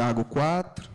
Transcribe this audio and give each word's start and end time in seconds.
Tiago 0.00 0.24
4. 0.24 0.88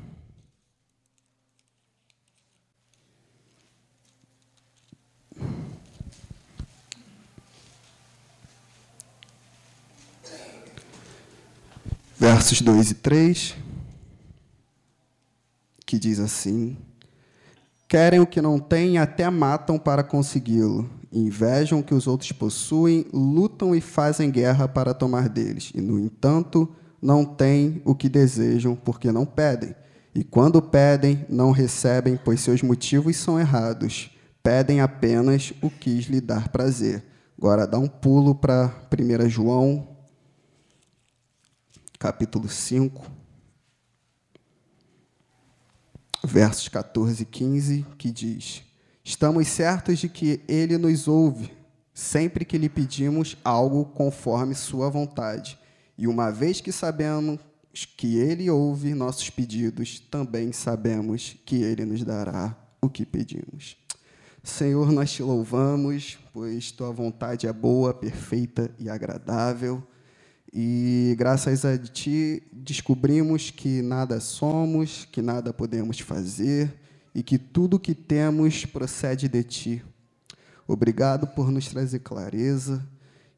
Versos 12.17 12.61
2 12.61 12.89
e 12.89 12.93
3, 12.95 13.55
que 15.85 15.99
diz 15.99 16.19
assim: 16.19 16.75
Querem 17.87 18.19
o 18.19 18.25
que 18.25 18.41
não 18.41 18.57
têm 18.57 18.97
até 18.97 19.29
matam 19.29 19.77
para 19.77 20.03
consegui-lo. 20.03 20.89
Invejam 21.11 21.77
o 21.77 21.83
que 21.83 21.93
os 21.93 22.07
outros 22.07 22.31
possuem, 22.31 23.05
lutam 23.13 23.75
e 23.75 23.81
fazem 23.81 24.31
guerra 24.31 24.67
para 24.67 24.95
tomar 24.95 25.29
deles. 25.29 25.71
E, 25.75 25.79
no 25.79 25.99
entanto, 25.99 26.75
não 27.05 27.23
têm 27.23 27.81
o 27.85 27.93
que 27.93 28.09
desejam, 28.09 28.75
porque 28.75 29.11
não 29.11 29.25
pedem. 29.25 29.75
E 30.13 30.23
quando 30.23 30.61
pedem, 30.61 31.23
não 31.29 31.51
recebem, 31.51 32.17
pois 32.17 32.39
seus 32.41 32.63
motivos 32.63 33.15
são 33.17 33.39
errados. 33.39 34.09
Pedem 34.41 34.81
apenas 34.81 35.53
o 35.61 35.69
que 35.69 36.01
lhe 36.01 36.19
dar 36.19 36.49
prazer. 36.49 37.03
Agora 37.37 37.67
dá 37.67 37.77
um 37.77 37.87
pulo 37.87 38.33
para 38.33 38.73
1 38.91 39.29
João, 39.29 39.87
capítulo 41.99 42.49
5, 42.49 43.05
versos 46.23 46.67
14 46.69 47.21
e 47.21 47.25
15, 47.25 47.85
que 47.97 48.11
diz: 48.11 48.63
Estamos 49.03 49.47
certos 49.47 49.99
de 49.99 50.09
que 50.09 50.41
ele 50.47 50.77
nos 50.77 51.07
ouve 51.07 51.51
sempre 51.93 52.43
que 52.43 52.57
lhe 52.57 52.67
pedimos 52.67 53.37
algo 53.43 53.85
conforme 53.85 54.53
sua 54.53 54.89
vontade. 54.89 55.57
E 55.97 56.07
uma 56.07 56.31
vez 56.31 56.61
que 56.61 56.71
sabemos 56.71 57.39
que 57.97 58.17
Ele 58.17 58.49
ouve 58.49 58.93
nossos 58.93 59.29
pedidos, 59.29 59.99
também 59.99 60.51
sabemos 60.51 61.35
que 61.45 61.57
Ele 61.57 61.85
nos 61.85 62.03
dará 62.03 62.55
o 62.81 62.89
que 62.89 63.05
pedimos. 63.05 63.77
Senhor, 64.43 64.91
nós 64.91 65.11
te 65.11 65.23
louvamos, 65.23 66.19
pois 66.31 66.71
tua 66.71 66.91
vontade 66.91 67.47
é 67.47 67.53
boa, 67.53 67.93
perfeita 67.93 68.69
e 68.77 68.89
agradável. 68.89 69.81
E 70.53 71.15
graças 71.17 71.65
a 71.65 71.77
ti 71.77 72.43
descobrimos 72.53 73.49
que 73.49 73.81
nada 73.81 74.19
somos, 74.19 75.05
que 75.11 75.21
nada 75.21 75.51
podemos 75.51 75.99
fazer 75.99 76.73
e 77.13 77.23
que 77.23 77.37
tudo 77.37 77.79
que 77.79 77.95
temos 77.95 78.65
procede 78.65 79.27
de 79.27 79.43
ti. 79.43 79.83
Obrigado 80.67 81.27
por 81.27 81.51
nos 81.51 81.67
trazer 81.67 81.99
clareza 81.99 82.87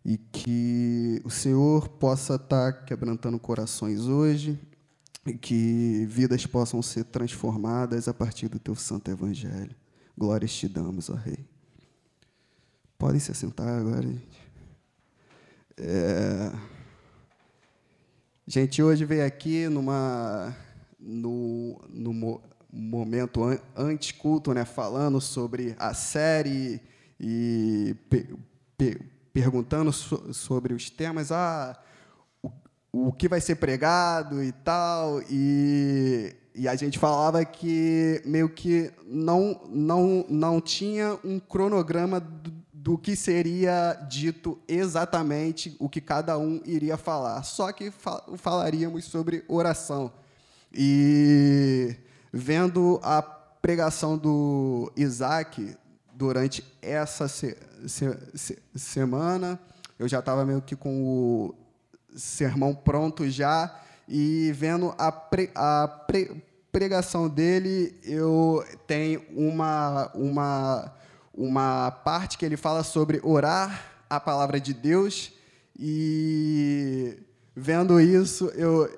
e 0.08 0.18
que 0.18 1.22
o 1.26 1.30
Senhor 1.30 1.90
possa 1.90 2.36
estar 2.36 2.86
quebrantando 2.86 3.38
corações 3.38 4.06
hoje 4.06 4.58
e 5.26 5.34
que 5.34 6.06
vidas 6.06 6.46
possam 6.46 6.82
ser 6.82 7.04
transformadas 7.04 8.08
a 8.08 8.14
partir 8.14 8.48
do 8.48 8.58
teu 8.58 8.74
santo 8.74 9.12
evangelho. 9.12 9.76
Glórias 10.18 10.54
te 10.54 10.70
damos, 10.70 11.10
ó 11.10 11.14
Rei. 11.14 11.46
Podem 12.98 13.20
se 13.20 13.34
assentar 13.34 13.68
agora, 13.68 14.04
gente. 14.04 14.40
É... 15.76 16.54
Gente, 18.48 18.82
hoje 18.82 19.04
veio 19.04 19.26
aqui 19.26 19.68
numa 19.68 20.56
no, 20.98 21.82
no 21.90 22.42
momento 22.72 23.42
antes 23.76 24.14
culto, 24.14 24.54
né, 24.54 24.64
falando 24.64 25.20
sobre 25.20 25.76
a 25.78 25.94
série 25.94 26.82
e 27.20 27.94
pe, 28.10 28.37
perguntando 29.38 29.94
so, 29.94 30.34
sobre 30.34 30.74
os 30.74 30.90
temas, 30.90 31.32
ah, 31.32 31.78
o, 32.42 32.50
o 32.92 33.14
que 33.14 33.28
vai 33.28 33.40
ser 33.40 33.58
pregado 33.58 34.44
e 34.44 34.52
tal, 34.52 35.22
e, 35.30 36.36
e 36.56 36.68
a 36.68 36.76
gente 36.76 36.98
falava 36.98 37.46
que 37.46 38.20
meio 38.26 38.50
que 38.50 38.92
não, 39.06 39.62
não, 39.70 40.26
não 40.28 40.60
tinha 40.60 41.20
um 41.24 41.40
cronograma 41.40 42.20
do, 42.20 42.52
do 42.74 42.98
que 42.98 43.16
seria 43.16 43.94
dito 44.10 44.58
exatamente 44.68 45.76
o 45.78 45.88
que 45.88 46.02
cada 46.02 46.36
um 46.40 46.60
iria 46.66 46.98
falar, 46.98 47.44
só 47.44 47.72
que 47.72 47.94
falaríamos 48.38 49.06
sobre 49.06 49.46
oração. 49.48 50.12
E 50.74 51.96
vendo 52.34 53.00
a 53.04 53.22
pregação 53.22 54.18
do 54.18 54.92
Isaac 54.98 55.78
durante 56.18 56.64
essa 56.82 57.28
se, 57.28 57.56
se, 57.86 58.18
se, 58.34 58.60
semana. 58.76 59.60
Eu 60.00 60.08
já 60.08 60.18
estava 60.18 60.44
meio 60.44 60.62
que 60.64 60.76
com 60.76 61.04
o 61.04 61.56
sermão 62.16 62.74
pronto 62.74 63.30
já 63.30 63.80
e 64.10 64.52
vendo 64.54 64.96
a, 64.98 65.12
pre, 65.12 65.52
a 65.54 65.88
pre, 66.08 66.44
pregação 66.72 67.30
dele, 67.30 67.96
eu 68.04 68.66
tenho 68.88 69.22
uma, 69.36 70.12
uma, 70.16 70.94
uma 71.34 71.92
parte 71.92 72.38
que 72.38 72.46
ele 72.46 72.58
fala 72.58 72.84
sobre 72.84 73.20
orar 73.24 73.86
a 74.10 74.20
palavra 74.20 74.60
de 74.60 74.74
Deus 74.74 75.32
e 75.78 77.16
vendo 77.56 78.02
isso, 78.02 78.48
eu, 78.56 78.90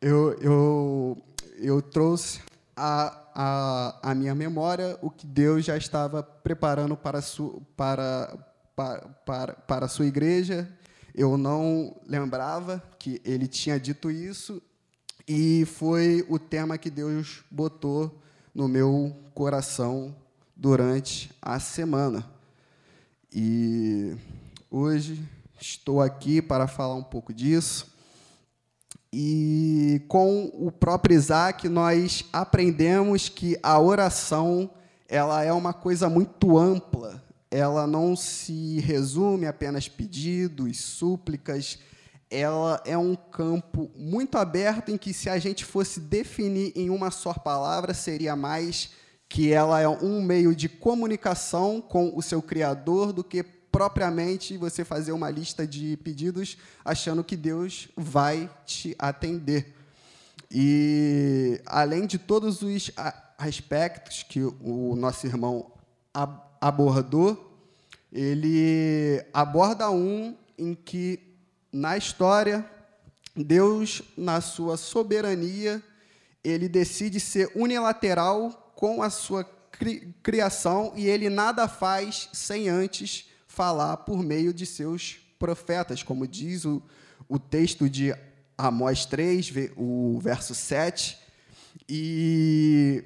eu, 0.00 0.32
eu, 0.40 1.18
eu 1.58 1.82
trouxe 1.82 2.40
a, 2.76 3.16
a, 3.40 4.14
minha 4.16 4.34
memória 4.34 4.98
o 5.00 5.08
que 5.08 5.24
Deus 5.24 5.64
já 5.64 5.76
estava 5.76 6.24
preparando 6.24 6.96
para, 6.96 7.22
su, 7.22 7.62
para, 7.76 8.36
para, 8.74 9.08
para, 9.24 9.52
para 9.54 9.86
a 9.86 9.88
sua 9.88 10.06
igreja. 10.06 10.68
Eu 11.14 11.38
não 11.38 11.96
lembrava 12.04 12.82
que 12.98 13.22
ele 13.24 13.46
tinha 13.46 13.78
dito 13.78 14.10
isso, 14.10 14.60
e 15.26 15.64
foi 15.66 16.26
o 16.28 16.36
tema 16.36 16.78
que 16.78 16.90
Deus 16.90 17.44
botou 17.48 18.20
no 18.52 18.66
meu 18.66 19.16
coração 19.34 20.16
durante 20.56 21.30
a 21.40 21.60
semana. 21.60 22.28
E 23.32 24.16
hoje 24.68 25.22
estou 25.60 26.00
aqui 26.00 26.42
para 26.42 26.66
falar 26.66 26.94
um 26.96 27.04
pouco 27.04 27.32
disso. 27.32 27.97
E 29.12 30.02
com 30.06 30.50
o 30.54 30.70
próprio 30.70 31.16
Isaac, 31.16 31.68
nós 31.68 32.24
aprendemos 32.32 33.28
que 33.28 33.58
a 33.62 33.80
oração 33.80 34.70
ela 35.08 35.42
é 35.42 35.52
uma 35.52 35.72
coisa 35.72 36.08
muito 36.10 36.58
ampla. 36.58 37.22
Ela 37.50 37.86
não 37.86 38.14
se 38.14 38.80
resume 38.80 39.46
a 39.46 39.50
apenas 39.50 39.88
pedidos, 39.88 40.80
súplicas. 40.80 41.78
Ela 42.30 42.82
é 42.84 42.98
um 42.98 43.16
campo 43.16 43.90
muito 43.96 44.36
aberto 44.36 44.90
em 44.90 44.98
que, 44.98 45.14
se 45.14 45.30
a 45.30 45.38
gente 45.38 45.64
fosse 45.64 45.98
definir 45.98 46.72
em 46.76 46.90
uma 46.90 47.10
só 47.10 47.32
palavra, 47.32 47.94
seria 47.94 48.36
mais 48.36 48.90
que 49.26 49.50
ela 49.50 49.80
é 49.80 49.88
um 49.88 50.20
meio 50.22 50.54
de 50.54 50.68
comunicação 50.68 51.80
com 51.80 52.12
o 52.14 52.20
seu 52.20 52.42
Criador 52.42 53.12
do 53.14 53.24
que 53.24 53.42
propriamente 53.78 54.56
você 54.56 54.84
fazer 54.84 55.12
uma 55.12 55.30
lista 55.30 55.64
de 55.64 55.96
pedidos 55.98 56.58
achando 56.84 57.22
que 57.22 57.36
Deus 57.36 57.88
vai 57.96 58.50
te 58.66 58.92
atender. 58.98 59.72
E 60.50 61.60
além 61.64 62.04
de 62.04 62.18
todos 62.18 62.60
os 62.60 62.90
aspectos 63.38 64.24
que 64.24 64.40
o 64.42 64.96
nosso 64.96 65.28
irmão 65.28 65.70
abordou, 66.60 67.56
ele 68.12 69.24
aborda 69.32 69.88
um 69.92 70.36
em 70.58 70.74
que 70.74 71.20
na 71.72 71.96
história 71.96 72.68
Deus, 73.36 74.02
na 74.16 74.40
sua 74.40 74.76
soberania, 74.76 75.80
ele 76.42 76.68
decide 76.68 77.20
ser 77.20 77.52
unilateral 77.54 78.72
com 78.74 79.04
a 79.04 79.08
sua 79.08 79.44
criação 80.20 80.92
e 80.96 81.06
ele 81.06 81.30
nada 81.30 81.68
faz 81.68 82.28
sem 82.32 82.68
antes 82.68 83.28
falar 83.58 83.96
por 83.96 84.22
meio 84.22 84.54
de 84.54 84.64
seus 84.64 85.18
profetas, 85.36 86.00
como 86.04 86.28
diz 86.28 86.64
o, 86.64 86.80
o 87.28 87.40
texto 87.40 87.90
de 87.90 88.14
Amós 88.56 89.04
3, 89.04 89.52
o 89.76 90.16
verso 90.22 90.54
7. 90.54 91.18
E, 91.88 93.02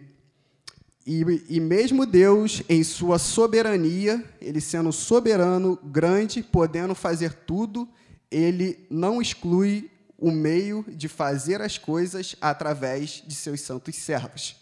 e, 1.07 1.25
e 1.49 1.59
mesmo 1.59 2.05
Deus, 2.05 2.63
em 2.69 2.85
sua 2.85 3.19
soberania, 3.19 4.23
ele 4.43 4.61
sendo 4.61 4.93
soberano, 4.93 5.79
grande, 5.83 6.43
podendo 6.43 6.95
fazer 6.95 7.33
tudo, 7.33 7.89
ele 8.31 8.87
não 8.91 9.23
exclui 9.23 9.91
o 10.19 10.31
meio 10.31 10.85
de 10.87 11.09
fazer 11.09 11.63
as 11.63 11.79
coisas 11.79 12.37
através 12.43 13.23
de 13.27 13.35
seus 13.35 13.63
santos 13.63 13.97
servos. 13.97 14.62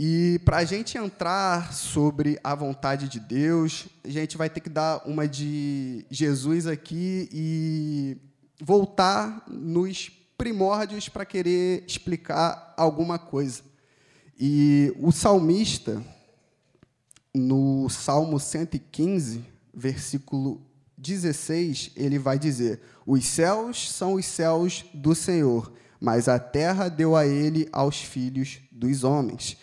E 0.00 0.38
para 0.44 0.58
a 0.58 0.64
gente 0.64 0.96
entrar 0.96 1.72
sobre 1.72 2.38
a 2.44 2.54
vontade 2.54 3.08
de 3.08 3.18
Deus, 3.18 3.88
a 4.04 4.08
gente 4.08 4.36
vai 4.36 4.48
ter 4.48 4.60
que 4.60 4.68
dar 4.68 5.02
uma 5.04 5.26
de 5.26 6.06
Jesus 6.08 6.68
aqui 6.68 7.28
e 7.32 8.16
voltar 8.60 9.42
nos 9.48 10.08
primórdios 10.38 11.08
para 11.08 11.24
querer 11.24 11.82
explicar 11.84 12.74
alguma 12.76 13.18
coisa. 13.18 13.60
E 14.38 14.94
o 15.00 15.10
salmista, 15.10 16.00
no 17.34 17.88
Salmo 17.88 18.38
115, 18.38 19.44
versículo 19.74 20.62
16, 20.96 21.90
ele 21.96 22.20
vai 22.20 22.38
dizer: 22.38 22.80
Os 23.04 23.26
céus 23.26 23.90
são 23.90 24.14
os 24.14 24.26
céus 24.26 24.84
do 24.94 25.12
Senhor, 25.12 25.72
mas 26.00 26.28
a 26.28 26.38
terra 26.38 26.88
deu 26.88 27.16
a 27.16 27.26
ele 27.26 27.68
aos 27.72 28.00
filhos 28.00 28.60
dos 28.70 29.02
homens. 29.02 29.56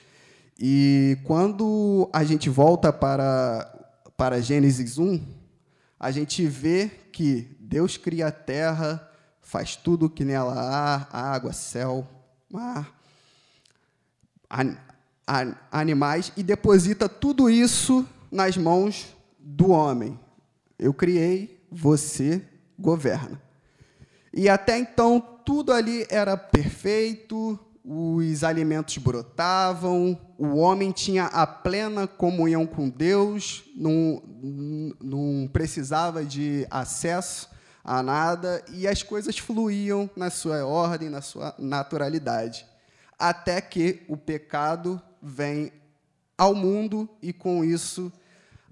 E 0.57 1.17
quando 1.25 2.09
a 2.13 2.23
gente 2.23 2.49
volta 2.49 2.93
para, 2.93 3.69
para 4.15 4.41
Gênesis 4.41 4.97
1, 4.97 5.21
a 5.99 6.11
gente 6.11 6.45
vê 6.45 6.89
que 7.11 7.57
Deus 7.59 7.97
cria 7.97 8.27
a 8.27 8.31
terra, 8.31 9.11
faz 9.41 9.75
tudo 9.75 10.09
que 10.09 10.23
nela 10.23 10.53
há, 10.53 11.33
água, 11.33 11.51
céu, 11.51 12.07
mar, 12.49 12.93
an, 14.49 14.77
an, 15.27 15.55
animais, 15.71 16.31
e 16.37 16.43
deposita 16.43 17.09
tudo 17.09 17.49
isso 17.49 18.07
nas 18.31 18.55
mãos 18.55 19.13
do 19.37 19.71
homem. 19.71 20.17
Eu 20.79 20.93
criei, 20.93 21.65
você 21.69 22.41
governa. 22.79 23.41
E 24.33 24.47
até 24.47 24.77
então 24.77 25.19
tudo 25.19 25.73
ali 25.73 26.05
era 26.09 26.37
perfeito, 26.37 27.59
os 27.87 28.43
alimentos 28.43 28.97
brotavam, 28.97 30.19
o 30.39 30.55
homem 30.55 30.91
tinha 30.91 31.25
a 31.25 31.45
plena 31.45 32.07
comunhão 32.07 32.65
com 32.65 32.89
Deus, 32.89 33.63
não, 33.75 34.23
não 34.99 35.47
precisava 35.47 36.25
de 36.25 36.65
acesso 36.71 37.47
a 37.83 38.01
nada 38.01 38.65
e 38.73 38.87
as 38.87 39.03
coisas 39.03 39.37
fluíam 39.37 40.09
na 40.15 40.31
sua 40.31 40.65
ordem, 40.65 41.09
na 41.09 41.21
sua 41.21 41.53
naturalidade. 41.59 42.65
Até 43.19 43.61
que 43.61 44.03
o 44.07 44.17
pecado 44.17 44.99
vem 45.21 45.71
ao 46.35 46.55
mundo 46.55 47.07
e, 47.21 47.31
com 47.31 47.63
isso, 47.63 48.11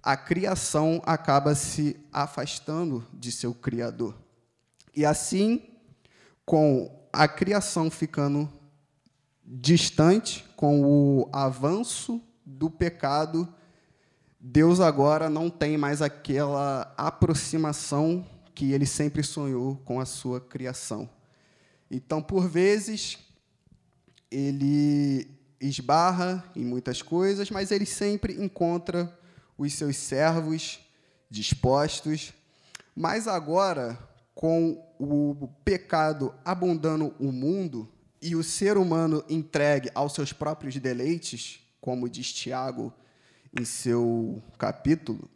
a 0.02 0.18
criação 0.18 1.02
acaba 1.06 1.54
se 1.54 1.96
afastando 2.12 3.06
de 3.14 3.32
seu 3.32 3.54
Criador. 3.54 4.16
E 4.96 5.06
assim, 5.06 5.62
com 6.46 6.92
a 7.14 7.28
criação 7.28 7.92
ficando 7.92 8.50
distante, 9.46 10.46
com 10.56 10.82
o 10.84 11.30
avanço 11.34 12.22
do 12.46 12.70
pecado, 12.70 13.48
Deus 14.40 14.80
agora 14.80 15.30
não 15.30 15.50
tem 15.50 15.78
mais 15.78 16.02
aquela 16.02 16.94
aproximação 16.98 18.26
que 18.54 18.72
ele 18.72 18.86
sempre 18.86 19.24
sonhou 19.24 19.78
com 19.78 20.00
a 20.00 20.06
sua 20.06 20.40
criação. 20.40 21.10
Então, 21.90 22.22
por 22.22 22.48
vezes, 22.48 23.18
ele 24.30 25.28
esbarra 25.62 26.44
em 26.56 26.66
muitas 26.66 27.02
coisas, 27.02 27.50
mas 27.50 27.72
ele 27.72 27.86
sempre 27.86 28.34
encontra 28.44 29.18
os 29.58 29.74
seus 29.74 29.96
servos 29.96 30.80
dispostos. 31.30 32.34
Mas 32.96 33.28
agora, 33.28 33.98
com 34.36 34.84
o 35.00 35.48
pecado 35.64 36.34
abundando 36.44 37.14
o 37.20 37.32
mundo 37.32 37.93
e 38.24 38.38
o 38.38 38.44
ser 38.44 38.78
humano 38.78 39.22
entregue 39.28 39.92
aos 39.94 40.14
seus 40.14 40.32
próprios 40.32 40.78
deleites, 40.78 41.60
como 41.82 42.08
diz 42.08 42.32
Tiago 42.32 42.94
em 43.60 43.66
seu 43.66 44.42
capítulo, 44.58 45.30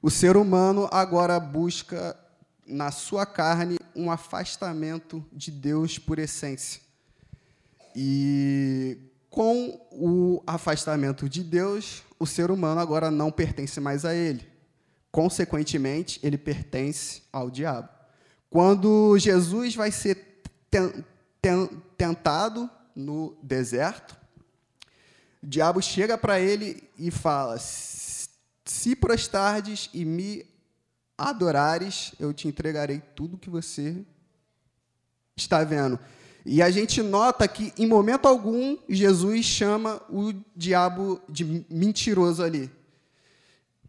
o 0.00 0.10
ser 0.10 0.34
humano 0.34 0.88
agora 0.90 1.38
busca 1.38 2.18
na 2.66 2.90
sua 2.90 3.26
carne 3.26 3.76
um 3.94 4.10
afastamento 4.10 5.22
de 5.30 5.50
Deus 5.50 5.98
por 5.98 6.18
essência. 6.18 6.80
E 7.94 8.98
com 9.28 9.78
o 9.92 10.42
afastamento 10.46 11.28
de 11.28 11.44
Deus, 11.44 12.02
o 12.18 12.26
ser 12.26 12.50
humano 12.50 12.80
agora 12.80 13.10
não 13.10 13.30
pertence 13.30 13.78
mais 13.78 14.06
a 14.06 14.14
ele. 14.14 14.46
Consequentemente, 15.12 16.18
ele 16.22 16.38
pertence 16.38 17.22
ao 17.30 17.50
diabo. 17.50 17.90
Quando 18.48 19.18
Jesus 19.18 19.74
vai 19.74 19.90
ser 19.90 20.40
tentado 21.96 22.70
no 22.94 23.36
deserto, 23.42 24.16
o 25.42 25.46
diabo 25.46 25.80
chega 25.80 26.16
para 26.16 26.40
ele 26.40 26.88
e 26.98 27.10
fala: 27.10 27.58
Se 27.58 28.96
prostardes 28.96 29.88
e 29.92 30.04
me 30.04 30.44
adorares, 31.16 32.12
eu 32.18 32.32
te 32.32 32.48
entregarei 32.48 33.00
tudo 33.14 33.38
que 33.38 33.48
você 33.48 34.04
está 35.36 35.62
vendo. 35.64 35.98
E 36.44 36.62
a 36.62 36.70
gente 36.70 37.02
nota 37.02 37.48
que, 37.48 37.72
em 37.76 37.86
momento 37.86 38.26
algum, 38.26 38.78
Jesus 38.88 39.44
chama 39.44 40.00
o 40.08 40.32
diabo 40.54 41.20
de 41.28 41.64
mentiroso 41.68 42.42
ali. 42.42 42.70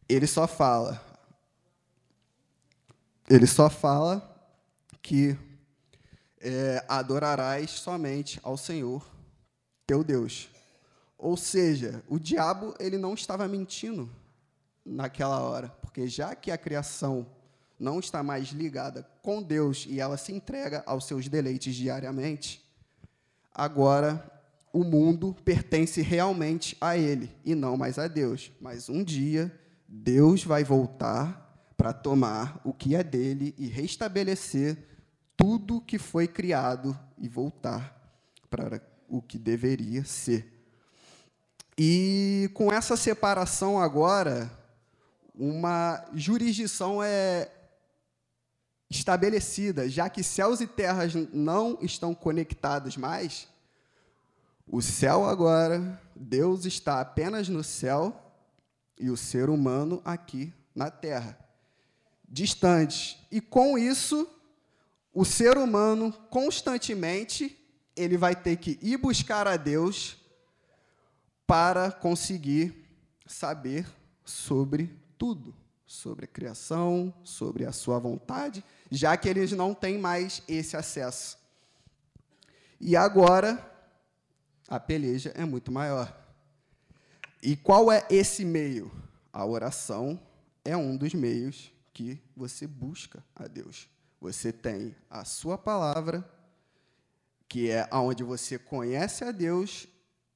Ele 0.09 0.25
só 0.25 0.47
fala. 0.47 0.99
Ele 3.29 3.45
só 3.45 3.69
fala 3.69 4.35
que 5.01 5.37
é, 6.39 6.83
adorarás 6.87 7.71
somente 7.71 8.39
ao 8.43 8.57
Senhor, 8.57 9.05
teu 9.85 10.03
Deus. 10.03 10.49
Ou 11.17 11.35
seja, 11.35 12.03
o 12.07 12.19
diabo 12.19 12.75
ele 12.79 12.97
não 12.97 13.13
estava 13.13 13.47
mentindo 13.47 14.09
naquela 14.85 15.41
hora, 15.41 15.69
porque 15.81 16.07
já 16.07 16.35
que 16.35 16.51
a 16.51 16.57
criação 16.57 17.25
não 17.79 17.99
está 17.99 18.23
mais 18.23 18.49
ligada 18.49 19.07
com 19.21 19.41
Deus 19.41 19.85
e 19.87 19.99
ela 19.99 20.17
se 20.17 20.31
entrega 20.31 20.83
aos 20.85 21.05
seus 21.05 21.27
deleites 21.27 21.75
diariamente, 21.75 22.63
agora 23.53 24.31
o 24.71 24.83
mundo 24.83 25.35
pertence 25.43 26.01
realmente 26.01 26.77
a 26.79 26.97
ele 26.97 27.31
e 27.43 27.55
não 27.55 27.77
mais 27.77 27.97
a 27.97 28.07
Deus. 28.07 28.51
Mas 28.61 28.89
um 28.89 29.03
dia 29.03 29.51
Deus 29.87 30.43
vai 30.43 30.63
voltar 30.63 31.45
para 31.75 31.93
tomar 31.93 32.59
o 32.63 32.73
que 32.73 32.95
é 32.95 33.03
dele 33.03 33.55
e 33.57 33.67
restabelecer 33.67 34.77
tudo 35.37 35.79
que 35.79 35.99
foi 35.99 36.27
criado 36.27 36.97
e 37.17 37.29
voltar 37.29 37.95
para 38.49 38.81
o 39.07 39.21
que 39.21 39.37
deveria 39.37 40.03
ser. 40.03 40.53
E 41.77 42.49
com 42.55 42.73
essa 42.73 42.97
separação 42.97 43.79
agora, 43.79 44.51
uma 45.35 46.03
jurisdição 46.13 47.03
é 47.03 47.51
estabelecida, 48.89 49.87
já 49.87 50.09
que 50.09 50.23
céus 50.23 50.59
e 50.59 50.65
terras 50.65 51.13
não 51.31 51.77
estão 51.81 52.15
conectados 52.15 52.97
mais, 52.97 53.47
o 54.65 54.81
céu 54.81 55.25
agora, 55.25 56.01
Deus 56.15 56.65
está 56.65 56.99
apenas 56.99 57.47
no 57.47 57.63
céu 57.63 58.33
e 58.99 59.09
o 59.09 59.15
ser 59.15 59.49
humano 59.49 60.01
aqui 60.03 60.51
na 60.73 60.89
terra, 60.89 61.37
distantes. 62.27 63.17
E 63.31 63.39
com 63.39 63.77
isso, 63.77 64.27
o 65.17 65.25
ser 65.25 65.57
humano 65.57 66.13
constantemente 66.29 67.57
ele 67.95 68.15
vai 68.15 68.35
ter 68.35 68.57
que 68.57 68.77
ir 68.83 68.97
buscar 68.97 69.47
a 69.47 69.57
Deus 69.57 70.15
para 71.47 71.91
conseguir 71.91 72.85
saber 73.25 73.87
sobre 74.23 74.95
tudo 75.17 75.55
sobre 75.87 76.25
a 76.25 76.27
criação, 76.27 77.11
sobre 77.23 77.65
a 77.65 77.71
sua 77.71 77.97
vontade, 77.97 78.63
já 78.91 79.17
que 79.17 79.27
eles 79.27 79.53
não 79.53 79.73
têm 79.73 79.97
mais 79.97 80.43
esse 80.47 80.77
acesso. 80.77 81.39
E 82.79 82.95
agora, 82.95 83.57
a 84.67 84.79
peleja 84.79 85.31
é 85.33 85.45
muito 85.45 85.71
maior. 85.71 86.15
E 87.41 87.55
qual 87.55 87.91
é 87.91 88.05
esse 88.11 88.45
meio? 88.45 88.91
A 89.33 89.43
oração 89.43 90.19
é 90.63 90.77
um 90.77 90.95
dos 90.95 91.15
meios 91.15 91.71
que 91.91 92.21
você 92.35 92.67
busca 92.67 93.23
a 93.35 93.47
Deus. 93.47 93.96
Você 94.19 94.51
tem 94.51 94.95
a 95.09 95.23
sua 95.23 95.57
palavra, 95.57 96.27
que 97.47 97.69
é 97.69 97.87
onde 97.91 98.23
você 98.23 98.57
conhece 98.57 99.23
a 99.23 99.31
Deus, 99.31 99.87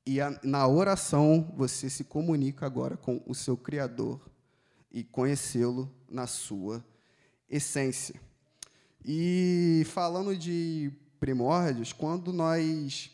e 0.06 0.18
na 0.44 0.68
oração 0.68 1.54
você 1.56 1.90
se 1.90 2.04
comunica 2.04 2.66
agora 2.66 2.96
com 2.96 3.22
o 3.26 3.34
seu 3.34 3.58
Criador 3.58 4.22
e 4.92 5.04
conhecê-lo 5.04 5.92
na 6.10 6.28
sua 6.28 6.86
essência. 7.50 8.20
E 9.04 9.84
falando 9.88 10.38
de 10.38 10.92
primórdios, 11.20 11.92
quando 11.92 12.32
nós 12.32 13.12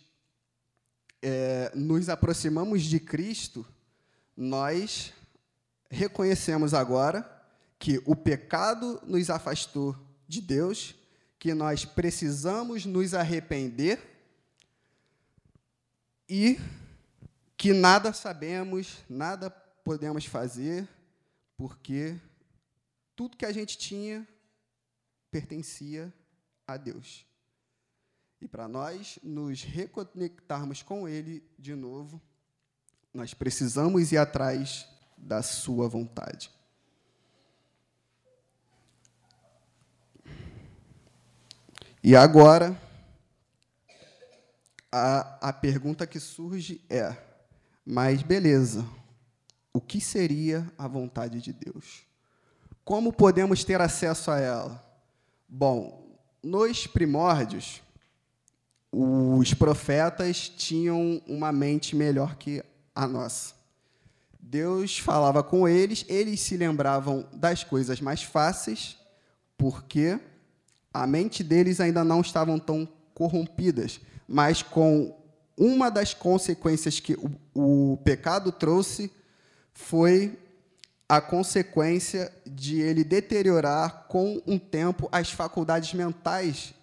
é, 1.22 1.72
nos 1.74 2.10
aproximamos 2.10 2.84
de 2.84 3.00
Cristo, 3.00 3.66
nós 4.36 5.14
reconhecemos 5.90 6.74
agora 6.74 7.30
que 7.80 8.02
o 8.06 8.16
pecado 8.16 9.02
nos 9.06 9.30
afastou 9.30 10.07
de 10.28 10.42
Deus, 10.42 10.96
que 11.40 11.54
nós 11.54 11.86
precisamos 11.86 12.86
nos 12.86 13.14
arrepender 13.14 14.00
e 16.28 16.60
que 17.56 17.74
nada 17.74 18.12
sabemos, 18.14 18.98
nada 19.10 19.50
podemos 19.50 20.26
fazer, 20.26 20.88
porque 21.56 22.20
tudo 23.16 23.38
que 23.38 23.46
a 23.46 23.52
gente 23.52 23.78
tinha 23.78 24.28
pertencia 25.32 26.14
a 26.68 26.78
Deus. 26.78 27.26
E 28.40 28.48
para 28.48 28.68
nós 28.68 29.18
nos 29.24 29.64
reconectarmos 29.64 30.84
com 30.84 31.08
Ele 31.08 31.44
de 31.58 31.74
novo, 31.74 32.22
nós 33.14 33.34
precisamos 33.34 34.12
ir 34.12 34.18
atrás 34.18 34.88
da 35.18 35.42
Sua 35.42 35.88
vontade. 35.88 36.52
E 42.08 42.16
agora, 42.16 42.74
a, 44.90 45.50
a 45.50 45.52
pergunta 45.52 46.08
que 46.08 46.22
surge 46.22 46.80
é: 46.90 47.14
mas 47.86 48.24
beleza, 48.24 48.86
o 49.74 49.82
que 49.82 50.00
seria 50.00 50.66
a 50.78 50.88
vontade 50.88 51.42
de 51.42 51.52
Deus? 51.52 52.06
Como 52.86 53.12
podemos 53.12 53.66
ter 53.66 53.82
acesso 53.82 54.32
a 54.32 54.40
ela? 54.40 54.82
Bom, 55.50 56.18
nos 56.42 56.88
primórdios, 56.88 57.82
os 58.90 59.54
profetas 59.54 60.48
tinham 60.48 61.22
uma 61.28 61.52
mente 61.52 61.94
melhor 61.94 62.38
que 62.38 62.64
a 62.96 63.06
nossa. 63.06 63.54
Deus 64.40 64.98
falava 64.98 65.44
com 65.44 65.68
eles, 65.68 66.06
eles 66.08 66.40
se 66.40 66.56
lembravam 66.56 67.28
das 67.34 67.66
coisas 67.66 68.00
mais 68.00 68.24
fáceis, 68.24 68.98
porque 69.58 70.18
a 71.02 71.08
mente 71.08 71.44
deles 71.44 71.80
ainda 71.80 72.04
não 72.04 72.22
estavam 72.22 72.60
tão 72.60 72.88
corrompidas, 73.14 74.00
mas 74.28 74.62
com 74.62 75.16
uma 75.58 75.90
das 75.90 76.14
consequências 76.14 77.00
que 77.00 77.14
o, 77.14 77.32
o 77.54 77.98
pecado 77.98 78.52
trouxe 78.52 79.12
foi 79.74 80.38
a 81.10 81.22
consequência 81.22 82.32
de 82.46 82.82
ele 82.82 83.04
deteriorar 83.04 84.08
com 84.08 84.42
o 84.46 84.60
tempo 84.60 85.08
as 85.12 85.32
faculdades 85.32 85.94
mentais 85.94 86.74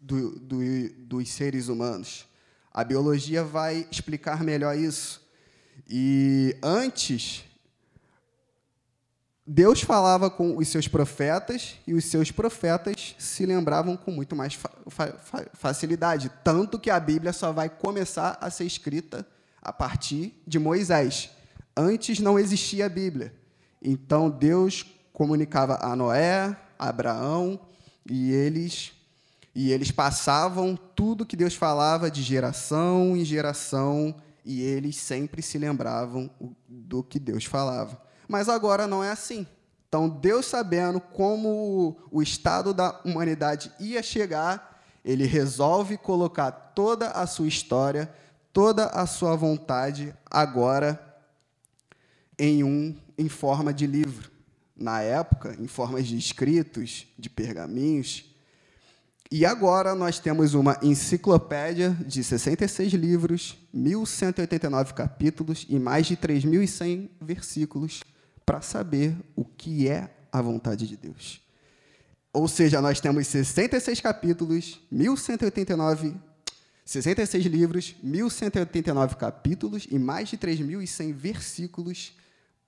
do, 0.00 0.38
do, 0.38 0.58
dos 0.98 1.30
seres 1.30 1.68
humanos. 1.68 2.26
A 2.72 2.82
biologia 2.82 3.44
vai 3.44 3.86
explicar 3.90 4.42
melhor 4.42 4.76
isso. 4.76 5.22
E 5.88 6.56
antes, 6.62 7.44
Deus 9.46 9.82
falava 9.82 10.30
com 10.30 10.56
os 10.56 10.68
seus 10.68 10.88
profetas 10.88 11.74
e 11.86 11.92
os 11.92 12.06
seus 12.06 12.30
profetas 12.30 13.14
se 13.18 13.44
lembravam 13.44 13.94
com 13.94 14.10
muito 14.10 14.34
mais 14.34 14.54
fa 14.54 14.70
fa 14.88 15.14
facilidade. 15.52 16.30
Tanto 16.42 16.78
que 16.78 16.88
a 16.88 16.98
Bíblia 16.98 17.32
só 17.32 17.52
vai 17.52 17.68
começar 17.68 18.38
a 18.40 18.48
ser 18.48 18.64
escrita 18.64 19.26
a 19.60 19.72
partir 19.72 20.40
de 20.46 20.58
Moisés. 20.58 21.30
Antes 21.76 22.20
não 22.20 22.38
existia 22.38 22.86
a 22.86 22.88
Bíblia. 22.88 23.34
Então 23.82 24.30
Deus 24.30 24.86
comunicava 25.12 25.78
a 25.82 25.94
Noé, 25.94 26.56
a 26.78 26.88
Abraão, 26.88 27.60
e 28.08 28.32
eles 28.32 28.92
e 29.54 29.70
eles 29.70 29.90
passavam 29.90 30.76
tudo 30.96 31.24
que 31.26 31.36
Deus 31.36 31.54
falava 31.54 32.10
de 32.10 32.22
geração 32.22 33.16
em 33.16 33.24
geração, 33.24 34.14
e 34.44 34.60
eles 34.62 34.96
sempre 34.96 35.42
se 35.42 35.58
lembravam 35.58 36.28
do 36.68 37.04
que 37.04 37.20
Deus 37.20 37.44
falava. 37.44 38.03
Mas 38.28 38.48
agora 38.48 38.86
não 38.86 39.02
é 39.02 39.10
assim. 39.10 39.46
Então, 39.94 40.08
Deus 40.08 40.46
sabendo 40.46 41.00
como 41.00 41.96
o 42.10 42.20
estado 42.20 42.74
da 42.74 43.00
humanidade 43.04 43.70
ia 43.78 44.02
chegar, 44.02 44.82
ele 45.04 45.24
resolve 45.24 45.96
colocar 45.96 46.50
toda 46.50 47.10
a 47.10 47.26
sua 47.28 47.46
história, 47.46 48.12
toda 48.52 48.86
a 48.86 49.06
sua 49.06 49.36
vontade 49.36 50.12
agora 50.28 51.00
em 52.36 52.64
um 52.64 52.96
em 53.16 53.28
forma 53.28 53.72
de 53.72 53.86
livro. 53.86 54.32
Na 54.76 55.00
época, 55.00 55.56
em 55.60 55.68
formas 55.68 56.08
de 56.08 56.18
escritos, 56.18 57.06
de 57.16 57.30
pergaminhos. 57.30 58.24
E 59.30 59.46
agora 59.46 59.94
nós 59.94 60.18
temos 60.18 60.54
uma 60.54 60.76
enciclopédia 60.82 61.96
de 62.04 62.24
66 62.24 62.92
livros, 62.94 63.56
1189 63.72 64.92
capítulos 64.94 65.64
e 65.68 65.78
mais 65.78 66.06
de 66.06 66.16
3100 66.16 67.10
versículos 67.20 68.02
para 68.44 68.60
saber 68.60 69.16
o 69.34 69.44
que 69.44 69.88
é 69.88 70.14
a 70.32 70.42
vontade 70.42 70.86
de 70.86 70.96
Deus. 70.96 71.40
Ou 72.32 72.48
seja, 72.48 72.80
nós 72.80 73.00
temos 73.00 73.26
66 73.26 74.00
capítulos, 74.00 74.80
1189 74.90 76.14
66 76.84 77.46
livros, 77.46 77.96
1189 78.02 79.16
capítulos 79.16 79.86
e 79.90 79.98
mais 79.98 80.28
de 80.28 80.36
3100 80.36 81.12
versículos 81.12 82.12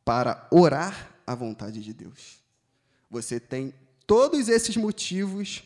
para 0.04 0.46
orar 0.50 1.14
a 1.26 1.34
vontade 1.34 1.82
de 1.82 1.92
Deus. 1.92 2.38
Você 3.10 3.38
tem 3.38 3.74
todos 4.06 4.48
esses 4.48 4.76
motivos 4.76 5.62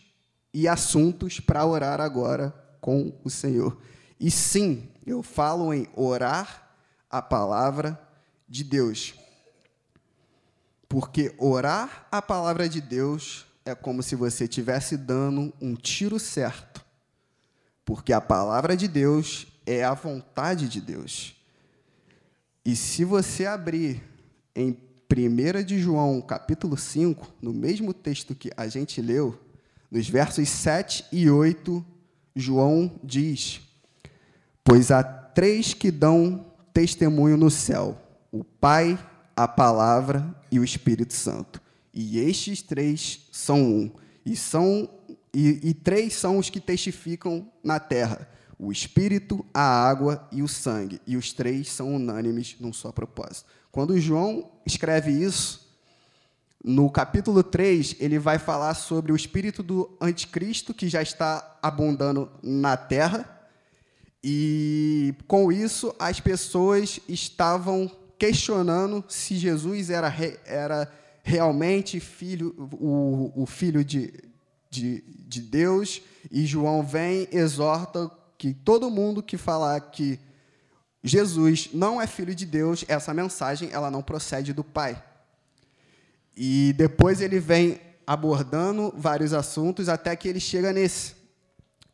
e 0.53 0.67
assuntos 0.67 1.39
para 1.39 1.65
orar 1.65 2.01
agora 2.01 2.53
com 2.81 3.13
o 3.23 3.31
Senhor. 3.31 3.81
E 4.19 4.31
sim, 4.31 4.89
eu 5.07 5.23
falo 5.23 5.73
em 5.73 5.87
orar 5.95 6.75
a 7.09 7.23
palavra 7.23 8.01
de 8.49 8.65
Deus. 8.65 9.15
Porque 10.91 11.33
orar 11.39 12.09
a 12.11 12.21
palavra 12.21 12.69
de 12.69 12.81
Deus 12.81 13.47
é 13.65 13.77
como 13.77 14.03
se 14.03 14.17
você 14.17 14.43
estivesse 14.43 14.97
dando 14.97 15.55
um 15.61 15.77
tiro 15.77 16.19
certo. 16.19 16.85
Porque 17.85 18.13
a 18.13 18.21
palavra 18.21 18.77
de 18.77 18.89
Deus 18.89 19.47
é 19.65 19.85
a 19.85 19.95
vontade 19.95 20.69
de 20.69 20.81
Deus. 20.81 21.37
E 22.65 22.75
se 22.75 23.05
você 23.05 23.47
abrir 23.47 24.03
em 24.53 24.77
1 25.09 25.63
de 25.65 25.79
João, 25.79 26.21
capítulo 26.21 26.77
5, 26.77 27.35
no 27.41 27.53
mesmo 27.53 27.95
texto 27.95 28.35
que 28.35 28.51
a 28.57 28.67
gente 28.67 29.01
leu, 29.01 29.41
nos 29.89 30.09
versos 30.09 30.49
7 30.49 31.05
e 31.13 31.31
8, 31.31 31.87
João 32.35 32.99
diz: 33.05 33.61
Pois 34.65 34.91
há 34.91 35.05
três 35.05 35.73
que 35.73 35.93
dão 35.93 36.47
testemunho 36.75 37.37
no 37.37 37.49
céu: 37.49 37.97
o 38.33 38.43
Pai, 38.43 38.99
a 39.37 39.49
Palavra 39.49 40.35
e 40.51 40.59
o 40.59 40.65
Espírito 40.65 41.15
Santo. 41.15 41.61
E 41.93 42.19
estes 42.19 42.63
três 42.63 43.27
são 43.33 43.63
um. 43.63 43.91
E, 44.25 44.37
são, 44.37 44.89
e, 45.35 45.71
e 45.71 45.75
três 45.75 46.15
são 46.15 46.39
os 46.39 46.51
que 46.51 46.61
testificam 46.61 47.51
na 47.63 47.81
terra: 47.81 48.29
o 48.59 48.71
Espírito, 48.71 49.45
a 49.53 49.63
água 49.63 50.29
e 50.31 50.43
o 50.43 50.49
sangue. 50.49 51.01
E 51.07 51.17
os 51.17 51.33
três 51.33 51.71
são 51.71 51.95
unânimes 51.95 52.57
num 52.61 52.73
só 52.73 52.93
propósito. 52.93 53.49
Quando 53.73 53.99
João 53.99 54.51
escreve 54.67 55.11
isso, 55.11 55.71
no 56.63 56.91
capítulo 56.91 57.43
3, 57.43 57.97
ele 57.99 58.19
vai 58.19 58.39
falar 58.39 58.75
sobre 58.75 59.13
o 59.13 59.17
espírito 59.17 59.63
do 59.63 59.97
anticristo 59.99 60.75
que 60.75 60.89
já 60.89 61.01
está 61.01 61.59
abundando 61.63 62.31
na 62.43 62.77
terra. 62.77 63.49
E 64.23 65.15
com 65.27 65.51
isso, 65.51 65.95
as 65.99 66.21
pessoas 66.21 67.01
estavam 67.09 67.91
questionando 68.21 69.03
se 69.09 69.35
Jesus 69.39 69.89
era, 69.89 70.15
era 70.45 70.93
realmente 71.23 71.99
filho, 71.99 72.55
o, 72.75 73.33
o 73.35 73.47
filho 73.47 73.83
de, 73.83 74.13
de, 74.69 75.03
de 75.27 75.41
Deus. 75.41 76.03
E 76.31 76.45
João 76.45 76.83
vem, 76.83 77.27
exorta 77.33 78.11
que 78.37 78.53
todo 78.53 78.91
mundo 78.91 79.23
que 79.23 79.39
falar 79.39 79.81
que 79.81 80.21
Jesus 81.03 81.71
não 81.73 81.99
é 81.99 82.07
filho 82.07 82.35
de 82.35 82.45
Deus, 82.45 82.85
essa 82.89 83.15
mensagem 83.15 83.71
ela 83.73 83.91
não 83.91 84.03
procede 84.03 84.53
do 84.53 84.63
Pai. 84.63 85.03
E 86.37 86.75
depois 86.77 87.23
ele 87.23 87.41
vem 87.41 87.81
abordando 88.07 88.93
vários 88.99 89.33
assuntos 89.33 89.89
até 89.89 90.15
que 90.15 90.29
ele 90.29 90.41
chega 90.41 90.75
nesse. 90.75 91.15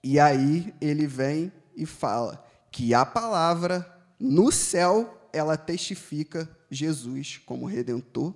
E 0.03 0.19
aí 0.19 0.75
ele 0.81 1.07
vem 1.07 1.53
e 1.77 1.87
fala 1.87 2.45
que 2.73 2.93
a 2.95 3.07
palavra 3.07 3.87
no 4.19 4.51
céu 4.51 5.17
ela 5.37 5.57
testifica 5.57 6.49
Jesus 6.71 7.41
como 7.45 7.67
redentor 7.67 8.35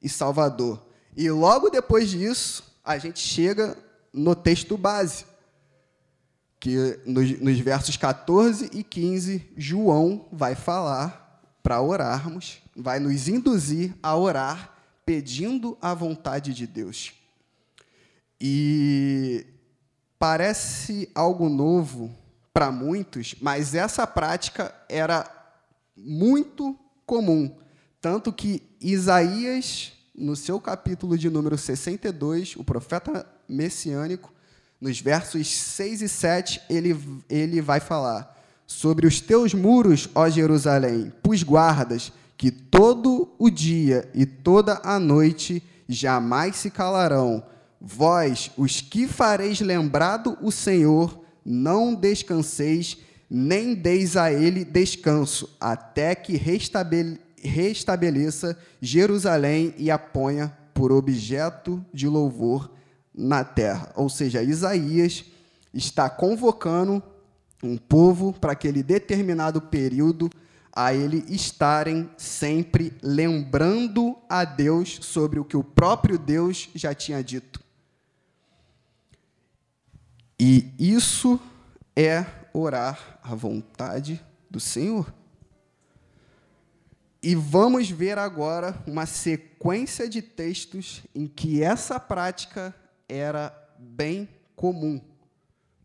e 0.00 0.08
salvador. 0.08 0.82
E 1.16 1.30
logo 1.30 1.68
depois 1.68 2.10
disso, 2.10 2.76
a 2.84 2.96
gente 2.96 3.18
chega 3.18 3.76
no 4.12 4.34
texto 4.34 4.76
base, 4.76 5.24
que 6.60 6.98
nos, 7.04 7.40
nos 7.40 7.58
versos 7.58 7.96
14 7.96 8.70
e 8.72 8.82
15, 8.82 9.52
João 9.56 10.26
vai 10.32 10.54
falar 10.54 11.42
para 11.62 11.80
orarmos, 11.80 12.58
vai 12.74 12.98
nos 12.98 13.28
induzir 13.28 13.94
a 14.02 14.16
orar 14.16 14.76
pedindo 15.04 15.76
a 15.80 15.94
vontade 15.94 16.52
de 16.52 16.66
Deus. 16.66 17.12
E 18.40 19.46
parece 20.18 21.10
algo 21.14 21.48
novo 21.48 22.14
para 22.52 22.72
muitos, 22.72 23.34
mas 23.40 23.74
essa 23.74 24.06
prática 24.06 24.74
era 24.88 25.37
muito 25.98 26.78
comum, 27.04 27.54
tanto 28.00 28.32
que 28.32 28.62
Isaías, 28.80 29.92
no 30.14 30.36
seu 30.36 30.60
capítulo 30.60 31.18
de 31.18 31.28
número 31.28 31.58
62, 31.58 32.56
o 32.56 32.64
profeta 32.64 33.26
messiânico, 33.48 34.32
nos 34.80 35.00
versos 35.00 35.48
6 35.48 36.02
e 36.02 36.08
7, 36.08 36.62
ele, 36.68 36.96
ele 37.28 37.60
vai 37.60 37.80
falar 37.80 38.36
sobre 38.66 39.06
os 39.06 39.20
teus 39.20 39.54
muros, 39.54 40.08
ó 40.14 40.28
Jerusalém, 40.28 41.12
pus 41.22 41.42
guardas, 41.42 42.12
que 42.36 42.50
todo 42.50 43.32
o 43.38 43.50
dia 43.50 44.08
e 44.14 44.24
toda 44.24 44.80
a 44.84 45.00
noite 45.00 45.62
jamais 45.88 46.56
se 46.56 46.70
calarão. 46.70 47.42
Vós, 47.80 48.50
os 48.56 48.80
que 48.80 49.08
fareis 49.08 49.60
lembrado 49.60 50.36
o 50.40 50.52
Senhor, 50.52 51.24
não 51.44 51.94
descanseis, 51.94 52.98
nem 53.30 53.74
deis 53.74 54.16
a 54.16 54.32
ele 54.32 54.64
descanso, 54.64 55.54
até 55.60 56.14
que 56.14 56.36
restabeleça 57.42 58.58
Jerusalém 58.80 59.74
e 59.76 59.90
a 59.90 59.98
ponha 59.98 60.56
por 60.72 60.92
objeto 60.92 61.84
de 61.92 62.06
louvor 62.08 62.70
na 63.14 63.44
terra. 63.44 63.92
Ou 63.96 64.08
seja, 64.08 64.42
Isaías 64.42 65.24
está 65.74 66.08
convocando 66.08 67.02
um 67.62 67.76
povo 67.76 68.32
para 68.32 68.52
aquele 68.52 68.82
determinado 68.82 69.60
período 69.60 70.30
a 70.72 70.94
ele 70.94 71.24
estarem 71.28 72.08
sempre 72.16 72.96
lembrando 73.02 74.16
a 74.28 74.44
Deus 74.44 74.98
sobre 75.02 75.40
o 75.40 75.44
que 75.44 75.56
o 75.56 75.64
próprio 75.64 76.16
Deus 76.16 76.68
já 76.74 76.94
tinha 76.94 77.22
dito. 77.22 77.60
E 80.38 80.72
isso 80.78 81.40
é 81.96 82.24
orar 82.52 83.18
à 83.22 83.34
vontade 83.34 84.24
do 84.50 84.60
Senhor. 84.60 85.12
E 87.22 87.34
vamos 87.34 87.90
ver 87.90 88.16
agora 88.16 88.80
uma 88.86 89.04
sequência 89.04 90.08
de 90.08 90.22
textos 90.22 91.02
em 91.14 91.26
que 91.26 91.62
essa 91.62 91.98
prática 91.98 92.74
era 93.08 93.52
bem 93.78 94.28
comum. 94.54 95.00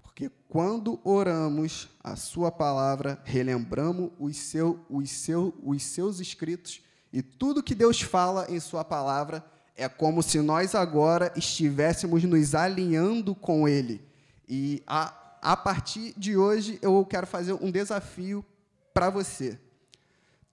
Porque 0.01 0.29
quando 0.47 0.99
oramos 1.03 1.89
a 2.03 2.15
Sua 2.15 2.51
palavra, 2.51 3.19
relembramos 3.23 4.11
os, 4.19 4.37
seu, 4.37 4.85
os, 4.87 5.09
seu, 5.09 5.53
os 5.63 5.81
seus 5.81 6.19
escritos 6.19 6.81
e 7.11 7.21
tudo 7.21 7.63
que 7.63 7.75
Deus 7.75 8.01
fala 8.01 8.45
em 8.49 8.59
Sua 8.59 8.83
palavra 8.83 9.45
é 9.75 9.89
como 9.89 10.21
se 10.21 10.39
nós 10.39 10.75
agora 10.75 11.33
estivéssemos 11.35 12.23
nos 12.23 12.53
alinhando 12.53 13.33
com 13.33 13.67
Ele. 13.67 14.01
E 14.47 14.83
a, 14.85 15.22
a 15.43 15.57
partir 15.57 16.13
de 16.17 16.37
hoje 16.37 16.79
eu 16.81 17.05
quero 17.05 17.27
fazer 17.27 17.51
um 17.51 17.69
desafio 17.69 18.45
para 18.93 19.09
você. 19.09 19.59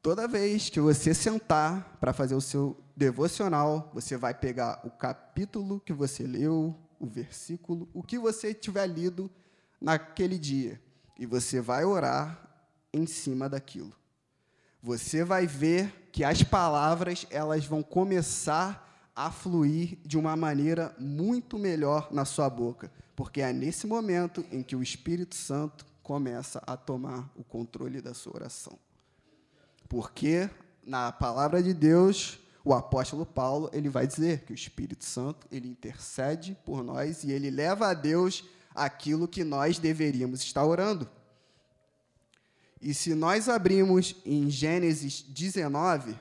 Toda 0.02 0.26
vez 0.26 0.68
que 0.68 0.80
você 0.80 1.14
sentar 1.14 1.96
para 2.00 2.12
fazer 2.12 2.34
o 2.34 2.40
seu 2.40 2.76
devocional, 2.96 3.88
você 3.94 4.16
vai 4.16 4.34
pegar 4.34 4.80
o 4.82 4.90
capítulo 4.90 5.78
que 5.78 5.92
você 5.92 6.24
leu, 6.24 6.74
o 6.98 7.06
versículo, 7.06 7.88
o 7.94 8.02
que 8.02 8.18
você 8.18 8.52
tiver 8.52 8.84
lido 8.88 9.30
naquele 9.80 10.36
dia, 10.36 10.82
e 11.16 11.24
você 11.24 11.60
vai 11.60 11.84
orar 11.84 12.50
em 12.92 13.06
cima 13.06 13.48
daquilo. 13.48 13.92
Você 14.82 15.22
vai 15.22 15.46
ver 15.46 16.08
que 16.10 16.24
as 16.24 16.42
palavras 16.42 17.28
elas 17.30 17.64
vão 17.64 17.80
começar 17.80 19.12
a 19.14 19.30
fluir 19.30 19.98
de 20.04 20.18
uma 20.18 20.34
maneira 20.34 20.92
muito 20.98 21.58
melhor 21.60 22.08
na 22.10 22.24
sua 22.24 22.50
boca, 22.50 22.90
porque 23.20 23.42
é 23.42 23.52
nesse 23.52 23.86
momento 23.86 24.42
em 24.50 24.62
que 24.62 24.74
o 24.74 24.82
Espírito 24.82 25.34
Santo 25.34 25.84
começa 26.02 26.58
a 26.66 26.74
tomar 26.74 27.30
o 27.36 27.44
controle 27.44 28.00
da 28.00 28.14
sua 28.14 28.34
oração. 28.34 28.78
Porque 29.90 30.48
na 30.82 31.12
palavra 31.12 31.62
de 31.62 31.74
Deus, 31.74 32.40
o 32.64 32.72
apóstolo 32.72 33.26
Paulo, 33.26 33.68
ele 33.74 33.90
vai 33.90 34.06
dizer 34.06 34.46
que 34.46 34.52
o 34.52 34.54
Espírito 34.54 35.04
Santo, 35.04 35.46
ele 35.52 35.68
intercede 35.68 36.56
por 36.64 36.82
nós 36.82 37.22
e 37.22 37.30
ele 37.30 37.50
leva 37.50 37.88
a 37.88 37.92
Deus 37.92 38.42
aquilo 38.74 39.28
que 39.28 39.44
nós 39.44 39.78
deveríamos 39.78 40.40
estar 40.40 40.64
orando. 40.64 41.06
E 42.80 42.94
se 42.94 43.14
nós 43.14 43.50
abrimos 43.50 44.16
em 44.24 44.48
Gênesis 44.48 45.20
19, 45.20 46.18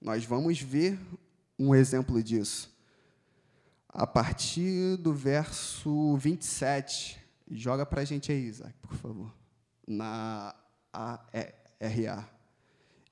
nós 0.00 0.24
vamos 0.24 0.60
ver 0.60 0.98
um 1.56 1.72
exemplo 1.72 2.20
disso. 2.20 2.71
A 3.92 4.06
partir 4.06 4.96
do 4.96 5.12
verso 5.12 6.16
27, 6.16 7.20
joga 7.50 7.84
para 7.84 8.00
a 8.00 8.04
gente 8.06 8.32
aí, 8.32 8.46
Isaac, 8.46 8.74
por 8.80 8.94
favor. 8.94 9.34
Na 9.86 10.54
ARA. 10.90 12.26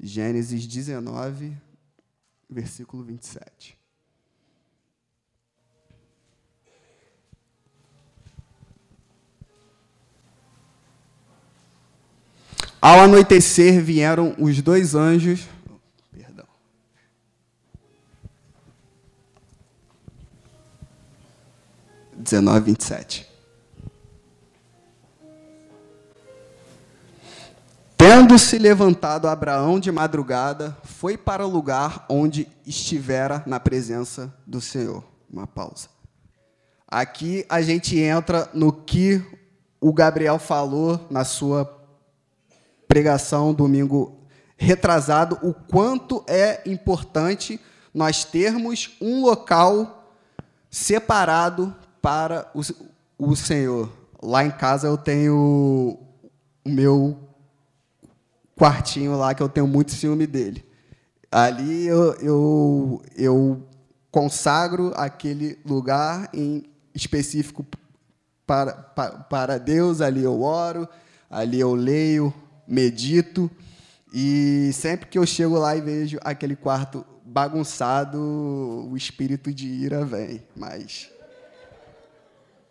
Gênesis 0.02 0.66
19, 0.66 1.54
versículo 2.48 3.04
27. 3.04 3.78
Ao 12.80 13.00
anoitecer 13.00 13.82
vieram 13.82 14.34
os 14.38 14.62
dois 14.62 14.94
anjos. 14.94 15.46
19, 22.20 22.60
27. 22.60 23.30
Tendo-se 27.96 28.58
levantado 28.58 29.28
Abraão 29.28 29.80
de 29.80 29.90
madrugada, 29.90 30.76
foi 30.84 31.16
para 31.16 31.46
o 31.46 31.50
lugar 31.50 32.06
onde 32.08 32.46
estivera 32.66 33.42
na 33.46 33.58
presença 33.58 34.34
do 34.46 34.60
Senhor. 34.60 35.04
Uma 35.30 35.46
pausa. 35.46 35.88
Aqui 36.86 37.44
a 37.48 37.62
gente 37.62 37.98
entra 37.98 38.48
no 38.52 38.72
que 38.72 39.22
o 39.80 39.92
Gabriel 39.92 40.38
falou 40.38 41.06
na 41.10 41.24
sua 41.24 41.78
pregação 42.88 43.54
domingo 43.54 44.20
retrasado, 44.56 45.38
o 45.42 45.54
quanto 45.54 46.22
é 46.26 46.62
importante 46.66 47.60
nós 47.94 48.24
termos 48.24 48.96
um 49.00 49.22
local 49.22 50.14
separado 50.70 51.74
para 52.00 52.50
o, 52.54 52.60
o 53.18 53.36
Senhor. 53.36 53.90
Lá 54.22 54.44
em 54.44 54.50
casa 54.50 54.86
eu 54.86 54.96
tenho 54.96 55.98
o 56.64 56.68
meu 56.68 57.16
quartinho 58.56 59.16
lá 59.16 59.34
que 59.34 59.42
eu 59.42 59.48
tenho 59.48 59.66
muito 59.66 59.92
ciúme 59.92 60.26
dele. 60.26 60.64
Ali 61.30 61.86
eu, 61.86 62.12
eu, 62.14 63.02
eu 63.16 63.62
consagro 64.10 64.92
aquele 64.96 65.58
lugar 65.64 66.28
em 66.34 66.64
específico 66.94 67.64
para, 68.46 68.72
para, 68.72 69.10
para 69.20 69.58
Deus, 69.58 70.00
ali 70.00 70.24
eu 70.24 70.42
oro, 70.42 70.88
ali 71.30 71.60
eu 71.60 71.74
leio, 71.74 72.34
medito, 72.66 73.48
e 74.12 74.70
sempre 74.74 75.08
que 75.08 75.16
eu 75.16 75.24
chego 75.24 75.56
lá 75.56 75.76
e 75.76 75.80
vejo 75.80 76.18
aquele 76.22 76.56
quarto 76.56 77.06
bagunçado, 77.24 78.18
o 78.90 78.96
espírito 78.96 79.54
de 79.54 79.68
ira 79.68 80.04
vem. 80.04 80.42
Mas 80.56 81.08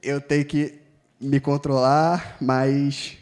eu 0.02 0.20
tenho 0.22 0.46
que 0.46 0.80
me 1.20 1.40
controlar, 1.40 2.38
mas 2.40 3.18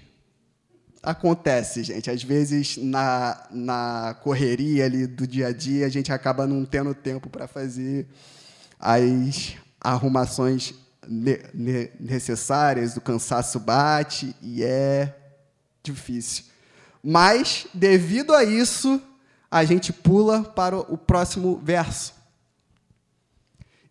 Acontece, 1.08 1.84
gente. 1.84 2.12
Às 2.12 2.22
vezes, 2.22 2.76
na, 2.76 3.48
na 3.50 4.18
correria 4.22 4.84
ali 4.84 5.08
do 5.08 5.26
dia 5.26 5.48
a 5.48 5.54
dia, 5.54 5.86
a 5.86 5.90
gente 5.90 6.12
acaba 6.12 6.46
não 6.46 6.66
tendo 6.66 6.94
tempo 6.94 7.30
para 7.30 7.48
fazer 7.48 8.06
as 8.78 9.56
arrumações 9.80 10.74
ne 11.08 11.40
ne 11.54 11.90
necessárias, 11.98 12.98
o 12.98 13.02
cansaço 13.02 13.58
bate 13.58 14.36
e 14.42 14.62
é 14.62 15.16
difícil. 15.82 16.44
Mas, 17.02 17.68
devido 17.74 18.34
a 18.34 18.44
isso, 18.44 19.02
a 19.50 19.64
gente 19.64 19.94
pula 19.94 20.44
para 20.44 20.78
o 20.78 20.98
próximo 20.98 21.62
verso. 21.64 22.14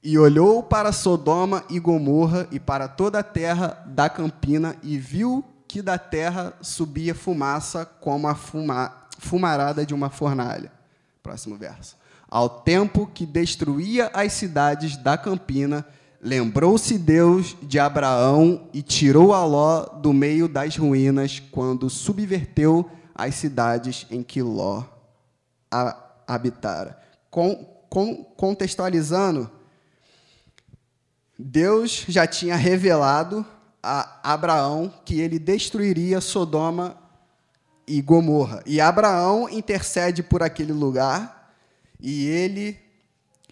E 0.09 0.17
olhou 0.17 0.63
para 0.63 0.93
Sodoma 0.93 1.65
e 1.69 1.81
Gomorra 1.81 2.47
e 2.53 2.61
para 2.61 2.87
toda 2.87 3.19
a 3.19 3.25
terra 3.25 3.85
da 3.87 4.09
campina 4.09 4.77
e 4.81 4.97
viu 4.97 5.45
que 5.67 5.83
da 5.83 5.99
terra 5.99 6.55
subia 6.61 7.13
fumaça 7.13 7.85
como 7.85 8.29
a 8.29 8.37
fuma, 8.37 9.09
fumarada 9.19 9.85
de 9.85 9.93
uma 9.93 10.09
fornalha. 10.09 10.71
Próximo 11.21 11.57
verso. 11.57 11.97
Ao 12.29 12.49
tempo 12.49 13.11
que 13.13 13.27
destruía 13.27 14.09
as 14.15 14.33
cidades 14.35 14.97
da 14.97 15.19
campina, 15.19 15.85
lembrou-se 16.23 16.97
Deus 16.97 17.57
de 17.61 17.81
Abraão 17.81 18.69
e 18.73 18.83
tirou 18.83 19.35
a 19.35 19.45
Ló 19.45 19.87
do 19.87 20.13
meio 20.13 20.47
das 20.47 20.77
ruínas 20.77 21.43
quando 21.51 21.91
subverteu 21.91 22.89
as 23.13 23.35
cidades 23.35 24.07
em 24.09 24.23
que 24.23 24.41
Ló 24.41 24.85
habitara. 26.29 26.97
Com, 27.29 27.57
com, 27.91 28.23
contextualizando, 28.37 29.51
Deus 31.39 32.05
já 32.09 32.27
tinha 32.27 32.57
revelado 32.57 33.45
a 33.83 34.33
Abraão 34.33 34.93
que 35.05 35.21
ele 35.21 35.39
destruiria 35.39 36.21
Sodoma 36.21 36.97
e 37.87 38.01
Gomorra. 38.01 38.63
E 38.67 38.81
Abraão 38.81 39.49
intercede 39.49 40.23
por 40.23 40.43
aquele 40.43 40.73
lugar 40.73 41.55
e 42.01 42.27
ele 42.27 42.79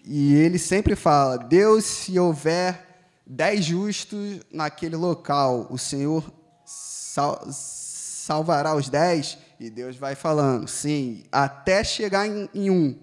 e 0.04 0.34
ele 0.34 0.58
sempre 0.58 0.94
fala: 0.94 1.38
Deus, 1.38 1.84
se 1.84 2.18
houver 2.18 3.08
dez 3.26 3.64
justos 3.64 4.40
naquele 4.52 4.96
local, 4.96 5.66
o 5.70 5.78
Senhor 5.78 6.30
sal, 6.64 7.40
salvará 7.50 8.74
os 8.74 8.88
dez. 8.88 9.38
E 9.58 9.70
Deus 9.70 9.96
vai 9.96 10.14
falando, 10.14 10.68
sim, 10.68 11.22
até 11.30 11.82
chegar 11.82 12.26
em, 12.26 12.48
em 12.52 12.70
um. 12.70 12.98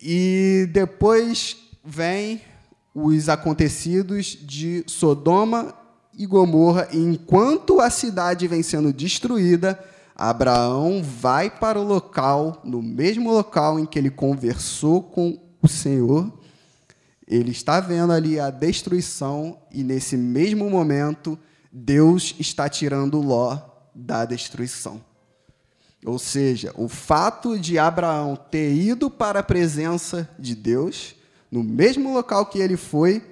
E 0.00 0.68
depois 0.70 1.56
vem 1.82 2.42
os 2.98 3.28
acontecidos 3.28 4.38
de 4.40 4.82
Sodoma 4.86 5.74
e 6.16 6.24
Gomorra, 6.24 6.88
e 6.90 6.96
enquanto 6.96 7.78
a 7.78 7.90
cidade 7.90 8.48
vem 8.48 8.62
sendo 8.62 8.90
destruída, 8.90 9.78
Abraão 10.14 11.02
vai 11.02 11.50
para 11.50 11.78
o 11.78 11.86
local, 11.86 12.62
no 12.64 12.80
mesmo 12.80 13.30
local 13.30 13.78
em 13.78 13.84
que 13.84 13.98
ele 13.98 14.08
conversou 14.08 15.02
com 15.02 15.38
o 15.60 15.68
Senhor. 15.68 16.32
Ele 17.28 17.50
está 17.50 17.80
vendo 17.80 18.14
ali 18.14 18.40
a 18.40 18.48
destruição, 18.48 19.58
e 19.70 19.84
nesse 19.84 20.16
mesmo 20.16 20.70
momento, 20.70 21.38
Deus 21.70 22.34
está 22.38 22.66
tirando 22.66 23.20
Ló 23.20 23.58
da 23.94 24.24
destruição. 24.24 25.04
Ou 26.02 26.18
seja, 26.18 26.72
o 26.76 26.88
fato 26.88 27.58
de 27.58 27.78
Abraão 27.78 28.36
ter 28.50 28.72
ido 28.72 29.10
para 29.10 29.40
a 29.40 29.42
presença 29.42 30.26
de 30.38 30.54
Deus, 30.54 31.15
no 31.50 31.62
mesmo 31.62 32.12
local 32.12 32.46
que 32.46 32.58
ele 32.58 32.76
foi, 32.76 33.22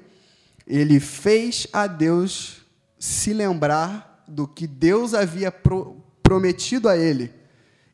ele 0.66 1.00
fez 1.00 1.66
a 1.72 1.86
Deus 1.86 2.62
se 2.98 3.32
lembrar 3.32 4.24
do 4.26 4.46
que 4.46 4.66
Deus 4.66 5.14
havia 5.14 5.52
pro 5.52 5.96
prometido 6.22 6.88
a 6.88 6.96
ele. 6.96 7.30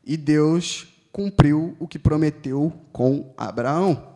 E 0.05 0.15
Deus 0.15 0.87
cumpriu 1.11 1.75
o 1.79 1.87
que 1.87 1.99
prometeu 1.99 2.71
com 2.93 3.33
Abraão. 3.37 4.07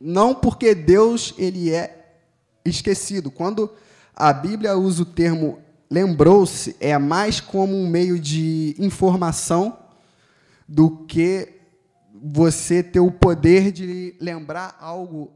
Não 0.00 0.34
porque 0.34 0.74
Deus 0.74 1.32
ele 1.38 1.70
é 1.70 2.16
esquecido. 2.64 3.30
Quando 3.30 3.70
a 4.14 4.32
Bíblia 4.32 4.76
usa 4.76 5.02
o 5.02 5.06
termo 5.06 5.60
lembrou-se, 5.88 6.74
é 6.80 6.96
mais 6.98 7.40
como 7.40 7.76
um 7.76 7.86
meio 7.86 8.18
de 8.18 8.74
informação 8.78 9.78
do 10.66 11.04
que 11.06 11.60
você 12.24 12.82
ter 12.82 13.00
o 13.00 13.10
poder 13.10 13.70
de 13.70 14.16
lembrar 14.20 14.76
algo 14.80 15.30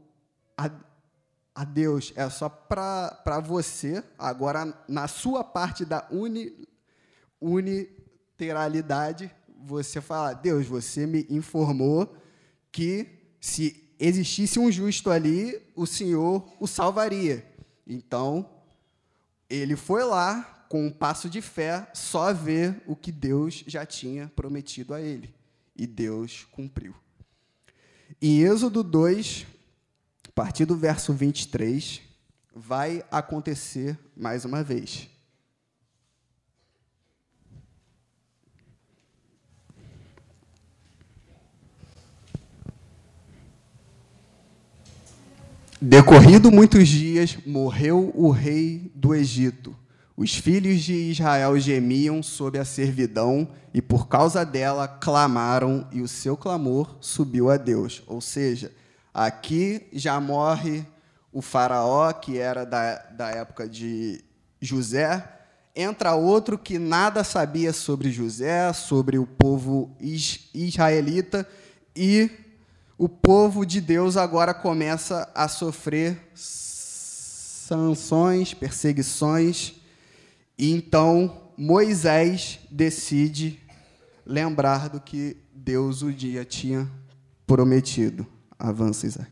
a, 0.57 0.71
a 1.53 1.63
Deus. 1.63 2.11
É 2.15 2.29
só 2.29 2.49
para 2.49 3.39
você, 3.39 4.03
agora, 4.17 4.73
na 4.87 5.07
sua 5.07 5.43
parte 5.43 5.85
da 5.85 6.07
uni, 6.09 6.67
uniteralidade, 7.39 9.31
você 9.63 10.01
falar: 10.01 10.33
Deus, 10.33 10.65
você 10.65 11.05
me 11.05 11.25
informou 11.29 12.15
que 12.71 13.07
se 13.39 13.83
existisse 13.99 14.59
um 14.59 14.71
justo 14.71 15.09
ali, 15.09 15.61
o 15.75 15.85
Senhor 15.85 16.47
o 16.59 16.67
salvaria. 16.67 17.45
Então, 17.85 18.49
ele 19.49 19.75
foi 19.75 20.03
lá 20.03 20.65
com 20.69 20.85
um 20.85 20.91
passo 20.91 21.29
de 21.29 21.41
fé, 21.41 21.89
só 21.93 22.33
ver 22.33 22.81
o 22.85 22.95
que 22.95 23.11
Deus 23.11 23.63
já 23.65 23.85
tinha 23.85 24.31
prometido 24.35 24.93
a 24.93 25.01
ele. 25.01 25.33
E 25.75 25.87
Deus 25.87 26.45
cumpriu. 26.51 26.93
Em 28.21 28.41
Êxodo 28.41 28.83
2, 28.83 29.45
a 29.45 29.56
partir 30.37 30.65
do 30.65 30.77
verso 30.77 31.13
23, 31.13 31.99
vai 32.55 33.03
acontecer 33.09 33.97
mais 34.15 34.45
uma 34.45 34.61
vez. 34.61 35.09
Decorrido 45.81 46.51
muitos 46.51 46.87
dias, 46.87 47.35
morreu 47.43 48.11
o 48.13 48.29
rei 48.29 48.91
do 48.93 49.15
Egito. 49.15 49.75
Os 50.15 50.35
filhos 50.35 50.81
de 50.81 50.93
Israel 50.93 51.59
gemiam 51.59 52.21
sob 52.21 52.59
a 52.59 52.65
servidão 52.65 53.49
e 53.73 53.81
por 53.81 54.07
causa 54.07 54.45
dela 54.45 54.87
clamaram, 54.87 55.87
e 55.91 55.99
o 55.99 56.07
seu 56.07 56.37
clamor 56.37 56.95
subiu 57.01 57.49
a 57.49 57.57
Deus. 57.57 58.03
Ou 58.05 58.21
seja, 58.21 58.71
aqui 59.17 59.87
já 59.91 60.21
morre 60.21 60.85
o 61.33 61.41
faraó, 61.41 62.13
que 62.13 62.37
era 62.37 62.63
da, 62.63 62.97
da 63.09 63.31
época 63.31 63.67
de 63.67 64.23
José, 64.61 65.27
entra 65.75 66.13
outro 66.13 66.55
que 66.55 66.77
nada 66.77 67.23
sabia 67.23 67.73
sobre 67.73 68.11
José, 68.11 68.71
sobre 68.73 69.17
o 69.17 69.25
povo 69.25 69.97
israelita, 70.53 71.49
e 71.95 72.29
o 72.95 73.09
povo 73.09 73.65
de 73.65 73.81
Deus 73.81 74.17
agora 74.17 74.53
começa 74.53 75.27
a 75.33 75.47
sofrer 75.47 76.29
sanções, 76.35 78.53
perseguições, 78.53 79.73
e 80.55 80.71
então 80.71 81.49
Moisés 81.57 82.59
decide 82.69 83.59
lembrar 84.23 84.89
do 84.89 85.01
que 85.01 85.37
Deus 85.51 86.03
o 86.03 86.13
dia 86.13 86.45
tinha 86.45 86.87
prometido. 87.47 88.36
Avança, 88.59 89.05
Isaac. 89.05 89.31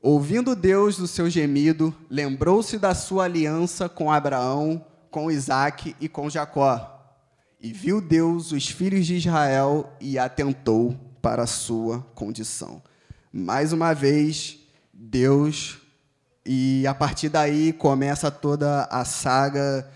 Ouvindo 0.00 0.56
Deus 0.56 0.96
do 0.96 1.06
seu 1.06 1.30
gemido, 1.30 1.94
lembrou-se 2.10 2.76
da 2.76 2.94
sua 2.94 3.24
aliança 3.24 3.88
com 3.88 4.10
Abraão, 4.10 4.84
com 5.10 5.30
Isaac 5.30 5.94
e 6.00 6.08
com 6.08 6.28
Jacó. 6.28 6.88
E 7.60 7.72
viu 7.72 8.00
Deus 8.00 8.50
os 8.50 8.66
filhos 8.66 9.06
de 9.06 9.14
Israel 9.14 9.92
e 10.00 10.18
atentou 10.18 10.98
para 11.20 11.44
a 11.44 11.46
sua 11.46 12.00
condição. 12.16 12.82
Mais 13.32 13.72
uma 13.72 13.94
vez, 13.94 14.58
Deus, 14.92 15.78
e 16.44 16.84
a 16.88 16.94
partir 16.94 17.28
daí 17.28 17.72
começa 17.72 18.28
toda 18.28 18.84
a 18.90 19.04
saga 19.04 19.88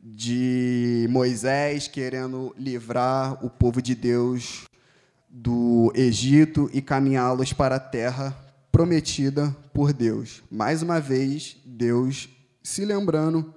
de 0.00 1.08
Moisés 1.10 1.88
querendo 1.88 2.54
livrar 2.56 3.44
o 3.44 3.50
povo 3.50 3.82
de 3.82 3.96
Deus 3.96 4.67
do 5.40 5.92
Egito 5.94 6.68
e 6.72 6.82
caminhá-los 6.82 7.52
para 7.52 7.76
a 7.76 7.80
terra 7.80 8.36
prometida 8.72 9.56
por 9.72 9.92
Deus. 9.92 10.42
Mais 10.50 10.82
uma 10.82 11.00
vez, 11.00 11.56
Deus 11.64 12.28
se 12.60 12.84
lembrando 12.84 13.54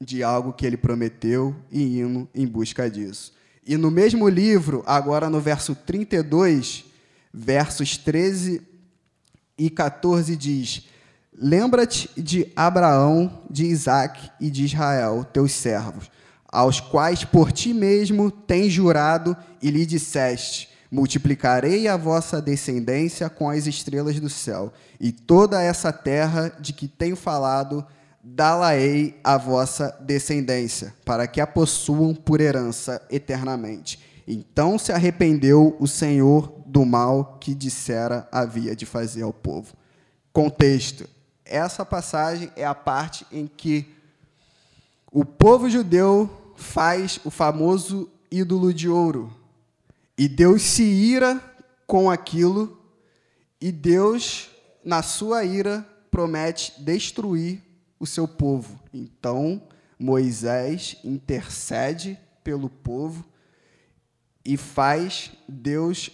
de 0.00 0.22
algo 0.22 0.52
que 0.52 0.64
ele 0.64 0.76
prometeu 0.76 1.54
e 1.70 1.98
indo 1.98 2.28
em 2.32 2.46
busca 2.46 2.88
disso. 2.88 3.32
E 3.66 3.76
no 3.76 3.90
mesmo 3.90 4.28
livro, 4.28 4.82
agora 4.86 5.28
no 5.28 5.40
verso 5.40 5.74
32, 5.74 6.84
versos 7.32 7.96
13 7.96 8.62
e 9.58 9.70
14, 9.70 10.36
diz: 10.36 10.86
Lembra-te 11.36 12.08
de 12.16 12.46
Abraão, 12.54 13.42
de 13.50 13.64
Isaac 13.64 14.30
e 14.40 14.50
de 14.50 14.64
Israel, 14.64 15.24
teus 15.32 15.52
servos, 15.52 16.10
aos 16.46 16.80
quais 16.80 17.24
por 17.24 17.50
ti 17.50 17.74
mesmo 17.74 18.30
tens 18.30 18.72
jurado 18.72 19.36
e 19.60 19.68
lhe 19.70 19.84
disseste: 19.84 20.71
Multiplicarei 20.92 21.88
a 21.88 21.96
vossa 21.96 22.38
descendência 22.38 23.30
com 23.30 23.48
as 23.48 23.66
estrelas 23.66 24.20
do 24.20 24.28
céu, 24.28 24.70
e 25.00 25.10
toda 25.10 25.62
essa 25.62 25.90
terra 25.90 26.54
de 26.60 26.74
que 26.74 26.86
tenho 26.86 27.16
falado 27.16 27.82
dá-la-ei 28.22 29.18
a 29.24 29.38
vossa 29.38 29.96
descendência, 30.00 30.94
para 31.02 31.26
que 31.26 31.40
a 31.40 31.46
possuam 31.46 32.14
por 32.14 32.42
herança 32.42 33.00
eternamente. 33.10 33.98
Então 34.28 34.78
se 34.78 34.92
arrependeu 34.92 35.74
o 35.80 35.88
Senhor 35.88 36.52
do 36.66 36.84
mal 36.84 37.38
que 37.40 37.54
dissera 37.54 38.28
havia 38.30 38.76
de 38.76 38.84
fazer 38.84 39.22
ao 39.22 39.32
povo. 39.32 39.72
Contexto: 40.30 41.08
essa 41.42 41.86
passagem 41.86 42.52
é 42.54 42.66
a 42.66 42.74
parte 42.74 43.26
em 43.32 43.46
que 43.46 43.88
o 45.10 45.24
povo 45.24 45.70
judeu 45.70 46.54
faz 46.54 47.18
o 47.24 47.30
famoso 47.30 48.10
ídolo 48.30 48.74
de 48.74 48.90
ouro. 48.90 49.41
E 50.22 50.28
Deus 50.28 50.62
se 50.62 50.84
ira 50.84 51.42
com 51.84 52.08
aquilo, 52.08 52.80
e 53.60 53.72
Deus, 53.72 54.50
na 54.84 55.02
sua 55.02 55.44
ira, 55.44 55.84
promete 56.12 56.80
destruir 56.80 57.60
o 57.98 58.06
seu 58.06 58.28
povo. 58.28 58.78
Então, 58.94 59.60
Moisés 59.98 60.96
intercede 61.02 62.16
pelo 62.44 62.70
povo 62.70 63.24
e 64.44 64.56
faz 64.56 65.32
Deus 65.48 66.08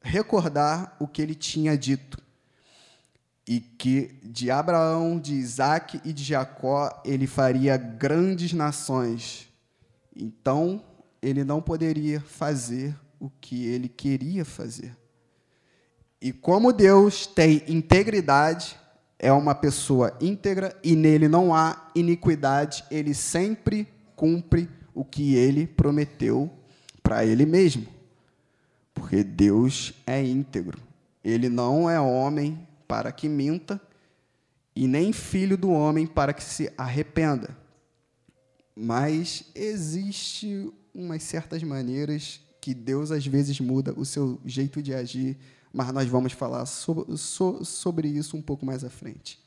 recordar 0.00 0.96
o 1.00 1.08
que 1.08 1.20
ele 1.20 1.34
tinha 1.34 1.76
dito. 1.76 2.22
E 3.44 3.58
que 3.58 4.20
de 4.22 4.52
Abraão, 4.52 5.18
de 5.18 5.34
Isaac 5.34 6.00
e 6.04 6.12
de 6.12 6.22
Jacó 6.22 7.02
ele 7.04 7.26
faria 7.26 7.76
grandes 7.76 8.52
nações. 8.52 9.48
Então, 10.14 10.80
ele 11.20 11.42
não 11.42 11.60
poderia 11.60 12.20
fazer 12.20 12.96
o 13.22 13.30
que 13.40 13.66
ele 13.66 13.88
queria 13.88 14.44
fazer. 14.44 14.96
E 16.20 16.32
como 16.32 16.72
Deus 16.72 17.24
tem 17.24 17.62
integridade, 17.68 18.76
é 19.16 19.32
uma 19.32 19.54
pessoa 19.54 20.18
íntegra 20.20 20.76
e 20.82 20.96
nele 20.96 21.28
não 21.28 21.54
há 21.54 21.88
iniquidade, 21.94 22.84
ele 22.90 23.14
sempre 23.14 23.86
cumpre 24.16 24.68
o 24.92 25.04
que 25.04 25.36
ele 25.36 25.68
prometeu 25.68 26.50
para 27.00 27.24
ele 27.24 27.46
mesmo. 27.46 27.86
Porque 28.92 29.22
Deus 29.22 29.94
é 30.04 30.20
íntegro. 30.20 30.80
Ele 31.22 31.48
não 31.48 31.88
é 31.88 32.00
homem 32.00 32.66
para 32.88 33.12
que 33.12 33.28
minta 33.28 33.80
e 34.74 34.88
nem 34.88 35.12
filho 35.12 35.56
do 35.56 35.70
homem 35.70 36.08
para 36.08 36.32
que 36.32 36.42
se 36.42 36.72
arrependa. 36.76 37.56
Mas 38.74 39.44
existe 39.54 40.72
umas 40.92 41.22
certas 41.22 41.62
maneiras 41.62 42.40
que 42.62 42.72
Deus 42.72 43.10
às 43.10 43.26
vezes 43.26 43.60
muda 43.60 43.92
o 43.94 44.06
seu 44.06 44.40
jeito 44.46 44.82
de 44.82 44.94
agir 44.94 45.36
mas 45.72 45.90
nós 45.92 46.08
vamos 46.08 46.32
falar 46.32 46.66
sobre, 46.66 48.08
isso 48.08 48.36
um 48.36 48.42
pouco 48.42 48.66
mais 48.66 48.84
à 48.84 48.90
frente. 48.90 49.40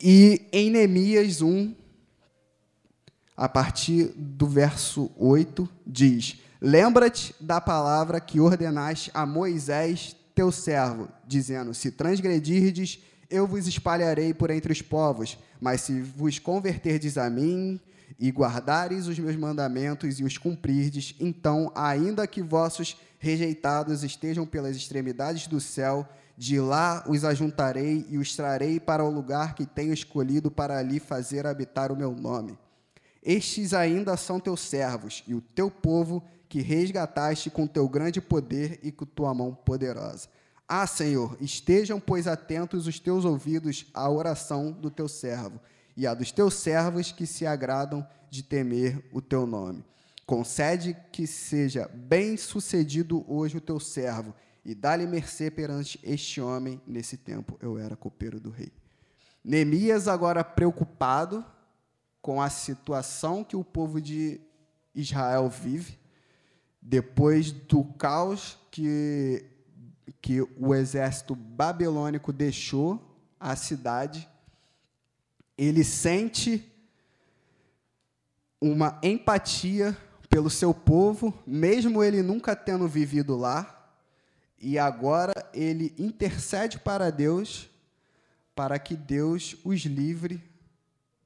E 0.00 0.42
em 0.52 0.70
Neemias 0.70 1.42
1, 1.42 1.74
a 3.36 3.48
partir 3.48 4.12
do 4.16 4.46
verso 4.46 5.10
8, 5.16 5.68
diz: 5.84 6.36
Lembra-te 6.60 7.34
da 7.40 7.60
palavra 7.60 8.20
que 8.20 8.38
ordenaste 8.38 9.10
a 9.12 9.26
Moisés, 9.26 10.14
teu 10.34 10.52
servo, 10.52 11.08
dizendo: 11.26 11.74
Se 11.74 11.90
transgredirdes, 11.90 13.00
eu 13.28 13.44
vos 13.44 13.66
espalharei 13.66 14.32
por 14.32 14.50
entre 14.50 14.72
os 14.72 14.80
povos, 14.80 15.36
Mas 15.60 15.80
se 15.80 16.00
vos 16.00 16.38
converterdes 16.38 17.18
a 17.18 17.28
mim 17.28 17.80
e 18.18 18.30
guardares 18.30 19.06
os 19.06 19.18
meus 19.18 19.36
mandamentos 19.36 20.20
e 20.20 20.24
os 20.24 20.38
cumprirdes, 20.38 21.14
então, 21.18 21.72
ainda 21.74 22.26
que 22.26 22.42
vossos 22.42 22.96
rejeitados 23.18 24.04
estejam 24.04 24.46
pelas 24.46 24.76
extremidades 24.76 25.46
do 25.46 25.60
céu, 25.60 26.08
de 26.36 26.60
lá 26.60 27.04
os 27.08 27.24
ajuntarei 27.24 28.06
e 28.08 28.16
os 28.16 28.36
trarei 28.36 28.78
para 28.78 29.04
o 29.04 29.10
lugar 29.10 29.54
que 29.54 29.66
tenho 29.66 29.92
escolhido 29.92 30.50
para 30.50 30.78
ali 30.78 31.00
fazer 31.00 31.46
habitar 31.46 31.90
o 31.90 31.96
meu 31.96 32.12
nome. 32.12 32.56
Estes 33.22 33.74
ainda 33.74 34.16
são 34.16 34.38
teus 34.38 34.60
servos 34.60 35.24
e 35.26 35.34
o 35.34 35.40
teu 35.40 35.70
povo 35.70 36.22
que 36.48 36.62
resgataste 36.62 37.50
com 37.50 37.66
teu 37.66 37.88
grande 37.88 38.20
poder 38.20 38.78
e 38.82 38.92
com 38.92 39.04
tua 39.04 39.34
mão 39.34 39.52
poderosa. 39.52 40.28
Ah, 40.66 40.86
Senhor, 40.86 41.36
estejam, 41.40 41.98
pois, 41.98 42.26
atentos 42.26 42.86
os 42.86 43.00
teus 43.00 43.24
ouvidos 43.24 43.86
à 43.92 44.08
oração 44.08 44.70
do 44.70 44.90
teu 44.90 45.08
servo 45.08 45.60
e 45.98 46.06
à 46.06 46.14
dos 46.14 46.30
teus 46.30 46.54
servos 46.54 47.10
que 47.10 47.26
se 47.26 47.44
agradam 47.44 48.06
de 48.30 48.44
temer 48.44 49.04
o 49.12 49.20
teu 49.20 49.44
nome. 49.44 49.84
Concede 50.24 50.96
que 51.10 51.26
seja 51.26 51.90
bem 51.92 52.36
sucedido 52.36 53.24
hoje 53.26 53.56
o 53.56 53.60
teu 53.60 53.80
servo 53.80 54.32
e 54.64 54.76
dá-lhe 54.76 55.08
mercê 55.08 55.50
perante 55.50 55.98
este 56.04 56.40
homem. 56.40 56.80
Nesse 56.86 57.16
tempo 57.16 57.58
eu 57.60 57.76
era 57.76 57.96
copeiro 57.96 58.38
do 58.38 58.48
rei. 58.48 58.70
Neemias, 59.42 60.06
agora 60.06 60.44
preocupado 60.44 61.44
com 62.22 62.40
a 62.40 62.48
situação 62.48 63.42
que 63.42 63.56
o 63.56 63.64
povo 63.64 64.00
de 64.00 64.40
Israel 64.94 65.48
vive, 65.48 65.98
depois 66.80 67.50
do 67.50 67.82
caos 67.82 68.56
que, 68.70 69.44
que 70.22 70.42
o 70.56 70.72
exército 70.76 71.34
babilônico 71.34 72.32
deixou 72.32 73.18
a 73.40 73.56
cidade, 73.56 74.28
ele 75.58 75.82
sente 75.82 76.64
uma 78.60 79.00
empatia 79.02 79.96
pelo 80.30 80.48
seu 80.48 80.72
povo, 80.72 81.36
mesmo 81.44 82.02
ele 82.02 82.22
nunca 82.22 82.54
tendo 82.54 82.86
vivido 82.86 83.36
lá, 83.36 83.74
e 84.60 84.78
agora 84.78 85.32
ele 85.52 85.92
intercede 85.98 86.78
para 86.78 87.10
Deus 87.10 87.68
para 88.54 88.78
que 88.78 88.96
Deus 88.96 89.56
os 89.64 89.80
livre 89.82 90.42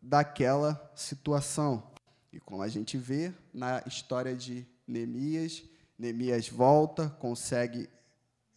daquela 0.00 0.90
situação. 0.94 1.82
E 2.32 2.40
como 2.40 2.62
a 2.62 2.68
gente 2.68 2.96
vê 2.96 3.32
na 3.52 3.82
história 3.86 4.34
de 4.34 4.66
Neemias, 4.86 5.62
Neemias 5.98 6.48
volta, 6.48 7.08
consegue 7.08 7.88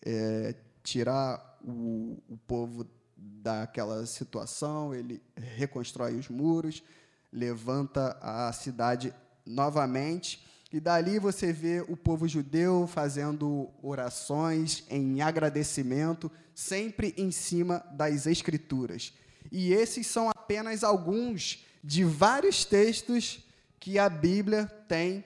é, 0.06 0.56
tirar 0.84 1.58
o, 1.64 2.18
o 2.28 2.38
povo 2.46 2.86
daquela 3.26 4.06
situação, 4.06 4.94
ele 4.94 5.22
reconstrói 5.36 6.16
os 6.16 6.30
muros, 6.30 6.84
levanta 7.32 8.18
a 8.22 8.52
cidade 8.54 9.14
novamente. 9.46 10.44
E 10.72 10.80
dali 10.80 11.20
você 11.20 11.54
vê 11.54 11.84
o 11.88 11.96
povo 11.96 12.28
judeu 12.28 12.88
fazendo 12.88 13.70
orações 13.82 14.84
em 14.90 15.22
agradecimento, 15.22 16.32
sempre 16.54 17.14
em 17.18 17.32
cima 17.32 17.84
das 17.92 18.28
Escrituras. 18.28 19.14
E 19.52 19.74
esses 19.74 20.08
são 20.08 20.30
apenas 20.30 20.84
alguns 20.84 21.66
de 21.84 22.04
vários 22.04 22.66
textos 22.66 23.40
que 23.80 23.98
a 24.00 24.10
Bíblia 24.10 24.66
tem 24.88 25.24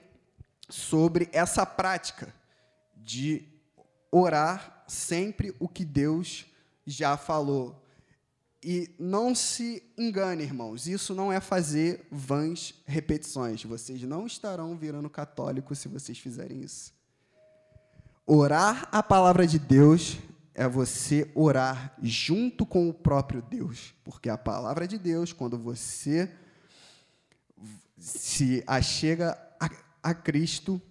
sobre 0.70 1.30
essa 1.32 1.66
prática 1.66 2.34
de 2.96 3.48
orar 4.12 4.84
sempre 4.88 5.56
o 5.60 5.68
que 5.68 5.86
Deus 5.86 6.46
já 6.86 7.16
falou. 7.16 7.79
E 8.64 8.94
não 9.00 9.34
se 9.34 9.82
engane, 9.98 10.44
irmãos, 10.44 10.86
isso 10.86 11.16
não 11.16 11.32
é 11.32 11.40
fazer 11.40 12.06
vãs 12.12 12.74
repetições. 12.86 13.64
Vocês 13.64 14.02
não 14.04 14.28
estarão 14.28 14.76
virando 14.76 15.10
católicos 15.10 15.80
se 15.80 15.88
vocês 15.88 16.18
fizerem 16.18 16.62
isso. 16.62 16.94
Orar 18.26 18.88
a 18.92 19.02
palavra 19.02 19.48
de 19.48 19.58
Deus 19.58 20.18
é 20.54 20.68
você 20.68 21.32
orar 21.34 21.96
junto 22.02 22.66
com 22.66 22.90
o 22.90 22.94
próprio 22.94 23.42
Deus, 23.42 23.96
porque 24.04 24.30
a 24.30 24.38
palavra 24.38 24.86
de 24.86 24.98
Deus, 24.98 25.32
quando 25.32 25.58
você 25.58 26.30
se 27.98 28.62
achega 28.68 29.40
a, 29.58 29.70
a 30.04 30.14
Cristo, 30.14 30.82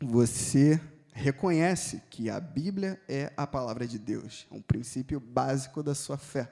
você 0.00 0.80
reconhece 1.12 2.02
que 2.10 2.28
a 2.28 2.40
Bíblia 2.40 3.00
é 3.08 3.32
a 3.36 3.46
palavra 3.46 3.86
de 3.86 3.98
Deus, 3.98 4.46
é 4.50 4.54
um 4.54 4.60
princípio 4.60 5.20
básico 5.20 5.84
da 5.84 5.94
sua 5.94 6.18
fé. 6.18 6.50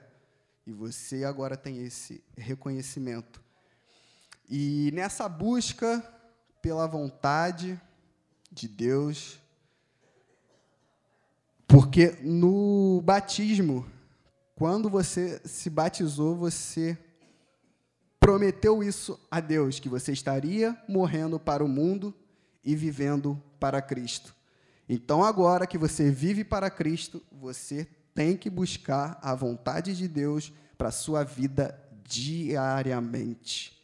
E 0.65 0.71
você 0.71 1.23
agora 1.23 1.55
tem 1.55 1.83
esse 1.83 2.23
reconhecimento. 2.35 3.41
E 4.49 4.91
nessa 4.93 5.29
busca 5.29 6.03
pela 6.61 6.87
vontade 6.87 7.79
de 8.51 8.67
Deus, 8.67 9.39
porque 11.67 12.17
no 12.21 13.01
batismo, 13.03 13.85
quando 14.55 14.89
você 14.89 15.39
se 15.45 15.69
batizou, 15.69 16.35
você 16.35 16.97
prometeu 18.19 18.81
isso 18.81 19.19
a 19.29 19.39
Deus, 19.39 19.79
que 19.79 19.89
você 19.89 20.11
estaria 20.11 20.75
morrendo 20.87 21.39
para 21.39 21.63
o 21.63 21.67
mundo 21.67 22.11
e 22.63 22.75
vivendo 22.75 23.39
para 23.59 23.81
Cristo. 23.81 24.35
Então, 24.89 25.23
agora 25.23 25.67
que 25.67 25.77
você 25.77 26.09
vive 26.09 26.43
para 26.43 26.69
Cristo, 26.69 27.21
você 27.31 27.87
tem 28.15 28.37
que 28.37 28.49
buscar 28.49 29.19
a 29.21 29.35
vontade 29.35 29.95
de 29.95 30.07
Deus 30.07 30.51
para 30.77 30.87
a 30.87 30.91
sua 30.91 31.23
vida 31.23 31.77
diariamente. 32.05 33.75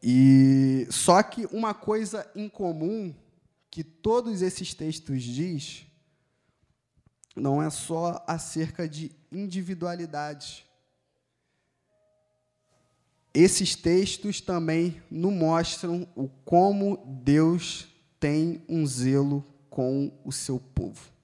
E 0.00 0.86
só 0.88 1.20
que 1.24 1.46
uma 1.46 1.74
coisa 1.74 2.30
em 2.36 2.48
comum 2.48 3.12
que 3.68 3.82
todos 3.82 4.40
esses 4.40 4.72
textos 4.72 5.22
diz 5.24 5.84
não 7.34 7.60
é 7.60 7.68
só 7.68 8.24
acerca 8.26 8.88
de 8.88 9.10
individualidade. 9.32 10.64
Esses 13.34 13.74
textos 13.74 14.40
também 14.40 15.02
nos 15.10 15.32
mostram 15.32 16.08
o 16.14 16.28
como 16.28 16.96
Deus 17.22 17.88
tem 18.18 18.62
um 18.68 18.86
zelo 18.86 19.44
com 19.68 20.10
o 20.24 20.32
seu 20.32 20.58
povo. 20.58 21.15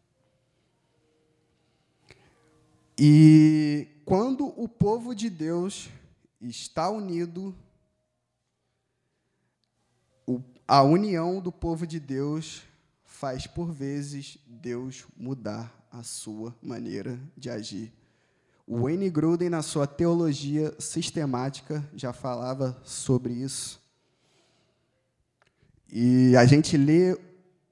E 3.05 3.89
quando 4.05 4.47
o 4.57 4.69
povo 4.69 5.13
de 5.13 5.29
Deus 5.29 5.91
está 6.41 6.89
unido, 6.89 7.53
a 10.69 10.85
união 10.85 11.41
do 11.41 11.51
povo 11.51 11.85
de 11.85 11.99
Deus 11.99 12.63
faz, 13.05 13.45
por 13.45 13.73
vezes, 13.73 14.39
Deus 14.47 15.05
mudar 15.17 15.85
a 15.91 16.05
sua 16.05 16.55
maneira 16.63 17.19
de 17.37 17.51
agir. 17.51 17.93
O 18.65 18.83
Wayne 18.83 19.11
Gruden, 19.11 19.51
na 19.51 19.63
sua 19.63 19.85
teologia 19.85 20.73
sistemática, 20.79 21.85
já 21.97 22.13
falava 22.13 22.81
sobre 22.85 23.33
isso. 23.33 23.83
E 25.91 26.37
a 26.37 26.47
gente 26.47 26.77
lê 26.77 27.19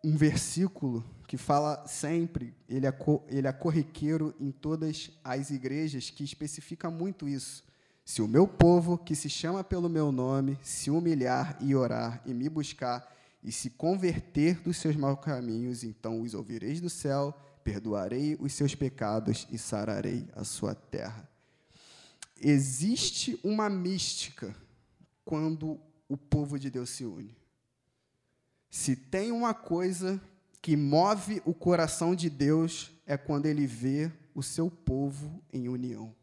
um 0.03 0.17
versículo 0.17 1.05
que 1.31 1.37
fala 1.37 1.87
sempre, 1.87 2.53
ele 2.69 2.89
é, 2.89 2.99
ele 3.29 3.47
é 3.47 3.53
corriqueiro 3.53 4.35
em 4.41 4.51
todas 4.51 5.13
as 5.23 5.51
igrejas, 5.53 6.11
que 6.11 6.25
especifica 6.25 6.91
muito 6.91 7.29
isso. 7.29 7.63
Se 8.05 8.21
o 8.21 8.27
meu 8.27 8.49
povo, 8.49 8.99
que 8.99 9.15
se 9.15 9.31
chama 9.31 9.63
pelo 9.63 9.89
meu 9.89 10.11
nome, 10.11 10.59
se 10.61 10.91
humilhar 10.91 11.57
e 11.61 11.73
orar 11.73 12.21
e 12.27 12.35
me 12.35 12.49
buscar 12.49 13.09
e 13.45 13.53
se 13.53 13.71
converter 13.71 14.61
dos 14.61 14.79
seus 14.79 14.97
maus 14.97 15.21
caminhos, 15.21 15.85
então 15.85 16.21
os 16.21 16.35
ouvireis 16.35 16.81
do 16.81 16.91
céu, 16.91 17.33
perdoarei 17.63 18.37
os 18.41 18.53
seus 18.53 18.75
pecados 18.75 19.47
e 19.53 19.57
sararei 19.57 20.29
a 20.35 20.43
sua 20.43 20.75
terra. 20.75 21.31
Existe 22.41 23.39
uma 23.45 23.71
mística 23.71 24.53
quando 25.25 25.81
o 26.09 26.17
povo 26.17 26.59
de 26.59 26.71
Deus 26.71 26.91
se 26.91 27.05
une. 27.05 27.37
Se 28.69 28.97
tem 28.97 29.31
uma 29.31 29.55
coisa 29.55 30.21
que 30.63 30.77
move 30.77 31.41
o 31.45 31.55
coração 31.55 32.15
de 32.15 32.29
Deus 32.29 32.91
é 33.07 33.17
quando 33.17 33.47
ele 33.47 33.67
vê 33.67 34.13
o 34.35 34.43
seu 34.43 34.71
povo 34.71 35.43
em 35.53 35.69
união. 35.69 36.15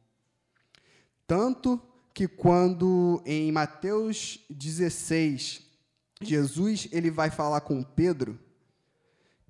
Tanto 1.26 1.82
que 2.13 2.28
quando 2.28 3.21
em 3.26 3.52
Mateus 3.52 4.45
16, 4.50 5.62
Jesus 6.21 6.88
ele 6.91 7.12
vai 7.12 7.30
falar 7.30 7.62
com 7.62 7.84
Pedro, 7.84 8.39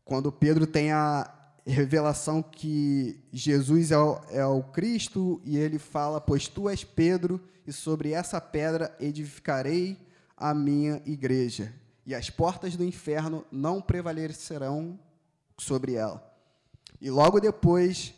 quando 0.04 0.32
Pedro 0.32 0.66
tem 0.66 0.92
a 0.92 1.34
revelação 1.66 2.42
que 2.42 3.20
Jesus 3.32 3.92
é 3.92 3.98
o, 3.98 4.22
é 4.30 4.46
o 4.46 4.64
Cristo, 4.64 5.42
e 5.44 5.58
ele 5.58 5.78
fala: 5.78 6.20
Pois 6.20 6.48
tu 6.48 6.70
és 6.70 6.84
Pedro, 6.84 7.42
e 7.66 7.74
sobre 7.74 8.12
essa 8.12 8.40
pedra 8.40 8.96
edificarei 9.00 9.98
a 10.36 10.54
minha 10.54 11.02
igreja 11.06 11.74
e 12.08 12.16
as 12.16 12.30
portas 12.30 12.78
do 12.78 12.86
inferno 12.86 13.46
não 13.52 13.82
prevalecerão 13.82 14.98
sobre 15.58 15.96
ela. 15.96 16.26
E 17.02 17.12
logo 17.12 17.38
depois, 17.42 18.14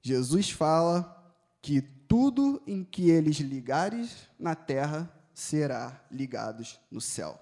Jesus 0.00 0.48
fala 0.48 1.20
que 1.60 1.82
tudo 1.82 2.62
em 2.68 2.84
que 2.84 3.10
eles 3.10 3.38
ligares 3.38 4.28
na 4.38 4.54
terra 4.54 5.12
será 5.34 6.00
ligados 6.08 6.78
no 6.88 7.00
céu. 7.00 7.36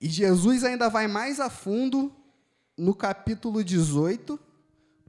E 0.00 0.08
Jesus 0.08 0.64
ainda 0.64 0.88
vai 0.88 1.06
mais 1.06 1.38
a 1.38 1.50
fundo 1.50 2.10
no 2.78 2.94
capítulo 2.94 3.62
18, 3.62 4.40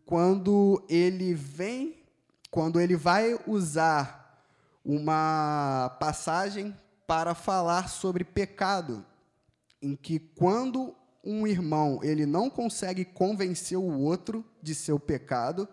quando 0.06 0.84
ele 0.90 1.34
vem, 1.34 2.04
quando 2.52 2.82
ele 2.82 2.98
vai 2.98 3.40
usar 3.48 4.46
uma 4.84 5.96
passagem 6.02 6.76
para 7.06 7.34
falar 7.34 7.88
sobre 7.88 8.26
pecado, 8.26 9.06
em 9.82 9.96
que 9.96 10.20
quando 10.20 10.96
um 11.24 11.46
irmão 11.46 12.00
ele 12.02 12.26
não 12.26 12.50
consegue 12.50 13.04
convencer 13.04 13.78
o 13.78 14.00
outro 14.00 14.46
de 14.62 14.74
seu 14.74 15.00
pecado, 15.00 15.68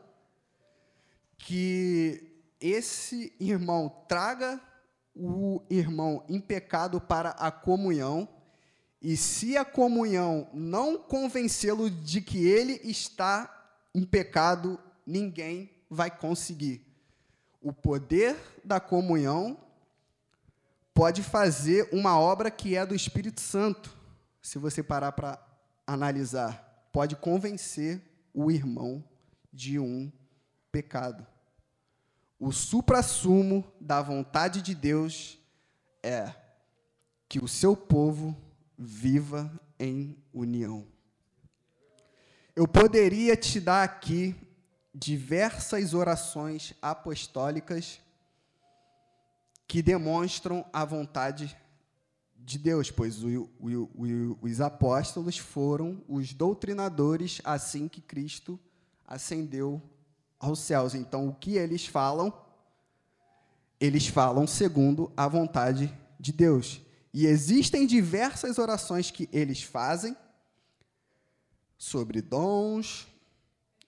que 1.38 2.42
esse 2.60 3.32
irmão 3.38 3.88
traga 4.08 4.60
o 5.14 5.62
irmão 5.70 6.24
em 6.28 6.40
pecado 6.40 7.00
para 7.00 7.30
a 7.30 7.50
comunhão, 7.50 8.28
e 9.00 9.16
se 9.16 9.56
a 9.56 9.64
comunhão 9.64 10.48
não 10.52 10.98
convencê-lo 10.98 11.90
de 11.90 12.20
que 12.20 12.46
ele 12.48 12.80
está 12.82 13.50
em 13.94 14.04
pecado, 14.04 14.80
ninguém 15.06 15.70
vai 15.90 16.10
conseguir. 16.10 16.84
O 17.60 17.72
poder 17.72 18.36
da 18.64 18.80
comunhão 18.80 19.58
pode 20.94 21.22
fazer 21.24 21.88
uma 21.92 22.18
obra 22.18 22.50
que 22.50 22.76
é 22.76 22.86
do 22.86 22.94
Espírito 22.94 23.40
Santo, 23.40 23.94
se 24.40 24.58
você 24.58 24.82
parar 24.82 25.12
para 25.12 25.44
analisar. 25.84 26.88
Pode 26.92 27.16
convencer 27.16 28.00
o 28.32 28.50
irmão 28.50 29.04
de 29.52 29.78
um 29.78 30.10
pecado. 30.70 31.26
O 32.38 32.52
suprassumo 32.52 33.64
da 33.80 34.00
vontade 34.00 34.62
de 34.62 34.74
Deus 34.74 35.38
é 36.02 36.32
que 37.28 37.38
o 37.40 37.48
seu 37.48 37.76
povo 37.76 38.36
viva 38.78 39.50
em 39.78 40.16
união. 40.32 40.86
Eu 42.54 42.68
poderia 42.68 43.36
te 43.36 43.58
dar 43.58 43.82
aqui 43.82 44.36
diversas 44.94 45.92
orações 45.92 46.74
apostólicas 46.80 48.00
que 49.66 49.82
demonstram 49.82 50.64
a 50.72 50.84
vontade 50.84 51.56
de 52.36 52.58
Deus, 52.58 52.90
pois 52.90 53.22
o, 53.24 53.48
o, 53.58 53.70
o, 53.94 54.38
os 54.42 54.60
apóstolos 54.60 55.38
foram 55.38 56.02
os 56.06 56.34
doutrinadores 56.34 57.40
assim 57.42 57.88
que 57.88 58.02
Cristo 58.02 58.60
ascendeu 59.06 59.82
aos 60.38 60.58
céus. 60.58 60.94
Então, 60.94 61.28
o 61.28 61.34
que 61.34 61.56
eles 61.56 61.86
falam? 61.86 62.32
Eles 63.80 64.06
falam 64.06 64.46
segundo 64.46 65.10
a 65.16 65.26
vontade 65.26 65.92
de 66.20 66.32
Deus. 66.32 66.82
E 67.12 67.26
existem 67.26 67.86
diversas 67.86 68.58
orações 68.58 69.10
que 69.10 69.28
eles 69.32 69.62
fazem 69.62 70.16
sobre 71.78 72.20
dons, 72.20 73.06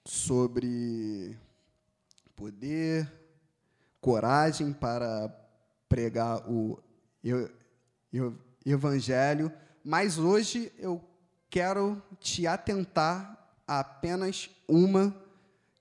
sobre 0.04 1.36
poder, 2.34 3.12
coragem 4.00 4.72
para 4.72 5.28
pregar 5.96 6.42
o 6.46 6.78
evangelho, 8.66 9.50
mas 9.82 10.18
hoje 10.18 10.70
eu 10.78 11.02
quero 11.48 12.02
te 12.20 12.46
atentar 12.46 13.48
a 13.66 13.80
apenas 13.80 14.50
uma 14.68 15.16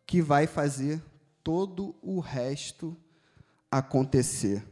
que 0.05 0.21
vai 0.21 0.47
fazer 0.47 1.03
todo 1.43 1.93
o 2.01 2.21
resto 2.21 2.95
acontecer. 3.69 4.65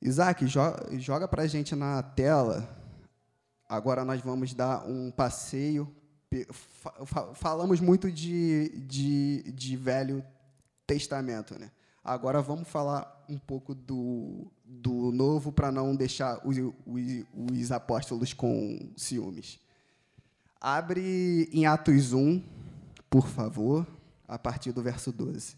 Isaac, 0.00 0.46
joga 0.46 1.26
para 1.26 1.42
a 1.42 1.48
gente 1.48 1.74
na 1.74 2.00
tela. 2.00 2.68
Agora 3.68 4.04
nós 4.04 4.20
vamos 4.20 4.54
dar 4.54 4.86
um 4.86 5.10
passeio. 5.10 5.92
Falamos 7.34 7.80
muito 7.80 8.08
de, 8.08 8.68
de, 8.86 9.50
de 9.50 9.76
Velho 9.76 10.24
Testamento, 10.86 11.58
né? 11.58 11.72
Agora 12.02 12.40
vamos 12.40 12.68
falar 12.68 13.24
um 13.28 13.38
pouco 13.38 13.74
do, 13.74 14.50
do 14.64 15.12
Novo 15.12 15.52
para 15.52 15.70
não 15.70 15.94
deixar 15.94 16.40
os, 16.46 16.56
os, 16.86 17.24
os 17.34 17.72
apóstolos 17.72 18.32
com 18.32 18.90
ciúmes. 18.96 19.60
Abre 20.60 21.48
em 21.52 21.66
Atos 21.66 22.12
1, 22.12 22.42
por 23.08 23.28
favor, 23.28 23.86
a 24.26 24.38
partir 24.38 24.72
do 24.72 24.82
verso 24.82 25.12
12. 25.12 25.56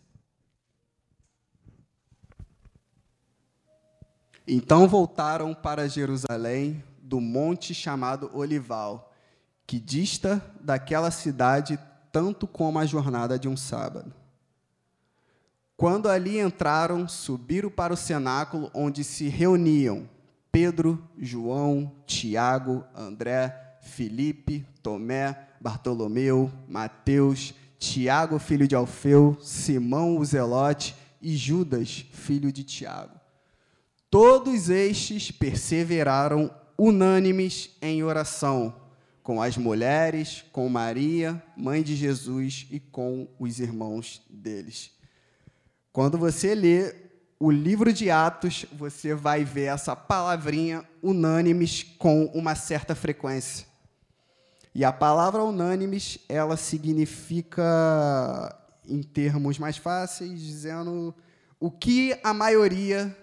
Então 4.46 4.88
voltaram 4.88 5.54
para 5.54 5.88
Jerusalém 5.88 6.82
do 7.00 7.20
monte 7.20 7.72
chamado 7.72 8.30
Olival, 8.34 9.12
que 9.66 9.78
dista 9.78 10.44
daquela 10.60 11.10
cidade 11.10 11.78
tanto 12.10 12.46
como 12.46 12.78
a 12.78 12.86
jornada 12.86 13.38
de 13.38 13.48
um 13.48 13.56
sábado. 13.56 14.12
Quando 15.82 16.08
ali 16.08 16.38
entraram, 16.38 17.08
subiram 17.08 17.68
para 17.68 17.92
o 17.92 17.96
cenáculo 17.96 18.70
onde 18.72 19.02
se 19.02 19.26
reuniam 19.26 20.08
Pedro, 20.52 21.02
João, 21.18 21.90
Tiago, 22.06 22.84
André, 22.94 23.78
Felipe, 23.80 24.64
Tomé, 24.80 25.36
Bartolomeu, 25.60 26.48
Mateus, 26.68 27.52
Tiago, 27.80 28.38
filho 28.38 28.68
de 28.68 28.76
Alfeu, 28.76 29.36
Simão 29.40 30.18
o 30.18 30.24
Zelote 30.24 30.94
e 31.20 31.36
Judas, 31.36 32.06
filho 32.12 32.52
de 32.52 32.62
Tiago. 32.62 33.18
Todos 34.08 34.70
estes 34.70 35.32
perseveraram 35.32 36.48
unânimes 36.78 37.70
em 37.82 38.04
oração, 38.04 38.72
com 39.20 39.42
as 39.42 39.56
mulheres, 39.56 40.44
com 40.52 40.68
Maria, 40.68 41.42
mãe 41.56 41.82
de 41.82 41.96
Jesus 41.96 42.68
e 42.70 42.78
com 42.78 43.26
os 43.36 43.58
irmãos 43.58 44.22
deles. 44.30 45.01
Quando 45.92 46.16
você 46.16 46.54
lê 46.54 46.94
o 47.38 47.50
livro 47.50 47.92
de 47.92 48.10
Atos, 48.10 48.64
você 48.72 49.14
vai 49.14 49.44
ver 49.44 49.64
essa 49.64 49.94
palavrinha 49.94 50.88
unânimes 51.02 51.82
com 51.98 52.26
uma 52.26 52.54
certa 52.54 52.94
frequência. 52.94 53.66
E 54.74 54.86
a 54.86 54.92
palavra 54.92 55.44
unânimes, 55.44 56.18
ela 56.30 56.56
significa, 56.56 57.62
em 58.88 59.02
termos 59.02 59.58
mais 59.58 59.76
fáceis, 59.76 60.40
dizendo 60.40 61.14
o 61.60 61.70
que 61.70 62.18
a 62.24 62.32
maioria 62.32 63.14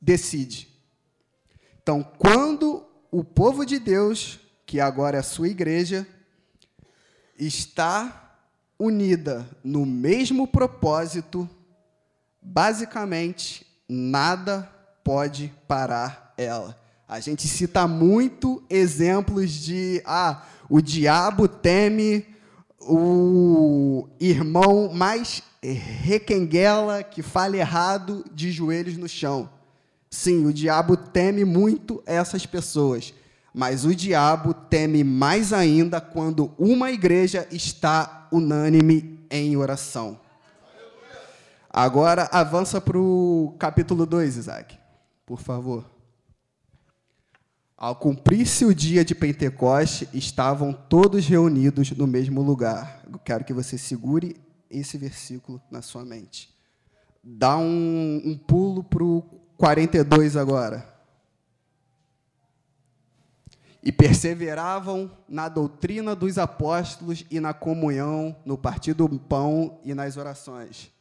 decide. 0.00 0.68
Então, 1.82 2.02
quando 2.16 2.86
o 3.10 3.24
povo 3.24 3.66
de 3.66 3.80
Deus, 3.80 4.38
que 4.64 4.78
agora 4.78 5.16
é 5.16 5.20
a 5.20 5.24
sua 5.24 5.48
igreja, 5.48 6.06
está 7.36 8.38
unida 8.78 9.48
no 9.64 9.84
mesmo 9.84 10.46
propósito, 10.46 11.48
basicamente, 12.44 13.66
nada 13.88 14.68
pode 15.02 15.52
parar 15.66 16.34
ela. 16.36 16.78
A 17.08 17.18
gente 17.20 17.48
cita 17.48 17.88
muito 17.88 18.62
exemplos 18.68 19.50
de 19.50 20.02
ah, 20.04 20.42
o 20.68 20.80
diabo 20.80 21.48
teme 21.48 22.26
o 22.80 24.06
irmão 24.20 24.92
mais 24.92 25.42
requenguela 25.62 27.02
que 27.02 27.22
fala 27.22 27.56
errado 27.56 28.24
de 28.32 28.52
joelhos 28.52 28.96
no 28.96 29.08
chão. 29.08 29.48
Sim, 30.10 30.46
o 30.46 30.52
diabo 30.52 30.96
teme 30.96 31.44
muito 31.44 32.02
essas 32.06 32.46
pessoas, 32.46 33.14
mas 33.52 33.84
o 33.84 33.94
diabo 33.94 34.52
teme 34.52 35.02
mais 35.02 35.52
ainda 35.52 36.00
quando 36.00 36.52
uma 36.58 36.90
igreja 36.90 37.48
está 37.50 38.28
unânime 38.30 39.26
em 39.30 39.56
oração. 39.56 40.23
Agora 41.76 42.28
avança 42.30 42.80
para 42.80 42.96
o 42.96 43.56
capítulo 43.58 44.06
2, 44.06 44.36
Isaac, 44.36 44.78
por 45.26 45.40
favor. 45.40 45.84
Ao 47.76 47.96
cumprir-se 47.96 48.64
o 48.64 48.72
dia 48.72 49.04
de 49.04 49.12
Pentecoste, 49.12 50.08
estavam 50.14 50.72
todos 50.72 51.26
reunidos 51.26 51.90
no 51.90 52.06
mesmo 52.06 52.42
lugar. 52.42 53.02
Eu 53.12 53.18
quero 53.18 53.44
que 53.44 53.52
você 53.52 53.76
segure 53.76 54.36
esse 54.70 54.96
versículo 54.96 55.60
na 55.68 55.82
sua 55.82 56.04
mente. 56.04 56.48
Dá 57.20 57.56
um, 57.56 58.22
um 58.24 58.38
pulo 58.38 58.84
para 58.84 59.02
o 59.02 59.22
42 59.56 60.36
agora. 60.36 60.88
E 63.82 63.90
perseveravam 63.90 65.10
na 65.28 65.48
doutrina 65.48 66.14
dos 66.14 66.38
apóstolos 66.38 67.26
e 67.28 67.40
na 67.40 67.52
comunhão, 67.52 68.36
no 68.46 68.56
partido 68.56 69.08
do 69.08 69.18
pão 69.18 69.80
e 69.82 69.92
nas 69.92 70.16
orações. 70.16 70.93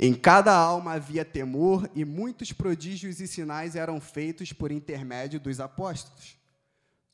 Em 0.00 0.14
cada 0.14 0.54
alma 0.54 0.92
havia 0.92 1.24
temor, 1.24 1.90
e 1.92 2.04
muitos 2.04 2.52
prodígios 2.52 3.18
e 3.18 3.26
sinais 3.26 3.74
eram 3.74 4.00
feitos 4.00 4.52
por 4.52 4.70
intermédio 4.70 5.40
dos 5.40 5.58
apóstolos. 5.58 6.38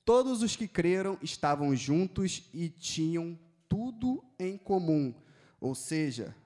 Todos 0.04 0.42
os 0.42 0.54
que 0.54 0.68
creram 0.68 1.16
estavam 1.22 1.74
juntos 1.74 2.42
e 2.52 2.68
tinham 2.68 3.38
tudo 3.70 4.22
em 4.38 4.58
comum, 4.58 5.14
ou 5.58 5.74
seja, 5.74 6.36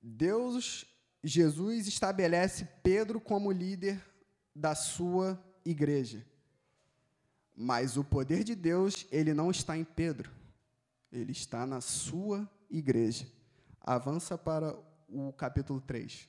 Deus, 0.00 0.86
Jesus 1.22 1.86
estabelece 1.86 2.66
Pedro 2.82 3.20
como 3.20 3.52
líder 3.52 4.02
da 4.54 4.74
sua 4.74 5.38
igreja. 5.66 6.24
Mas 7.54 7.98
o 7.98 8.02
poder 8.02 8.42
de 8.42 8.54
Deus, 8.54 9.06
ele 9.12 9.34
não 9.34 9.50
está 9.50 9.76
em 9.76 9.84
Pedro. 9.84 10.30
Ele 11.12 11.32
está 11.32 11.66
na 11.66 11.82
sua 11.82 12.50
igreja. 12.70 13.26
Avança 13.80 14.36
para 14.36 14.74
o 15.14 15.32
capítulo 15.32 15.80
3. 15.80 16.28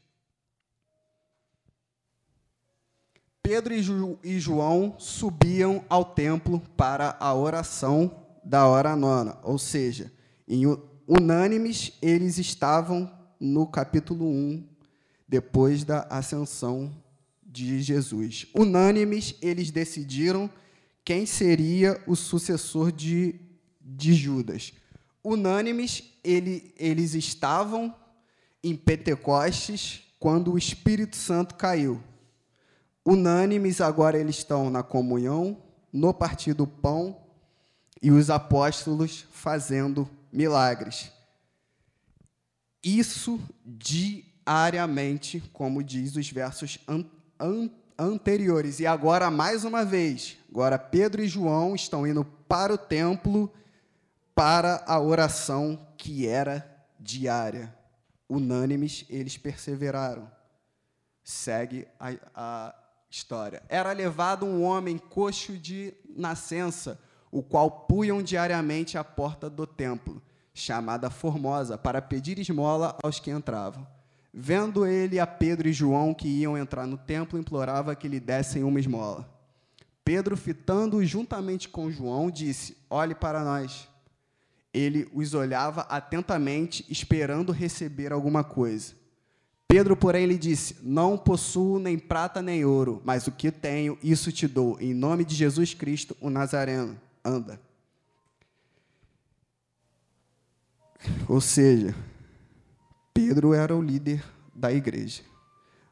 Pedro 3.41 3.73
e, 3.73 3.81
Ju, 3.81 4.19
e 4.23 4.39
João 4.39 4.95
subiam 4.99 5.83
ao 5.89 6.05
templo 6.05 6.59
para 6.77 7.17
a 7.19 7.33
oração 7.33 8.23
da 8.43 8.67
hora 8.67 8.95
nona, 8.95 9.39
ou 9.43 9.57
seja, 9.57 10.11
em 10.47 10.65
unânimes 11.07 11.93
eles 12.01 12.37
estavam 12.37 13.11
no 13.39 13.65
capítulo 13.65 14.27
1, 14.27 14.67
depois 15.27 15.83
da 15.83 16.01
ascensão 16.09 16.95
de 17.43 17.81
Jesus. 17.81 18.47
Unânimes 18.53 19.35
eles 19.41 19.71
decidiram 19.71 20.49
quem 21.03 21.25
seria 21.25 22.01
o 22.05 22.15
sucessor 22.15 22.91
de, 22.91 23.39
de 23.81 24.13
Judas. 24.13 24.73
Unânimes 25.23 26.03
ele, 26.23 26.73
eles 26.77 27.15
estavam 27.15 27.93
em 28.65 28.75
Pentecostes 28.75 30.01
quando 30.19 30.51
o 30.51 30.57
Espírito 30.57 31.15
Santo 31.15 31.53
caiu. 31.53 32.01
Unânimes 33.05 33.79
agora 33.79 34.17
eles 34.17 34.37
estão 34.37 34.71
na 34.71 34.81
comunhão, 34.81 35.61
no 35.93 36.11
partir 36.11 36.55
do 36.55 36.65
pão 36.65 37.15
e 38.01 38.09
os 38.09 38.31
apóstolos 38.31 39.27
fazendo 39.31 40.09
milagres. 40.31 41.11
Isso 42.83 43.39
diariamente, 43.63 45.43
como 45.53 45.83
diz 45.83 46.15
os 46.15 46.27
versos 46.31 46.79
an 46.87 47.05
an 47.39 47.69
anteriores. 47.97 48.79
E 48.79 48.87
agora, 48.87 49.29
mais 49.29 49.63
uma 49.63 49.85
vez, 49.85 50.37
agora 50.49 50.79
Pedro 50.79 51.21
e 51.21 51.27
João 51.27 51.75
estão 51.75 52.07
indo 52.07 52.25
para 52.25 52.73
o 52.73 52.77
templo 52.79 53.53
para 54.33 54.83
a 54.87 54.99
oração 54.99 55.87
que 55.97 56.25
era 56.27 56.67
diária. 56.99 57.74
Unânimes, 58.29 59.05
eles 59.09 59.37
perseveraram. 59.37 60.29
Segue 61.23 61.87
a, 61.99 62.13
a 62.33 62.75
história. 63.09 63.63
Era 63.69 63.91
levado 63.91 64.45
um 64.45 64.63
homem 64.63 64.97
coxo 64.97 65.57
de 65.57 65.93
nascença, 66.15 66.99
o 67.31 67.41
qual 67.41 67.69
punham 67.69 68.21
diariamente 68.21 68.97
à 68.97 69.03
porta 69.03 69.49
do 69.49 69.65
templo, 69.65 70.21
chamada 70.53 71.09
Formosa, 71.09 71.77
para 71.77 72.01
pedir 72.01 72.39
esmola 72.39 72.97
aos 73.03 73.19
que 73.19 73.31
entravam. 73.31 73.87
Vendo 74.33 74.85
ele 74.85 75.19
a 75.19 75.25
Pedro 75.25 75.67
e 75.67 75.73
João 75.73 76.13
que 76.13 76.27
iam 76.27 76.57
entrar 76.57 76.85
no 76.85 76.97
templo, 76.97 77.39
implorava 77.39 77.95
que 77.95 78.07
lhe 78.07 78.19
dessem 78.19 78.63
uma 78.63 78.79
esmola. 78.79 79.29
Pedro, 80.03 80.35
fitando-o 80.37 81.05
juntamente 81.05 81.69
com 81.69 81.89
João, 81.89 82.29
disse: 82.29 82.77
Olhe 82.89 83.15
para 83.15 83.43
nós. 83.43 83.87
Ele 84.75 85.07
os 85.13 85.33
olhava 85.33 85.81
atentamente, 85.83 86.85
esperando 86.89 87.53
receber 87.53 88.11
alguma 88.11 88.43
coisa. 88.43 88.93
Pedro, 89.69 89.95
porém, 89.95 90.25
lhe 90.25 90.37
disse: 90.37 90.75
Não 90.83 91.17
possuo 91.17 91.79
nem 91.79 91.97
prata 91.97 92.41
nem 92.41 92.65
ouro, 92.65 93.01
mas 93.05 93.25
o 93.25 93.31
que 93.31 93.51
tenho, 93.51 93.97
isso 94.03 94.33
te 94.33 94.49
dou. 94.49 94.77
Em 94.81 94.93
nome 94.93 95.23
de 95.23 95.33
Jesus 95.33 95.73
Cristo, 95.73 96.15
o 96.19 96.29
Nazareno, 96.29 96.99
anda. 97.23 97.57
Ou 101.29 101.39
seja, 101.39 101.95
Pedro 103.13 103.53
era 103.53 103.73
o 103.73 103.81
líder 103.81 104.25
da 104.53 104.73
igreja, 104.73 105.21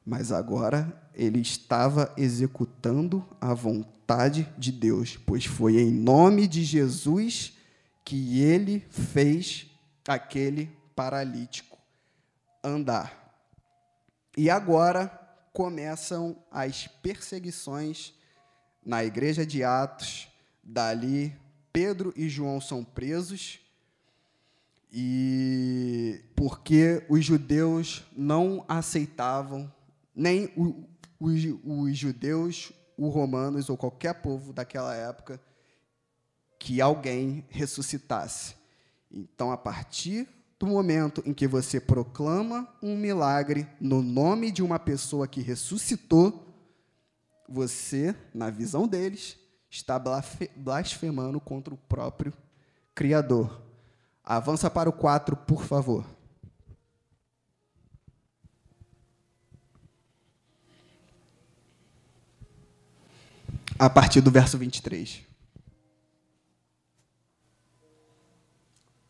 mas 0.06 0.30
agora 0.30 1.02
ele 1.16 1.40
estava 1.40 2.14
executando 2.18 3.24
a 3.40 3.54
vontade 3.54 4.52
de 4.58 4.74
Deus, 4.74 5.18
pois 5.26 5.46
foi 5.46 5.80
em 5.80 5.90
nome 5.90 6.48
de 6.48 6.66
Jesus 6.66 7.54
que 7.56 7.63
ele 8.12 8.80
fez 8.90 9.68
aquele 10.08 10.70
paralítico 10.96 11.78
andar. 12.64 13.24
E 14.38 14.50
agora 14.50 15.08
começam 15.54 16.36
as 16.52 16.88
perseguições 16.88 18.14
na 18.86 19.04
igreja 19.04 19.46
de 19.46 19.64
Atos. 19.64 20.28
Dali, 20.64 21.36
Pedro 21.72 22.14
e 22.16 22.30
João 22.30 22.62
são 22.62 22.84
presos. 22.84 23.60
E 24.92 26.24
porque 26.36 27.04
os 27.10 27.26
judeus 27.26 28.04
não 28.16 28.64
aceitavam, 28.68 29.72
nem 30.16 30.54
os, 31.20 31.36
os 31.64 31.98
judeus, 31.98 32.72
os 32.98 33.14
romanos 33.14 33.70
ou 33.70 33.78
qualquer 33.78 34.14
povo 34.22 34.54
daquela 34.54 34.94
época, 34.94 35.42
que 36.64 36.80
alguém 36.80 37.46
ressuscitasse. 37.50 38.56
Então, 39.12 39.52
a 39.52 39.58
partir 39.58 40.26
do 40.58 40.66
momento 40.66 41.22
em 41.26 41.34
que 41.34 41.46
você 41.46 41.78
proclama 41.78 42.66
um 42.82 42.96
milagre 42.96 43.68
no 43.82 44.02
nome 44.02 44.50
de 44.50 44.64
uma 44.64 44.80
pessoa 44.80 45.28
que 45.28 45.42
ressuscitou, 45.42 46.56
você, 47.50 48.16
na 48.34 48.50
visão 48.50 48.88
deles, 48.88 49.38
está 49.70 50.02
blasfemando 50.56 51.38
contra 51.42 51.74
o 51.74 51.78
próprio 51.78 52.32
Criador. 52.96 53.62
Avança 54.24 54.72
para 54.72 54.90
o 54.90 54.94
4, 54.94 55.36
por 55.36 55.66
favor. 55.66 56.06
A 63.78 63.90
partir 63.90 64.22
do 64.22 64.32
verso 64.32 64.58
23. 64.58 65.33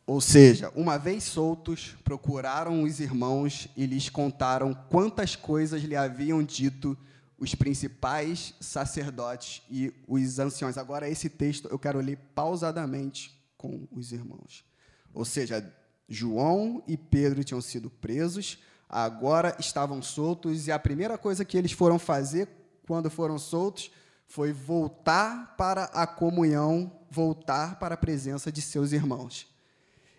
Ou 0.05 0.19
seja, 0.19 0.71
uma 0.75 0.97
vez 0.97 1.23
soltos, 1.23 1.95
procuraram 2.03 2.83
os 2.83 2.99
irmãos 2.99 3.69
e 3.75 3.85
lhes 3.85 4.09
contaram 4.09 4.73
quantas 4.73 5.35
coisas 5.35 5.81
lhe 5.81 5.95
haviam 5.95 6.43
dito 6.43 6.97
os 7.39 7.55
principais 7.55 8.53
sacerdotes 8.59 9.61
e 9.69 9.93
os 10.07 10.39
anciões. 10.39 10.77
Agora, 10.77 11.09
esse 11.09 11.29
texto 11.29 11.69
eu 11.71 11.79
quero 11.79 11.99
ler 11.99 12.17
pausadamente 12.35 13.41
com 13.57 13.87
os 13.91 14.11
irmãos. 14.11 14.65
Ou 15.13 15.23
seja, 15.23 15.73
João 16.07 16.83
e 16.85 16.97
Pedro 16.97 17.43
tinham 17.43 17.61
sido 17.61 17.89
presos, 17.89 18.59
agora 18.89 19.55
estavam 19.57 20.01
soltos, 20.01 20.67
e 20.67 20.71
a 20.71 20.79
primeira 20.79 21.17
coisa 21.17 21.45
que 21.45 21.57
eles 21.57 21.71
foram 21.71 21.97
fazer 21.97 22.49
quando 22.85 23.09
foram 23.09 23.39
soltos 23.39 23.89
foi 24.27 24.51
voltar 24.51 25.55
para 25.55 25.85
a 25.85 26.05
comunhão, 26.05 26.91
voltar 27.09 27.79
para 27.79 27.95
a 27.95 27.97
presença 27.97 28.51
de 28.51 28.61
seus 28.61 28.91
irmãos. 28.91 29.52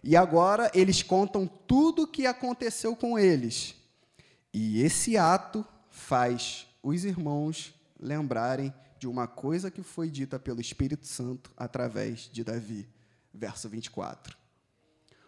E 0.07 0.17
agora 0.17 0.71
eles 0.75 1.03
contam 1.03 1.47
tudo 1.47 2.03
o 2.03 2.07
que 2.07 2.27
aconteceu 2.27 2.95
com 2.95 3.19
eles. 3.19 3.75
E 4.53 4.83
esse 4.83 5.17
ato 5.17 5.65
faz 5.89 6.67
os 6.83 7.07
irmãos 7.07 7.75
lembrarem 7.99 8.73
de 8.99 9.09
uma 9.09 9.27
coisa 9.27 9.71
que 9.71 9.83
foi 9.83 10.11
dita 10.11 10.39
pelo 10.39 10.61
Espírito 10.61 11.07
Santo 11.07 11.51
através 11.57 12.29
de 12.31 12.45
Davi. 12.45 12.87
Verso 13.33 13.67
24. 13.67 14.37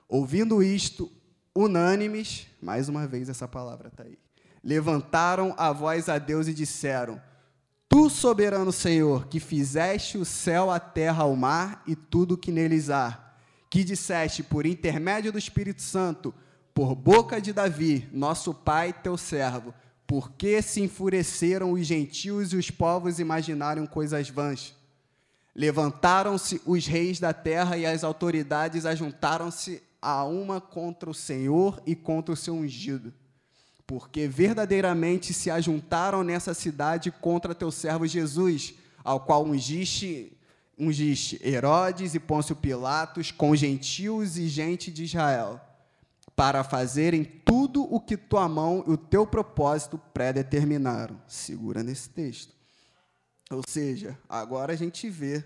Ouvindo 0.06 0.62
isto, 0.62 1.10
unânimes, 1.54 2.46
mais 2.60 2.86
uma 2.86 3.06
vez 3.06 3.30
essa 3.30 3.48
palavra 3.48 3.88
está 3.88 4.02
aí, 4.02 4.18
levantaram 4.62 5.54
a 5.56 5.72
voz 5.72 6.10
a 6.10 6.18
Deus 6.18 6.48
e 6.48 6.54
disseram: 6.54 7.20
Tu, 7.88 8.10
soberano 8.10 8.70
Senhor, 8.70 9.26
que 9.26 9.40
fizeste 9.40 10.18
o 10.18 10.24
céu, 10.24 10.70
a 10.70 10.78
terra, 10.78 11.24
o 11.24 11.34
mar 11.34 11.82
e 11.86 11.96
tudo 11.96 12.34
o 12.34 12.38
que 12.38 12.52
neles 12.52 12.90
há 12.90 13.25
que 13.68 13.84
disseste 13.84 14.42
por 14.42 14.66
intermédio 14.66 15.32
do 15.32 15.38
Espírito 15.38 15.82
Santo, 15.82 16.34
por 16.72 16.94
boca 16.94 17.40
de 17.40 17.52
Davi, 17.52 18.08
nosso 18.12 18.52
pai, 18.52 18.92
teu 18.92 19.16
servo, 19.16 19.74
porque 20.06 20.62
se 20.62 20.80
enfureceram 20.80 21.72
os 21.72 21.86
gentios 21.86 22.52
e 22.52 22.56
os 22.56 22.70
povos 22.70 23.18
imaginaram 23.18 23.86
coisas 23.86 24.28
vãs. 24.28 24.74
Levantaram-se 25.54 26.60
os 26.66 26.86
reis 26.86 27.18
da 27.18 27.32
terra 27.32 27.78
e 27.78 27.86
as 27.86 28.04
autoridades 28.04 28.84
ajuntaram-se 28.84 29.82
a 30.02 30.22
uma 30.24 30.60
contra 30.60 31.08
o 31.08 31.14
Senhor 31.14 31.82
e 31.86 31.96
contra 31.96 32.34
o 32.34 32.36
seu 32.36 32.54
ungido. 32.54 33.12
Porque 33.86 34.28
verdadeiramente 34.28 35.32
se 35.32 35.50
ajuntaram 35.50 36.22
nessa 36.22 36.52
cidade 36.52 37.10
contra 37.10 37.54
teu 37.54 37.70
servo 37.70 38.06
Jesus, 38.06 38.74
ao 39.02 39.20
qual 39.20 39.44
ungiste 39.44 40.36
ungiste 40.78 41.40
Herodes 41.42 42.14
e 42.14 42.20
Pôncio 42.20 42.54
Pilatos 42.54 43.30
com 43.30 43.54
gentios 43.56 44.36
e 44.36 44.48
gente 44.48 44.90
de 44.90 45.04
Israel, 45.04 45.60
para 46.34 46.62
fazerem 46.62 47.24
tudo 47.24 47.82
o 47.82 48.00
que 48.00 48.16
tua 48.16 48.48
mão 48.48 48.84
e 48.86 48.90
o 48.90 48.96
teu 48.96 49.26
propósito 49.26 49.98
predeterminaram. 50.12 51.20
Segura 51.26 51.82
nesse 51.82 52.10
texto. 52.10 52.54
Ou 53.50 53.62
seja, 53.66 54.18
agora 54.28 54.72
a 54.72 54.76
gente 54.76 55.08
vê 55.08 55.44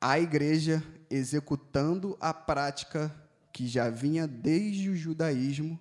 a 0.00 0.20
igreja 0.20 0.82
executando 1.10 2.16
a 2.20 2.32
prática 2.32 3.14
que 3.52 3.66
já 3.66 3.90
vinha 3.90 4.26
desde 4.26 4.90
o 4.90 4.96
judaísmo 4.96 5.80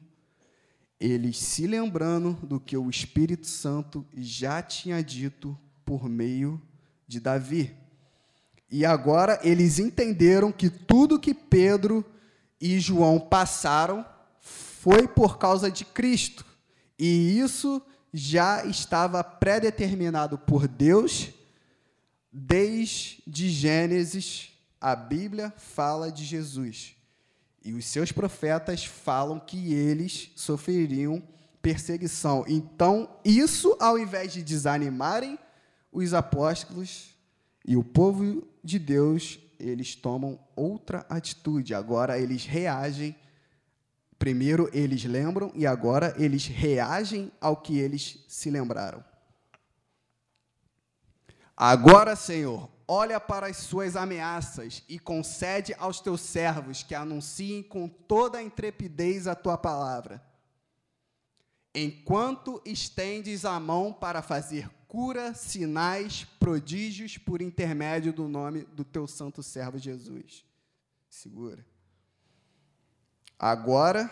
eles 0.99 1.37
se 1.37 1.67
lembrando 1.67 2.33
do 2.45 2.59
que 2.59 2.75
o 2.75 2.89
Espírito 2.89 3.45
Santo 3.45 4.05
já 4.15 4.61
tinha 4.61 5.03
dito 5.03 5.57
por 5.85 6.09
meio 6.09 6.61
de 7.07 7.19
Davi. 7.19 7.75
E 8.69 8.85
agora 8.85 9.39
eles 9.43 9.79
entenderam 9.79 10.51
que 10.51 10.69
tudo 10.69 11.19
que 11.19 11.33
Pedro 11.33 12.05
e 12.59 12.79
João 12.79 13.19
passaram 13.19 14.05
foi 14.41 15.07
por 15.07 15.37
causa 15.37 15.71
de 15.71 15.85
Cristo. 15.85 16.45
E 16.99 17.39
isso 17.39 17.81
já 18.13 18.65
estava 18.65 19.23
predeterminado 19.23 20.37
por 20.37 20.67
Deus 20.67 21.29
desde 22.31 23.49
Gênesis. 23.49 24.51
A 24.79 24.95
Bíblia 24.95 25.53
fala 25.57 26.11
de 26.11 26.23
Jesus. 26.23 26.95
E 27.63 27.73
os 27.73 27.85
seus 27.85 28.11
profetas 28.11 28.85
falam 28.85 29.39
que 29.39 29.73
eles 29.73 30.31
sofreriam 30.35 31.21
perseguição. 31.61 32.45
Então, 32.47 33.09
isso, 33.25 33.75
ao 33.79 33.99
invés 33.99 34.31
de 34.31 34.41
desanimarem 34.41 35.37
os 35.91 36.13
apóstolos 36.13 37.15
e 37.65 37.75
o 37.75 37.83
povo 37.83 38.47
de 38.67 38.77
Deus, 38.77 39.39
eles 39.59 39.95
tomam 39.95 40.37
outra 40.55 41.05
atitude. 41.09 41.73
Agora 41.73 42.19
eles 42.19 42.45
reagem. 42.45 43.15
Primeiro 44.19 44.69
eles 44.73 45.03
lembram 45.05 45.51
e 45.55 45.65
agora 45.65 46.13
eles 46.17 46.45
reagem 46.45 47.31
ao 47.39 47.55
que 47.57 47.79
eles 47.79 48.23
se 48.27 48.49
lembraram. 48.51 49.03
Agora, 51.55 52.15
Senhor, 52.15 52.69
olha 52.87 53.19
para 53.19 53.47
as 53.47 53.57
suas 53.57 53.95
ameaças 53.95 54.83
e 54.87 54.99
concede 54.99 55.73
aos 55.79 55.99
teus 55.99 56.21
servos 56.21 56.83
que 56.83 56.93
anunciem 56.93 57.63
com 57.63 57.87
toda 57.87 58.37
a 58.37 58.43
intrepidez 58.43 59.27
a 59.27 59.33
tua 59.33 59.57
palavra. 59.57 60.21
Enquanto 61.73 62.61
estendes 62.65 63.45
a 63.45 63.59
mão 63.59 63.93
para 63.93 64.21
fazer 64.21 64.69
cura, 64.87 65.33
sinais, 65.33 66.25
prodígios 66.47 67.17
por 67.17 67.41
intermédio 67.41 68.13
do 68.13 68.25
nome 68.25 68.65
do 68.71 68.85
teu 68.85 69.05
santo 69.05 69.43
servo 69.43 69.77
Jesus. 69.77 70.45
Segura. 71.09 71.65
Agora, 73.37 74.09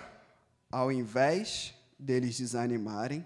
ao 0.69 0.91
invés 0.91 1.73
deles 1.97 2.37
desanimarem, 2.37 3.25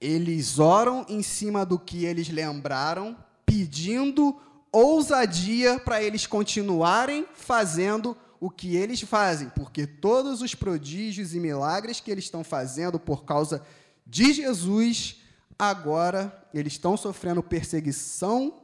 eles 0.00 0.60
oram 0.60 1.04
em 1.08 1.20
cima 1.20 1.66
do 1.66 1.80
que 1.80 2.04
eles 2.04 2.28
lembraram, 2.28 3.16
pedindo 3.44 4.40
ousadia 4.70 5.80
para 5.80 6.00
eles 6.00 6.24
continuarem 6.24 7.26
fazendo 7.34 8.16
o 8.38 8.48
que 8.48 8.76
eles 8.76 9.00
fazem, 9.00 9.48
porque 9.48 9.84
todos 9.84 10.42
os 10.42 10.54
prodígios 10.54 11.34
e 11.34 11.40
milagres 11.40 11.98
que 11.98 12.08
eles 12.08 12.22
estão 12.22 12.44
fazendo 12.44 13.00
por 13.00 13.24
causa 13.24 13.66
de 14.06 14.32
Jesus 14.32 15.21
agora 15.58 16.46
eles 16.52 16.74
estão 16.74 16.96
sofrendo 16.96 17.42
perseguição 17.42 18.62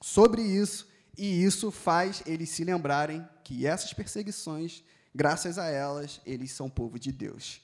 sobre 0.00 0.42
isso, 0.42 0.88
e 1.16 1.44
isso 1.44 1.70
faz 1.70 2.22
eles 2.26 2.50
se 2.50 2.64
lembrarem 2.64 3.26
que 3.42 3.66
essas 3.66 3.92
perseguições, 3.92 4.82
graças 5.14 5.58
a 5.58 5.66
elas, 5.66 6.20
eles 6.26 6.52
são 6.52 6.68
povo 6.68 6.98
de 6.98 7.12
Deus. 7.12 7.60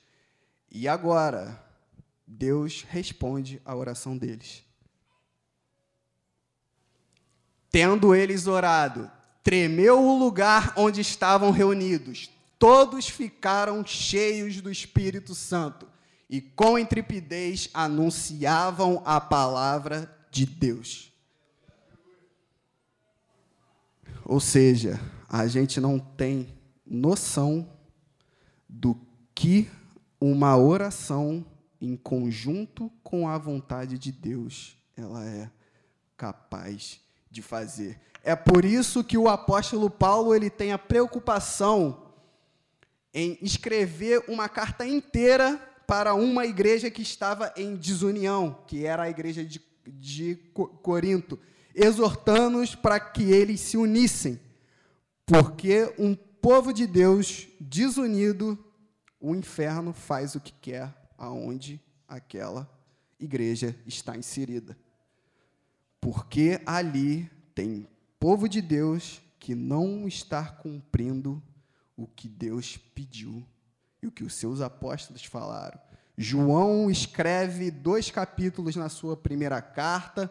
E 0.70 0.86
agora, 0.86 1.62
Deus 2.26 2.86
responde 2.88 3.60
à 3.64 3.74
oração 3.74 4.16
deles. 4.16 4.62
Tendo 7.70 8.14
eles 8.14 8.46
orado, 8.46 9.10
tremeu 9.42 10.00
o 10.00 10.18
lugar 10.18 10.72
onde 10.76 11.00
estavam 11.00 11.50
reunidos. 11.50 12.30
Todos 12.58 13.08
ficaram 13.08 13.84
cheios 13.84 14.60
do 14.60 14.70
Espírito 14.70 15.34
Santo 15.34 15.89
e 16.30 16.40
com 16.40 16.78
intrepidez 16.78 17.68
anunciavam 17.74 19.02
a 19.04 19.20
palavra 19.20 20.08
de 20.30 20.46
Deus. 20.46 21.12
Ou 24.24 24.38
seja, 24.38 25.00
a 25.28 25.48
gente 25.48 25.80
não 25.80 25.98
tem 25.98 26.56
noção 26.86 27.68
do 28.68 28.96
que 29.34 29.68
uma 30.20 30.56
oração 30.56 31.44
em 31.80 31.96
conjunto 31.96 32.92
com 33.02 33.28
a 33.28 33.36
vontade 33.36 33.98
de 33.98 34.12
Deus 34.12 34.76
ela 34.96 35.24
é 35.26 35.50
capaz 36.16 37.00
de 37.30 37.42
fazer. 37.42 37.98
É 38.22 38.36
por 38.36 38.64
isso 38.64 39.02
que 39.02 39.16
o 39.16 39.28
apóstolo 39.28 39.90
Paulo 39.90 40.34
ele 40.34 40.50
tem 40.50 40.72
a 40.72 40.78
preocupação 40.78 42.12
em 43.12 43.36
escrever 43.40 44.22
uma 44.28 44.48
carta 44.48 44.86
inteira 44.86 45.69
para 45.90 46.14
uma 46.14 46.46
igreja 46.46 46.88
que 46.88 47.02
estava 47.02 47.52
em 47.56 47.74
desunião, 47.74 48.62
que 48.68 48.86
era 48.86 49.02
a 49.02 49.10
igreja 49.10 49.44
de, 49.44 49.60
de 49.84 50.36
Corinto, 50.54 51.36
exortando-os 51.74 52.76
para 52.76 53.00
que 53.00 53.24
eles 53.24 53.58
se 53.58 53.76
unissem, 53.76 54.38
porque 55.26 55.92
um 55.98 56.14
povo 56.14 56.72
de 56.72 56.86
Deus 56.86 57.48
desunido, 57.58 58.56
o 59.20 59.34
inferno 59.34 59.92
faz 59.92 60.36
o 60.36 60.40
que 60.40 60.52
quer 60.52 60.94
aonde 61.18 61.80
aquela 62.06 62.72
igreja 63.18 63.74
está 63.84 64.16
inserida. 64.16 64.78
Porque 66.00 66.60
ali 66.64 67.28
tem 67.52 67.88
povo 68.20 68.48
de 68.48 68.62
Deus 68.62 69.20
que 69.40 69.56
não 69.56 70.06
está 70.06 70.44
cumprindo 70.44 71.42
o 71.96 72.06
que 72.06 72.28
Deus 72.28 72.76
pediu 72.76 73.44
e 74.02 74.06
o 74.06 74.10
que 74.10 74.24
os 74.24 74.34
seus 74.34 74.60
apóstolos 74.60 75.24
falaram. 75.24 75.78
João 76.16 76.90
escreve 76.90 77.70
dois 77.70 78.10
capítulos 78.10 78.76
na 78.76 78.88
sua 78.88 79.16
primeira 79.16 79.62
carta 79.62 80.30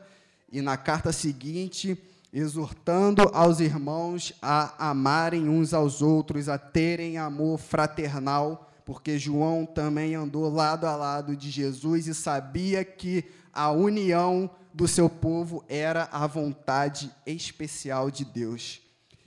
e 0.51 0.61
na 0.61 0.77
carta 0.77 1.11
seguinte, 1.11 1.97
exortando 2.31 3.23
aos 3.33 3.59
irmãos 3.59 4.33
a 4.41 4.89
amarem 4.89 5.49
uns 5.49 5.73
aos 5.73 6.01
outros, 6.01 6.47
a 6.47 6.57
terem 6.57 7.17
amor 7.17 7.57
fraternal, 7.57 8.69
porque 8.85 9.17
João 9.17 9.65
também 9.65 10.15
andou 10.15 10.51
lado 10.51 10.85
a 10.85 10.95
lado 10.95 11.35
de 11.35 11.49
Jesus 11.49 12.07
e 12.07 12.13
sabia 12.13 12.83
que 12.83 13.25
a 13.51 13.71
união 13.71 14.49
do 14.73 14.87
seu 14.87 15.09
povo 15.09 15.63
era 15.67 16.07
a 16.11 16.27
vontade 16.27 17.11
especial 17.25 18.11
de 18.11 18.23
Deus. 18.23 18.81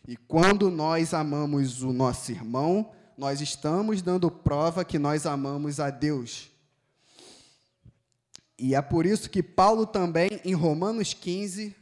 E 0.06 0.16
quando 0.16 0.70
nós 0.70 1.14
amamos 1.14 1.82
o 1.82 1.92
nosso 1.92 2.32
irmão, 2.32 2.90
nós 3.16 3.40
estamos 3.40 4.02
dando 4.02 4.30
prova 4.30 4.84
que 4.84 4.98
nós 4.98 5.26
amamos 5.26 5.78
a 5.80 5.90
Deus. 5.90 6.50
E 8.58 8.74
é 8.74 8.82
por 8.82 9.06
isso 9.06 9.28
que 9.28 9.42
Paulo 9.42 9.86
também, 9.86 10.40
em 10.44 10.54
Romanos 10.54 11.12
15, 11.14 11.74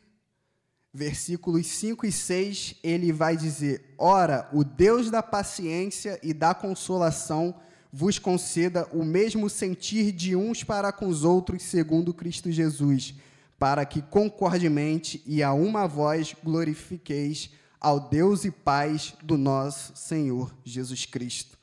versículos 0.92 1.66
5 1.66 2.06
e 2.06 2.12
6, 2.12 2.76
ele 2.82 3.12
vai 3.12 3.36
dizer: 3.36 3.94
Ora, 3.98 4.48
o 4.52 4.64
Deus 4.64 5.10
da 5.10 5.22
paciência 5.22 6.18
e 6.22 6.32
da 6.32 6.54
consolação 6.54 7.54
vos 7.92 8.18
conceda 8.18 8.88
o 8.92 9.04
mesmo 9.04 9.50
sentir 9.50 10.12
de 10.12 10.36
uns 10.36 10.62
para 10.62 10.92
com 10.92 11.06
os 11.06 11.24
outros, 11.24 11.62
segundo 11.62 12.14
Cristo 12.14 12.50
Jesus, 12.50 13.14
para 13.58 13.84
que 13.84 14.00
concordemente 14.00 15.22
e 15.26 15.42
a 15.42 15.52
uma 15.52 15.86
voz 15.86 16.34
glorifiqueis 16.42 17.50
ao 17.80 17.98
Deus 18.10 18.44
e 18.44 18.50
Pai 18.50 18.96
do 19.22 19.38
nosso 19.38 19.96
Senhor 19.96 20.54
Jesus 20.62 21.06
Cristo. 21.06 21.58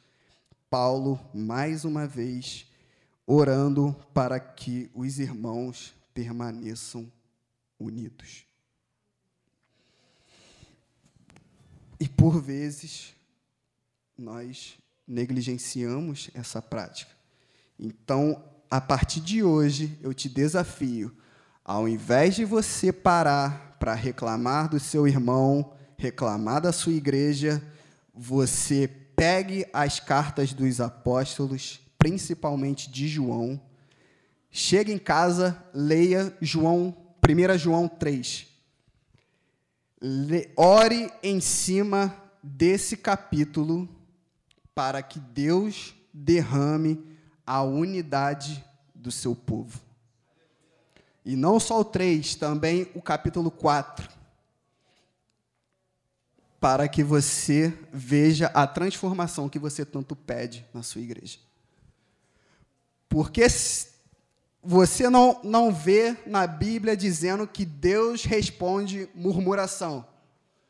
Paulo, 0.69 1.19
mais 1.33 1.85
uma 1.85 2.07
vez, 2.07 2.65
orando 3.25 3.95
para 4.13 4.39
que 4.39 4.89
os 4.95 5.19
irmãos 5.19 5.93
permaneçam 6.13 7.11
unidos. 7.79 8.45
E 11.99 12.09
por 12.09 12.41
vezes 12.41 13.15
nós 14.17 14.77
negligenciamos 15.07 16.29
essa 16.33 16.61
prática. 16.61 17.11
Então, 17.79 18.43
a 18.69 18.81
partir 18.81 19.21
de 19.21 19.43
hoje, 19.43 19.97
eu 20.01 20.13
te 20.13 20.27
desafio, 20.27 21.15
ao 21.63 21.87
invés 21.87 22.35
de 22.35 22.43
você 22.43 22.91
parar 22.91 23.77
para 23.79 23.93
reclamar 23.93 24.67
do 24.67 24.79
seu 24.79 25.07
irmão, 25.07 25.76
reclamar 25.97 26.61
da 26.61 26.71
sua 26.71 26.93
igreja, 26.93 27.61
você 28.13 28.87
pegue 29.15 29.65
as 29.73 29.99
cartas 29.99 30.53
dos 30.53 30.79
apóstolos, 30.79 31.79
principalmente 31.97 32.89
de 32.89 33.07
João, 33.07 33.59
chegue 34.51 34.93
em 34.93 34.99
casa, 34.99 35.61
leia 35.73 36.35
João, 36.39 36.95
1 37.27 37.57
João 37.57 37.87
3. 37.87 38.47
Le, 39.99 40.51
ore 40.55 41.11
em 41.23 41.39
cima 41.41 42.15
desse 42.43 42.95
capítulo 42.95 43.89
para 44.75 45.01
que 45.01 45.19
Deus 45.19 45.95
derrame 46.13 47.03
a 47.45 47.63
unidade 47.63 48.63
do 48.93 49.11
seu 49.11 49.35
povo. 49.35 49.81
E 51.25 51.35
não 51.35 51.59
só 51.59 51.79
o 51.79 51.85
3, 51.85 52.35
também 52.35 52.87
o 52.93 53.01
capítulo 53.01 53.49
4 53.49 54.16
para 56.59 56.87
que 56.87 57.03
você 57.03 57.73
veja 57.91 58.47
a 58.47 58.65
transformação 58.65 59.49
que 59.49 59.59
você 59.59 59.85
tanto 59.85 60.15
pede 60.15 60.65
na 60.73 60.81
sua 60.81 61.01
igreja. 61.01 61.39
Porque 63.07 63.47
você 64.61 65.09
não, 65.09 65.39
não 65.43 65.71
vê 65.71 66.17
na 66.25 66.47
Bíblia 66.47 66.97
dizendo 66.97 67.47
que 67.47 67.63
Deus 67.63 68.23
responde 68.23 69.07
murmuração. 69.13 70.05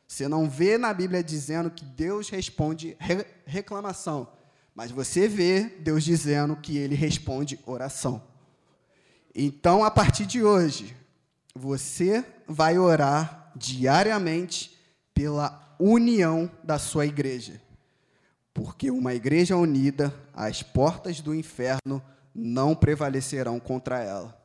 Você 0.07 0.27
não 0.27 0.49
vê 0.49 0.77
na 0.77 0.93
Bíblia 0.93 1.23
dizendo 1.23 1.69
que 1.71 1.83
Deus 1.83 2.29
responde 2.29 2.95
re 2.99 3.25
reclamação. 3.45 4.27
Mas 4.75 4.91
você 4.91 5.27
vê 5.27 5.63
Deus 5.79 6.03
dizendo 6.03 6.55
que 6.55 6.77
ele 6.77 6.95
responde 6.95 7.59
oração. 7.65 8.21
Então, 9.33 9.83
a 9.83 9.89
partir 9.89 10.25
de 10.25 10.43
hoje, 10.43 10.95
você 11.55 12.23
vai 12.47 12.77
orar 12.77 13.51
diariamente 13.55 14.77
pela 15.13 15.66
união 15.79 16.49
da 16.63 16.79
sua 16.79 17.05
igreja. 17.05 17.61
Porque 18.53 18.89
uma 18.89 19.13
igreja 19.13 19.55
unida, 19.55 20.13
as 20.33 20.63
portas 20.63 21.21
do 21.21 21.33
inferno 21.33 22.01
não 22.33 22.75
prevalecerão 22.75 23.59
contra 23.59 23.99
ela. 23.99 24.35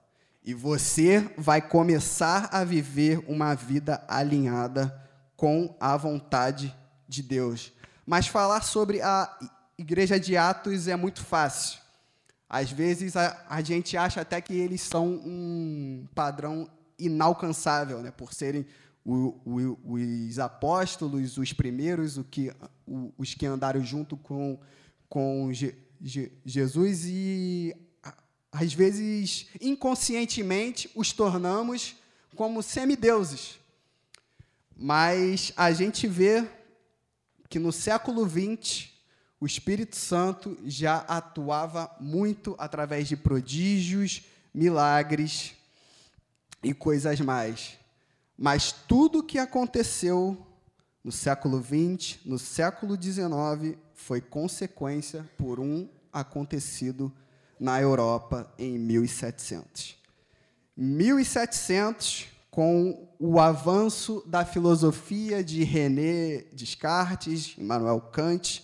E 0.45 0.53
você 0.53 1.33
vai 1.37 1.63
começar 1.63 2.49
a 2.53 2.65
viver 2.65 3.25
uma 3.29 3.55
vida 3.55 4.05
alinhada 4.09 5.01
com 5.37 5.75
a 5.81 5.97
vontade 5.97 6.75
de 7.09 7.23
Deus. 7.23 7.73
Mas 8.05 8.27
falar 8.27 8.63
sobre 8.63 9.01
a 9.01 9.31
igreja 9.79 10.19
de 10.19 10.37
Atos 10.37 10.89
é 10.89 10.97
muito 10.97 11.25
fácil. 11.25 11.81
Às 12.49 12.71
vezes 12.71 13.17
a, 13.17 13.45
a 13.49 13.63
gente 13.63 13.97
acha 13.97 14.21
até 14.21 14.41
que 14.41 14.53
eles 14.55 14.83
são 14.83 15.07
um 15.07 16.07
padrão 16.15 16.69
inalcançável, 16.99 18.01
né? 18.01 18.11
por 18.11 18.35
serem 18.35 18.67
o, 19.05 19.39
o, 19.45 19.95
os 19.95 20.39
apóstolos, 20.39 21.37
os 21.37 21.53
primeiros, 21.53 22.17
o 22.17 22.25
que, 22.25 22.53
os 23.19 23.35
que 23.35 23.47
andaram 23.47 23.85
junto 23.85 24.17
com, 24.17 24.59
com 25.09 25.53
Je, 25.53 25.75
Je, 26.01 26.33
Jesus 26.45 27.05
e 27.07 27.75
às 28.51 28.75
vezes 28.75 29.47
inconscientemente 29.61 30.91
os 30.95 31.13
tornamos 31.13 31.97
como 32.37 32.63
semideuses. 32.63 33.59
Mas 34.77 35.53
a 35.57 35.73
gente 35.73 36.07
vê 36.07 36.47
que 37.49 37.59
no 37.59 37.73
século 37.73 38.29
XX 38.29 38.91
o 39.41 39.47
Espírito 39.47 39.97
Santo 39.97 40.57
já 40.65 40.99
atuava 40.99 41.95
muito 41.99 42.55
através 42.59 43.09
de 43.09 43.17
prodígios, 43.17 44.23
milagres 44.55 45.55
e 46.63 46.73
coisas 46.73 47.21
mais. 47.21 47.77
Mas 48.37 48.73
tudo 48.73 49.21
o 49.21 49.23
que 49.23 49.39
aconteceu 49.39 50.37
no 51.05 51.13
século 51.13 51.63
XX, 51.63 52.19
no 52.25 52.39
século 52.39 53.01
XIX, 53.01 53.77
foi 53.95 54.21
consequência 54.21 55.29
por 55.37 55.61
um 55.61 55.89
acontecido 56.13 57.13
na 57.59 57.81
Europa 57.81 58.53
em 58.59 58.79
1700. 58.79 59.97
1700, 60.77 62.29
com 62.51 63.09
o 63.19 63.41
avanço 63.41 64.23
da 64.27 64.45
filosofia 64.45 65.43
de 65.43 65.65
René 65.65 66.45
Descartes, 66.53 67.57
Immanuel 67.57 68.01
Kant, 68.01 68.63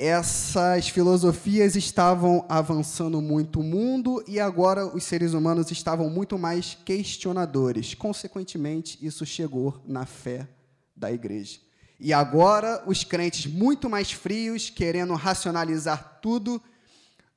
essas 0.00 0.88
filosofias 0.88 1.76
estavam 1.76 2.46
avançando 2.48 3.20
muito 3.20 3.60
o 3.60 3.62
mundo 3.62 4.24
e 4.26 4.40
agora 4.40 4.86
os 4.86 5.04
seres 5.04 5.34
humanos 5.34 5.70
estavam 5.70 6.08
muito 6.08 6.38
mais 6.38 6.74
questionadores. 6.86 7.92
Consequentemente, 7.92 8.98
isso 9.02 9.26
chegou 9.26 9.78
na 9.86 10.06
fé 10.06 10.48
da 10.96 11.12
igreja. 11.12 11.58
E 11.98 12.14
agora 12.14 12.82
os 12.86 13.04
crentes 13.04 13.44
muito 13.44 13.90
mais 13.90 14.10
frios, 14.10 14.70
querendo 14.70 15.12
racionalizar 15.12 16.18
tudo, 16.22 16.62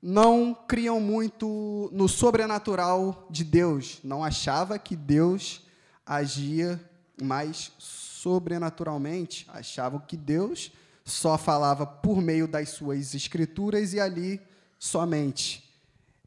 não 0.01 0.55
criam 0.66 1.01
muito 1.01 1.89
no 1.91 2.07
sobrenatural 2.07 3.28
de 3.30 3.43
Deus. 3.43 3.99
Não 4.05 4.24
achava 4.24 4.80
que 4.80 4.95
Deus 4.95 5.64
agia 6.05 6.80
mais 7.22 7.74
sobrenaturalmente. 7.78 9.45
Achavam 9.49 9.99
que 9.99 10.16
Deus 10.16 10.72
só 11.06 11.38
falava 11.38 11.86
por 11.86 12.22
meio 12.22 12.47
das 12.47 12.70
suas 12.70 13.14
escrituras 13.14 13.93
e 13.93 13.99
ali 13.99 14.41
somente. 14.80 15.64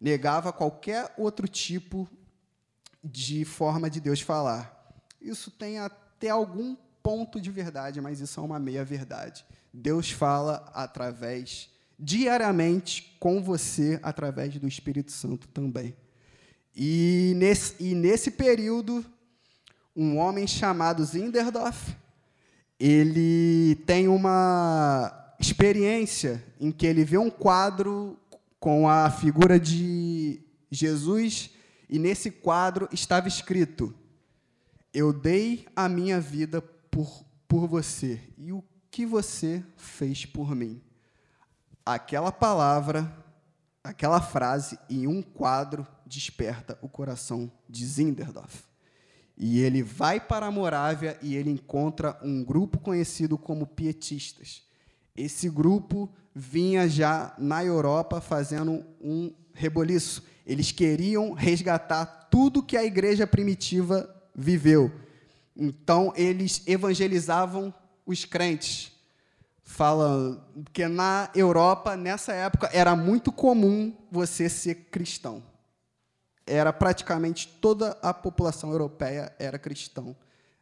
Negava 0.00 0.52
qualquer 0.52 1.12
outro 1.16 1.48
tipo 1.48 2.08
de 3.02 3.44
forma 3.44 3.88
de 3.88 4.00
Deus 4.00 4.20
falar. 4.20 4.94
Isso 5.20 5.50
tem 5.50 5.78
até 5.78 6.28
algum 6.28 6.76
ponto 7.02 7.40
de 7.40 7.50
verdade, 7.50 8.00
mas 8.00 8.20
isso 8.20 8.38
é 8.38 8.42
uma 8.42 8.58
meia-verdade. 8.58 9.46
Deus 9.72 10.10
fala 10.10 10.70
através, 10.74 11.70
diariamente, 11.98 13.16
com 13.18 13.42
você, 13.42 13.98
através 14.02 14.58
do 14.58 14.66
Espírito 14.66 15.12
Santo 15.12 15.48
também. 15.48 15.96
E 16.74 17.32
nesse, 17.36 17.74
e 17.82 17.94
nesse 17.94 18.30
período, 18.30 19.04
um 19.94 20.18
homem 20.18 20.46
chamado 20.46 21.04
Zinderdorf, 21.04 21.96
ele 22.78 23.76
tem 23.86 24.08
uma 24.08 25.34
experiência 25.38 26.44
em 26.60 26.70
que 26.70 26.86
ele 26.86 27.04
vê 27.04 27.18
um 27.18 27.30
quadro 27.30 28.18
com 28.60 28.88
a 28.88 29.10
figura 29.10 29.58
de 29.58 30.40
Jesus 30.70 31.50
e 31.88 31.98
nesse 31.98 32.30
quadro 32.30 32.88
estava 32.92 33.28
escrito: 33.28 33.94
Eu 34.92 35.12
dei 35.12 35.66
a 35.74 35.88
minha 35.88 36.20
vida 36.20 36.60
por, 36.60 37.24
por 37.48 37.66
você 37.66 38.20
e 38.36 38.52
o 38.52 38.62
que 38.90 39.06
você 39.06 39.64
fez 39.76 40.26
por 40.26 40.54
mim. 40.54 40.82
Aquela 41.84 42.32
palavra, 42.32 43.10
aquela 43.82 44.20
frase 44.20 44.78
em 44.90 45.06
um 45.06 45.22
quadro 45.22 45.86
desperta 46.04 46.78
o 46.82 46.88
coração 46.88 47.50
de 47.68 47.86
Zinderdorf. 47.86 48.65
E 49.36 49.60
ele 49.60 49.82
vai 49.82 50.18
para 50.18 50.46
a 50.46 50.50
Morávia 50.50 51.18
e 51.20 51.36
ele 51.36 51.50
encontra 51.50 52.18
um 52.22 52.42
grupo 52.42 52.78
conhecido 52.78 53.36
como 53.36 53.66
pietistas. 53.66 54.62
Esse 55.14 55.50
grupo 55.50 56.08
vinha 56.34 56.88
já 56.88 57.34
na 57.36 57.62
Europa 57.62 58.20
fazendo 58.20 58.82
um 59.00 59.32
reboliço. 59.52 60.22
Eles 60.46 60.72
queriam 60.72 61.32
resgatar 61.32 62.06
tudo 62.30 62.62
que 62.62 62.76
a 62.76 62.84
igreja 62.84 63.26
primitiva 63.26 64.08
viveu. 64.34 64.90
Então, 65.54 66.12
eles 66.16 66.62
evangelizavam 66.66 67.72
os 68.06 68.24
crentes. 68.24 68.92
Falando 69.62 70.40
que 70.72 70.86
na 70.86 71.30
Europa, 71.34 71.96
nessa 71.96 72.32
época, 72.32 72.70
era 72.72 72.94
muito 72.94 73.32
comum 73.32 73.94
você 74.10 74.48
ser 74.48 74.86
cristão 74.90 75.42
era 76.46 76.72
praticamente 76.72 77.48
toda 77.60 77.98
a 78.00 78.14
população 78.14 78.70
europeia 78.70 79.34
era 79.38 79.58
cristão 79.58 80.16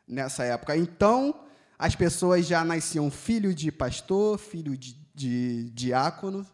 nessa 0.09 0.45
época. 0.45 0.77
Então, 0.77 1.43
as 1.79 1.95
pessoas 1.95 2.47
já 2.47 2.65
nasciam 2.65 3.11
filho 3.11 3.55
de 3.55 3.71
pastor, 3.71 4.39
filho 4.39 4.77
de, 4.77 4.95
de 5.15 5.71
diácono, 5.71 6.47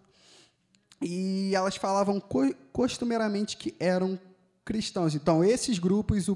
e 1.00 1.54
elas 1.54 1.76
falavam 1.76 2.20
co 2.20 2.52
costumeiramente 2.72 3.56
que 3.56 3.74
eram 3.78 4.18
cristãos. 4.64 5.14
Então, 5.14 5.44
esses 5.44 5.78
grupos, 5.78 6.26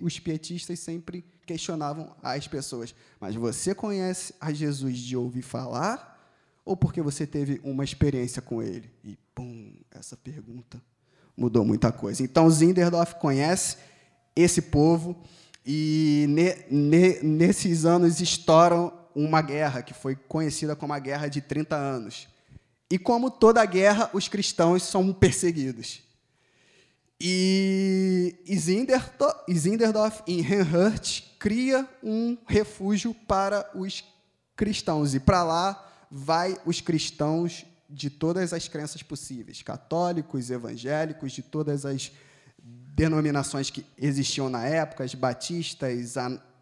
os 0.00 0.18
pietistas 0.18 0.78
sempre 0.78 1.24
questionavam 1.46 2.14
as 2.22 2.46
pessoas. 2.46 2.94
Mas 3.20 3.34
você 3.34 3.74
conhece 3.74 4.34
a 4.40 4.52
Jesus 4.52 4.98
de 4.98 5.16
ouvir 5.16 5.42
falar 5.42 6.10
ou 6.64 6.76
porque 6.76 7.02
você 7.02 7.26
teve 7.26 7.60
uma 7.64 7.84
experiência 7.84 8.40
com 8.40 8.62
ele? 8.62 8.90
E, 9.02 9.16
pum, 9.34 9.74
essa 9.90 10.16
pergunta 10.16 10.80
mudou 11.36 11.64
muita 11.64 11.90
coisa. 11.90 12.22
Então, 12.22 12.48
Zinderdorf 12.48 13.14
conhece 13.16 13.76
esse 14.34 14.62
povo 14.62 15.16
e 15.64 16.26
ne, 16.28 16.56
ne, 16.70 17.22
nesses 17.22 17.84
anos 17.84 18.20
estouram 18.20 18.92
uma 19.14 19.42
guerra 19.42 19.82
que 19.82 19.94
foi 19.94 20.16
conhecida 20.16 20.74
como 20.74 20.92
a 20.92 20.98
Guerra 20.98 21.28
de 21.28 21.40
30 21.40 21.76
Anos. 21.76 22.28
E 22.90 22.98
como 22.98 23.30
toda 23.30 23.64
guerra, 23.64 24.10
os 24.12 24.28
cristãos 24.28 24.82
são 24.82 25.12
perseguidos. 25.12 26.02
E, 27.18 28.34
e 28.44 28.58
Zinderdorf, 28.58 30.22
em 30.26 30.40
Reinhardt, 30.40 31.36
cria 31.38 31.88
um 32.02 32.36
refúgio 32.46 33.14
para 33.14 33.70
os 33.74 34.04
cristãos. 34.56 35.14
E 35.14 35.20
para 35.20 35.42
lá 35.44 35.88
vai 36.10 36.58
os 36.66 36.80
cristãos 36.80 37.64
de 37.92 38.08
todas 38.08 38.52
as 38.54 38.66
crenças 38.68 39.02
possíveis, 39.02 39.62
católicos, 39.62 40.50
evangélicos, 40.50 41.32
de 41.32 41.42
todas 41.42 41.84
as 41.84 42.10
denominações 42.58 43.70
que 43.70 43.84
existiam 43.98 44.48
na 44.48 44.66
época, 44.66 45.04
as 45.04 45.14
batistas, 45.14 46.14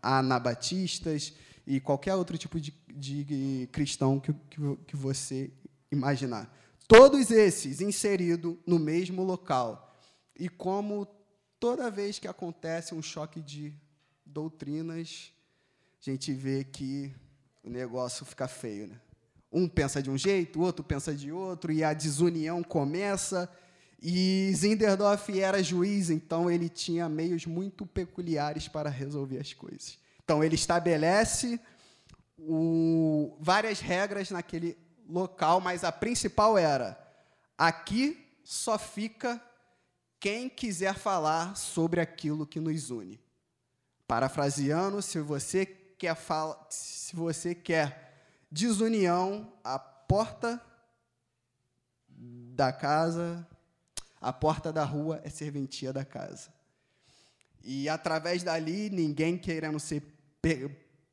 anabatistas 0.02 1.32
e 1.66 1.78
qualquer 1.78 2.14
outro 2.16 2.36
tipo 2.36 2.60
de, 2.60 2.74
de 2.88 3.68
cristão 3.70 4.18
que, 4.18 4.32
que, 4.32 4.76
que 4.88 4.96
você 4.96 5.50
imaginar. 5.90 6.52
Todos 6.88 7.30
esses 7.30 7.80
inseridos 7.80 8.56
no 8.66 8.78
mesmo 8.78 9.22
local. 9.22 9.94
E 10.36 10.48
como 10.48 11.06
toda 11.60 11.90
vez 11.90 12.18
que 12.18 12.26
acontece 12.26 12.94
um 12.94 13.02
choque 13.02 13.40
de 13.40 13.72
doutrinas, 14.26 15.32
a 16.00 16.10
gente 16.10 16.32
vê 16.32 16.64
que 16.64 17.14
o 17.62 17.70
negócio 17.70 18.24
fica 18.24 18.48
feio, 18.48 18.88
né? 18.88 19.00
Um 19.52 19.68
pensa 19.68 20.02
de 20.02 20.10
um 20.10 20.16
jeito, 20.16 20.60
o 20.60 20.62
outro 20.62 20.84
pensa 20.84 21.14
de 21.14 21.32
outro, 21.32 21.72
e 21.72 21.82
a 21.82 21.92
desunião 21.92 22.62
começa, 22.62 23.50
E 24.02 24.50
Zinderdorf 24.54 25.28
era 25.38 25.62
juiz, 25.62 26.08
então 26.08 26.50
ele 26.50 26.68
tinha 26.70 27.08
meios 27.08 27.44
muito 27.44 27.84
peculiares 27.84 28.66
para 28.66 28.88
resolver 28.88 29.38
as 29.38 29.52
coisas. 29.52 29.98
Então 30.24 30.42
ele 30.42 30.54
estabelece 30.54 31.60
o, 32.38 33.36
várias 33.38 33.80
regras 33.80 34.30
naquele 34.30 34.78
local, 35.06 35.60
mas 35.60 35.84
a 35.84 35.92
principal 35.92 36.56
era: 36.56 36.98
aqui 37.58 38.26
só 38.42 38.78
fica 38.78 39.40
quem 40.18 40.48
quiser 40.48 40.94
falar 40.94 41.56
sobre 41.56 42.00
aquilo 42.00 42.46
que 42.46 42.60
nos 42.60 42.90
une. 42.90 43.20
Parafraseando, 44.06 45.02
se 45.02 45.20
você 45.20 45.66
quer 45.66 46.14
fala, 46.14 46.66
se 46.70 47.14
você 47.14 47.54
quer 47.54 48.09
desunião, 48.50 49.52
a 49.62 49.78
porta 49.78 50.60
da 52.08 52.72
casa 52.72 53.46
a 54.20 54.32
porta 54.32 54.72
da 54.72 54.84
rua 54.84 55.20
é 55.24 55.30
serventia 55.30 55.92
da 55.92 56.04
casa. 56.04 56.52
E 57.64 57.88
através 57.88 58.42
dali, 58.42 58.90
ninguém 58.90 59.38
querendo 59.38 59.78
ser 59.80 60.02
per, 60.42 60.70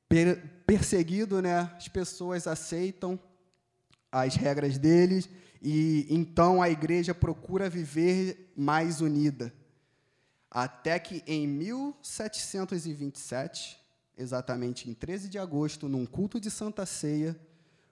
per, 0.10 0.46
perseguido, 0.66 1.42
né? 1.42 1.72
As 1.78 1.88
pessoas 1.88 2.48
aceitam 2.48 3.18
as 4.12 4.36
regras 4.36 4.78
deles 4.78 5.30
e 5.62 6.06
então 6.10 6.62
a 6.62 6.70
igreja 6.70 7.16
procura 7.16 7.70
viver 7.70 8.52
mais 8.58 9.00
unida. 9.00 9.54
Até 10.52 11.00
que 11.00 11.24
em 11.26 11.48
1727, 11.48 13.80
exatamente 14.18 14.90
em 14.90 14.94
13 14.94 15.30
de 15.30 15.38
agosto, 15.38 15.88
num 15.88 16.06
culto 16.06 16.40
de 16.40 16.50
Santa 16.50 16.86
Ceia, 16.86 17.40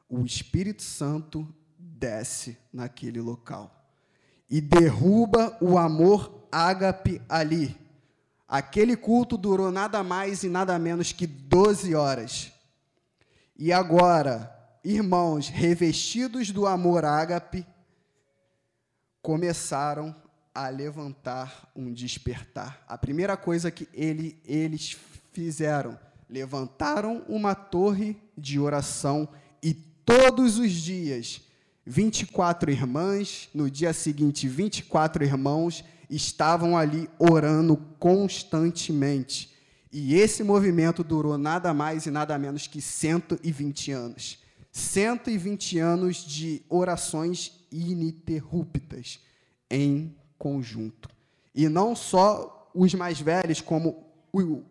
o 0.10 0.26
Espírito 0.26 0.84
Santo 0.84 1.48
desce 1.78 2.58
naquele 2.74 3.22
local 3.22 3.72
e 4.50 4.62
derruba 4.62 5.58
o 5.62 5.78
amor 5.78 6.48
ágape 6.52 7.22
ali. 7.28 7.76
Aquele 8.48 8.96
culto 8.96 9.38
durou 9.38 9.72
nada 9.72 10.04
mais 10.04 10.44
e 10.44 10.50
nada 10.50 10.78
menos 10.78 11.12
que 11.12 11.26
12 11.26 11.96
horas. 11.96 12.52
E 13.58 13.72
agora, 13.72 14.54
irmãos, 14.84 15.50
revestidos 15.50 16.52
do 16.52 16.68
amor 16.68 17.06
ágape, 17.06 17.66
começaram 19.22 20.16
a 20.54 20.70
levantar 20.70 21.70
um 21.76 21.92
despertar. 21.92 22.84
A 22.88 22.98
primeira 22.98 23.36
coisa 23.36 23.72
que 23.72 23.90
ele, 23.92 24.40
eles 24.46 24.96
fizeram, 25.34 26.00
levantaram 26.30 27.24
uma 27.28 27.56
torre 27.56 28.18
de 28.38 28.60
oração 28.60 29.28
e 29.62 29.74
todos 29.74 30.58
os 30.58 30.72
dias 30.72 31.42
24 31.86 32.72
irmãs, 32.72 33.50
no 33.54 33.70
dia 33.70 33.94
seguinte, 33.94 34.48
24 34.48 35.24
irmãos 35.24 35.84
estavam 36.10 36.78
ali 36.78 37.10
orando 37.20 37.78
constantemente. 38.00 39.54
E 39.92 40.16
esse 40.16 40.44
movimento 40.44 41.04
durou 41.04 41.38
nada 41.38 41.74
mais 41.74 42.06
e 42.06 42.12
nada 42.12 42.38
menos 42.38 42.68
que 42.68 42.82
120 42.82 43.92
anos. 43.92 44.40
120 44.72 45.80
anos 45.80 46.18
de 46.18 46.62
orações 46.68 47.66
ininterruptas 47.72 49.20
em 49.70 50.14
conjunto. 50.38 51.10
E 51.54 51.70
não 51.70 51.96
só 51.96 52.70
os 52.74 52.94
mais 52.94 53.22
velhos, 53.22 53.62
como 53.62 54.05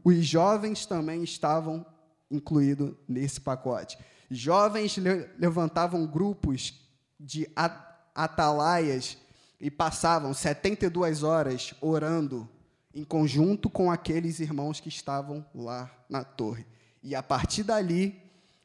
os 0.02 0.24
jovens 0.24 0.86
também 0.86 1.22
estavam 1.22 1.84
incluídos 2.30 2.94
nesse 3.08 3.40
pacote. 3.40 3.98
Jovens 4.30 4.96
levantavam 5.38 6.06
grupos 6.06 6.74
de 7.18 7.48
atalaias 8.14 9.16
e 9.60 9.70
passavam 9.70 10.34
72 10.34 11.22
horas 11.22 11.74
orando 11.80 12.48
em 12.94 13.04
conjunto 13.04 13.70
com 13.70 13.90
aqueles 13.90 14.40
irmãos 14.40 14.80
que 14.80 14.88
estavam 14.88 15.44
lá 15.54 15.90
na 16.08 16.22
torre. 16.22 16.66
E 17.02 17.14
a 17.14 17.22
partir 17.22 17.62
dali, 17.62 18.20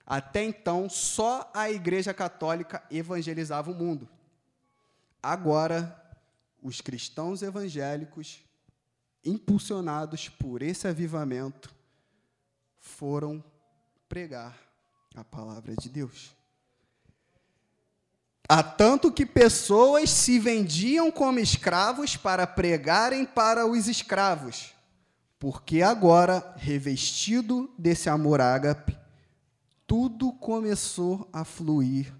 até 0.06 0.43
então, 0.43 0.89
só 0.89 1.50
a 1.54 1.70
Igreja 1.70 2.14
Católica 2.14 2.84
evangelizava 2.89 3.72
o 3.72 3.76
mundo. 3.76 4.10
Agora, 5.22 5.95
os 6.62 6.82
cristãos 6.82 7.41
evangélicos, 7.41 8.43
impulsionados 9.24 10.30
por 10.30 10.62
esse 10.62 10.88
avivamento, 10.88 11.74
foram 12.80 13.44
pregar 14.08 14.58
a 15.16 15.24
palavra 15.24 15.76
de 15.76 15.90
Deus. 15.90 16.36
Há 18.48 18.64
tanto 18.64 19.12
que 19.12 19.26
pessoas 19.26 20.10
se 20.10 20.40
vendiam 20.40 21.12
como 21.12 21.38
escravos 21.38 22.18
para 22.18 22.48
pregarem 22.48 23.24
para 23.24 23.68
os 23.68 23.88
escravos, 23.88 24.74
porque 25.38 25.84
agora, 25.84 26.54
revestido 26.58 27.72
desse 27.78 28.10
amor 28.10 28.42
ágape, 28.42 28.98
tudo 29.86 30.32
começou 30.34 31.30
a 31.32 31.46
fluir 31.46 32.14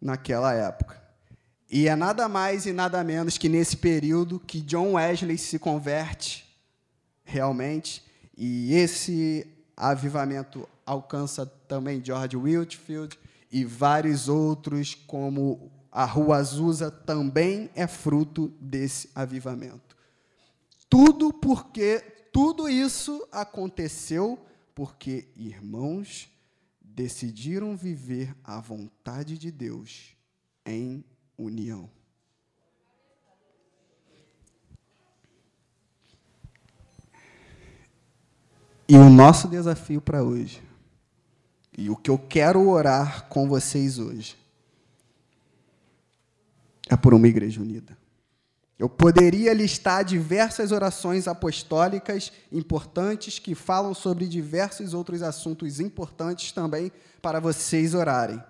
naquela 0.00 0.54
época. 0.54 0.99
E 1.72 1.86
é 1.86 1.94
nada 1.94 2.28
mais 2.28 2.66
e 2.66 2.72
nada 2.72 3.04
menos 3.04 3.38
que 3.38 3.48
nesse 3.48 3.76
período 3.76 4.40
que 4.40 4.60
John 4.60 4.94
Wesley 4.94 5.38
se 5.38 5.56
converte 5.56 6.44
realmente, 7.22 8.02
e 8.36 8.74
esse 8.74 9.46
avivamento 9.76 10.68
alcança 10.84 11.46
também 11.46 12.04
George 12.04 12.36
Whitfield, 12.36 13.16
e 13.52 13.64
vários 13.64 14.28
outros, 14.28 14.96
como 15.06 15.70
a 15.92 16.04
Rua 16.04 16.38
Azusa, 16.38 16.90
também 16.90 17.70
é 17.76 17.86
fruto 17.86 18.52
desse 18.60 19.08
avivamento. 19.14 19.96
Tudo 20.88 21.32
porque 21.32 22.00
tudo 22.32 22.68
isso 22.68 23.26
aconteceu 23.30 24.44
porque 24.74 25.28
irmãos 25.36 26.28
decidiram 26.80 27.76
viver 27.76 28.34
a 28.42 28.60
vontade 28.60 29.38
de 29.38 29.52
Deus 29.52 30.16
em 30.66 31.04
união. 31.44 31.88
E 38.88 38.96
o 38.96 39.08
nosso 39.08 39.46
desafio 39.46 40.00
para 40.00 40.22
hoje 40.22 40.60
e 41.78 41.88
o 41.88 41.96
que 41.96 42.10
eu 42.10 42.18
quero 42.18 42.68
orar 42.68 43.26
com 43.28 43.48
vocês 43.48 43.98
hoje 43.98 44.36
é 46.88 46.96
por 46.96 47.14
uma 47.14 47.28
igreja 47.28 47.60
unida. 47.60 47.96
Eu 48.78 48.88
poderia 48.88 49.52
listar 49.52 50.04
diversas 50.04 50.72
orações 50.72 51.28
apostólicas 51.28 52.32
importantes 52.50 53.38
que 53.38 53.54
falam 53.54 53.94
sobre 53.94 54.26
diversos 54.26 54.92
outros 54.94 55.22
assuntos 55.22 55.80
importantes 55.80 56.50
também 56.50 56.90
para 57.22 57.38
vocês 57.38 57.94
orarem. 57.94 58.42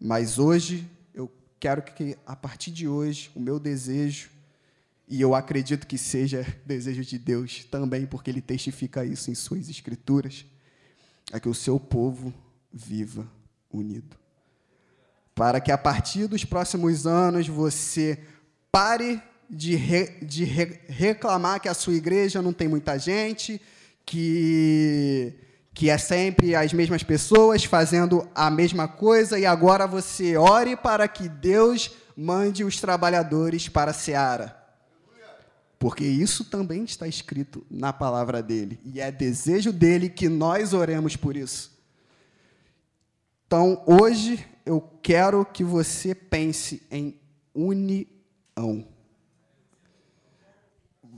Mas 0.00 0.38
hoje 0.38 0.88
quero 1.60 1.82
que 1.82 2.16
a 2.26 2.36
partir 2.36 2.70
de 2.70 2.86
hoje 2.86 3.30
o 3.34 3.40
meu 3.40 3.58
desejo 3.58 4.30
e 5.08 5.20
eu 5.20 5.34
acredito 5.34 5.86
que 5.86 5.96
seja 5.96 6.46
desejo 6.66 7.02
de 7.02 7.18
Deus 7.18 7.64
também, 7.64 8.06
porque 8.06 8.30
ele 8.30 8.42
testifica 8.42 9.04
isso 9.04 9.30
em 9.30 9.34
suas 9.34 9.68
escrituras, 9.68 10.44
é 11.32 11.40
que 11.40 11.48
o 11.48 11.54
seu 11.54 11.80
povo 11.80 12.32
viva 12.72 13.26
unido. 13.72 14.16
Para 15.34 15.60
que 15.60 15.72
a 15.72 15.78
partir 15.78 16.26
dos 16.26 16.44
próximos 16.44 17.06
anos 17.06 17.48
você 17.48 18.18
pare 18.70 19.22
de, 19.48 19.76
re, 19.76 20.18
de 20.20 20.44
re, 20.44 20.80
reclamar 20.88 21.60
que 21.60 21.68
a 21.68 21.74
sua 21.74 21.94
igreja 21.94 22.42
não 22.42 22.52
tem 22.52 22.68
muita 22.68 22.98
gente, 22.98 23.60
que, 24.04 25.34
que 25.78 25.88
é 25.88 25.96
sempre 25.96 26.56
as 26.56 26.72
mesmas 26.72 27.04
pessoas 27.04 27.62
fazendo 27.62 28.28
a 28.34 28.50
mesma 28.50 28.88
coisa, 28.88 29.38
e 29.38 29.46
agora 29.46 29.86
você 29.86 30.36
ore 30.36 30.76
para 30.76 31.06
que 31.06 31.28
Deus 31.28 31.92
mande 32.16 32.64
os 32.64 32.80
trabalhadores 32.80 33.68
para 33.68 33.92
a 33.92 33.94
seara. 33.94 34.60
Porque 35.78 36.04
isso 36.04 36.44
também 36.44 36.82
está 36.82 37.06
escrito 37.06 37.64
na 37.70 37.92
palavra 37.92 38.42
dele. 38.42 38.80
E 38.84 39.00
é 39.00 39.12
desejo 39.12 39.72
dele 39.72 40.08
que 40.08 40.28
nós 40.28 40.74
oremos 40.74 41.14
por 41.14 41.36
isso. 41.36 41.70
Então, 43.46 43.80
hoje 43.86 44.44
eu 44.66 44.80
quero 45.00 45.44
que 45.44 45.62
você 45.62 46.12
pense 46.12 46.82
em 46.90 47.20
união. 47.54 48.84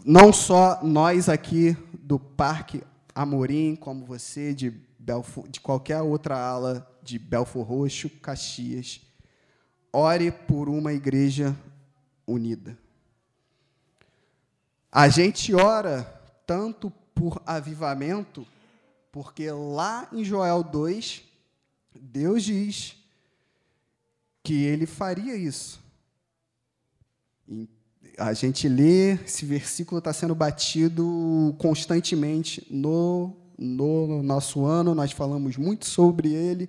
Não 0.04 0.30
só 0.34 0.80
nós 0.82 1.30
aqui 1.30 1.74
do 1.94 2.18
Parque 2.18 2.82
Amorim, 3.14 3.76
como 3.76 4.04
você 4.04 4.54
de, 4.54 4.70
Belfor, 4.98 5.48
de 5.48 5.60
qualquer 5.60 6.00
outra 6.00 6.38
ala 6.38 6.88
de 7.02 7.18
Belfor 7.18 7.64
Roxo, 7.64 8.08
Caxias. 8.08 9.00
Ore 9.92 10.30
por 10.30 10.68
uma 10.68 10.92
igreja 10.92 11.56
unida. 12.26 12.78
A 14.92 15.08
gente 15.08 15.54
ora 15.54 16.02
tanto 16.46 16.90
por 17.14 17.40
avivamento, 17.46 18.46
porque 19.12 19.50
lá 19.50 20.08
em 20.12 20.24
Joel 20.24 20.62
2, 20.62 21.22
Deus 21.94 22.42
diz 22.44 22.96
que 24.42 24.64
ele 24.64 24.86
faria 24.86 25.36
isso. 25.36 25.80
A 28.20 28.34
gente 28.34 28.68
lê, 28.68 29.14
esse 29.14 29.46
versículo 29.46 29.98
está 29.98 30.12
sendo 30.12 30.34
batido 30.34 31.54
constantemente 31.58 32.66
no, 32.70 33.34
no 33.58 34.22
nosso 34.22 34.66
ano, 34.66 34.94
nós 34.94 35.10
falamos 35.10 35.56
muito 35.56 35.86
sobre 35.86 36.34
ele. 36.34 36.68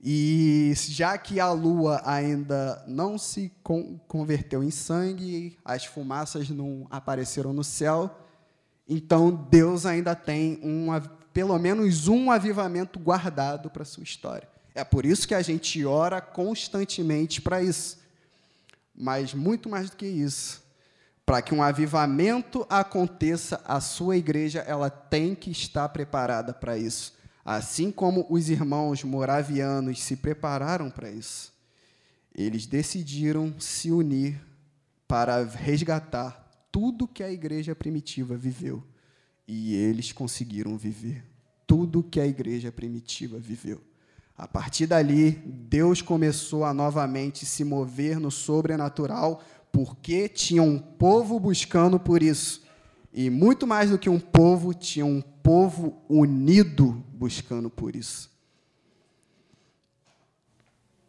E 0.00 0.72
já 0.76 1.18
que 1.18 1.40
a 1.40 1.50
lua 1.50 2.00
ainda 2.04 2.84
não 2.86 3.18
se 3.18 3.52
converteu 4.06 4.62
em 4.62 4.70
sangue, 4.70 5.58
as 5.64 5.84
fumaças 5.84 6.48
não 6.48 6.86
apareceram 6.88 7.52
no 7.52 7.64
céu, 7.64 8.16
então 8.88 9.48
Deus 9.50 9.84
ainda 9.84 10.14
tem 10.14 10.60
uma, 10.62 11.00
pelo 11.32 11.58
menos 11.58 12.06
um 12.06 12.30
avivamento 12.30 13.00
guardado 13.00 13.68
para 13.68 13.82
a 13.82 13.86
sua 13.86 14.04
história. 14.04 14.48
É 14.76 14.84
por 14.84 15.04
isso 15.04 15.26
que 15.26 15.34
a 15.34 15.42
gente 15.42 15.84
ora 15.84 16.20
constantemente 16.20 17.42
para 17.42 17.60
isso. 17.60 17.98
Mas 18.94 19.34
muito 19.34 19.68
mais 19.68 19.90
do 19.90 19.96
que 19.96 20.06
isso, 20.06 20.62
para 21.28 21.42
que 21.42 21.54
um 21.54 21.62
avivamento 21.62 22.66
aconteça, 22.70 23.60
a 23.66 23.82
sua 23.82 24.16
igreja 24.16 24.60
ela 24.60 24.88
tem 24.88 25.34
que 25.34 25.50
estar 25.50 25.86
preparada 25.90 26.54
para 26.54 26.78
isso. 26.78 27.12
Assim 27.44 27.90
como 27.90 28.24
os 28.30 28.48
irmãos 28.48 29.04
moravianos 29.04 30.02
se 30.02 30.16
prepararam 30.16 30.90
para 30.90 31.10
isso, 31.10 31.52
eles 32.34 32.64
decidiram 32.64 33.54
se 33.60 33.90
unir 33.90 34.40
para 35.06 35.44
resgatar 35.44 36.66
tudo 36.72 37.06
que 37.06 37.22
a 37.22 37.30
igreja 37.30 37.76
primitiva 37.76 38.34
viveu. 38.34 38.82
E 39.46 39.74
eles 39.74 40.12
conseguiram 40.12 40.78
viver 40.78 41.26
tudo 41.66 42.02
que 42.02 42.20
a 42.20 42.26
igreja 42.26 42.72
primitiva 42.72 43.38
viveu. 43.38 43.82
A 44.38 44.46
partir 44.46 44.86
dali, 44.86 45.32
Deus 45.32 46.00
começou 46.00 46.64
a 46.64 46.72
novamente 46.72 47.44
se 47.44 47.64
mover 47.64 48.20
no 48.20 48.30
sobrenatural, 48.30 49.42
porque 49.72 50.28
tinha 50.28 50.62
um 50.62 50.78
povo 50.78 51.38
buscando 51.38 51.98
por 51.98 52.22
isso. 52.22 52.62
E 53.12 53.30
muito 53.30 53.66
mais 53.66 53.90
do 53.90 53.98
que 53.98 54.08
um 54.08 54.20
povo, 54.20 54.74
tinha 54.74 55.04
um 55.04 55.20
povo 55.20 56.02
unido 56.08 56.92
buscando 57.12 57.70
por 57.70 57.96
isso. 57.96 58.30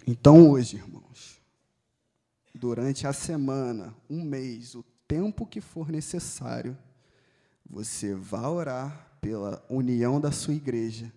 Então, 0.07 0.49
hoje, 0.49 0.78
irmãos, 0.78 1.39
durante 2.55 3.05
a 3.05 3.14
semana, 3.14 3.95
um 4.10 4.24
mês, 4.24 4.76
o 4.76 4.84
tempo 5.07 5.45
que 5.45 5.62
for 5.62 5.89
necessário, 5.89 6.78
você 7.70 8.16
vai 8.16 8.45
orar 8.45 9.07
pela 9.22 9.64
união 9.70 10.20
da 10.20 10.32
sua 10.32 10.53
igreja 10.53 11.12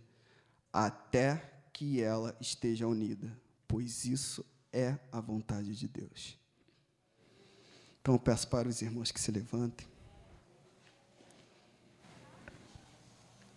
até 0.72 1.52
que 1.72 2.02
ela 2.02 2.36
esteja 2.40 2.86
unida, 2.86 3.34
pois 3.66 4.04
isso 4.04 4.44
é 4.72 4.98
a 5.10 5.20
vontade 5.20 5.74
de 5.74 5.88
Deus. 5.88 6.41
Então, 8.02 8.16
eu 8.16 8.18
peço 8.18 8.48
para 8.48 8.68
os 8.68 8.82
irmãos 8.82 9.12
que 9.12 9.20
se 9.20 9.30
levantem. 9.30 9.86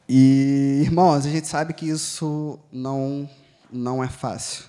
E, 0.07 0.81
irmãos, 0.83 1.25
a 1.25 1.29
gente 1.29 1.47
sabe 1.47 1.73
que 1.73 1.89
isso 1.89 2.59
não, 2.71 3.27
não 3.71 4.03
é 4.03 4.07
fácil. 4.07 4.65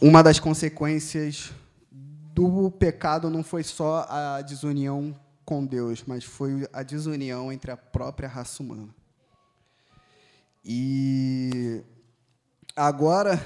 Uma 0.00 0.22
das 0.22 0.38
consequências 0.38 1.52
do 1.90 2.70
pecado 2.70 3.28
não 3.28 3.42
foi 3.42 3.64
só 3.64 4.06
a 4.08 4.40
desunião 4.40 5.12
com 5.44 5.66
Deus, 5.66 6.04
mas 6.06 6.22
foi 6.22 6.68
a 6.72 6.84
desunião 6.84 7.52
entre 7.52 7.72
a 7.72 7.76
própria 7.76 8.28
raça 8.28 8.62
humana. 8.62 8.94
E 10.64 11.82
agora, 12.76 13.36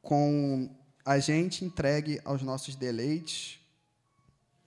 com 0.00 0.70
a 1.08 1.18
gente 1.18 1.64
entregue 1.64 2.20
aos 2.22 2.42
nossos 2.42 2.76
deleites, 2.76 3.58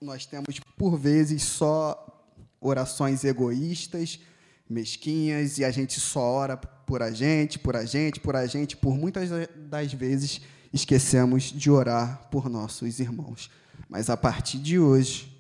nós 0.02 0.26
temos, 0.26 0.60
por 0.76 0.98
vezes, 0.98 1.44
só 1.44 2.26
orações 2.60 3.24
egoístas, 3.24 4.20
mesquinhas, 4.68 5.60
e 5.60 5.64
a 5.64 5.70
gente 5.70 6.00
só 6.00 6.20
ora 6.20 6.58
por 6.58 7.04
a 7.04 7.12
gente, 7.12 7.60
por 7.60 7.76
a 7.76 7.86
gente, 7.86 8.20
por 8.20 8.36
a 8.36 8.48
gente, 8.48 8.76
por 8.76 8.98
muitas 8.98 9.30
das 9.56 9.94
vezes 9.94 10.42
esquecemos 10.74 11.44
de 11.44 11.70
orar 11.70 12.28
por 12.32 12.50
nossos 12.50 13.00
irmãos. 13.00 13.52
Mas 13.88 14.10
a 14.10 14.18
partir 14.18 14.58
de 14.58 14.80
hoje, 14.80 15.40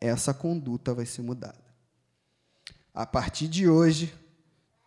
essa 0.00 0.32
conduta 0.32 0.94
vai 0.94 1.06
ser 1.06 1.22
mudada. 1.22 1.58
A 2.94 3.04
partir 3.04 3.48
de 3.48 3.68
hoje, 3.68 4.14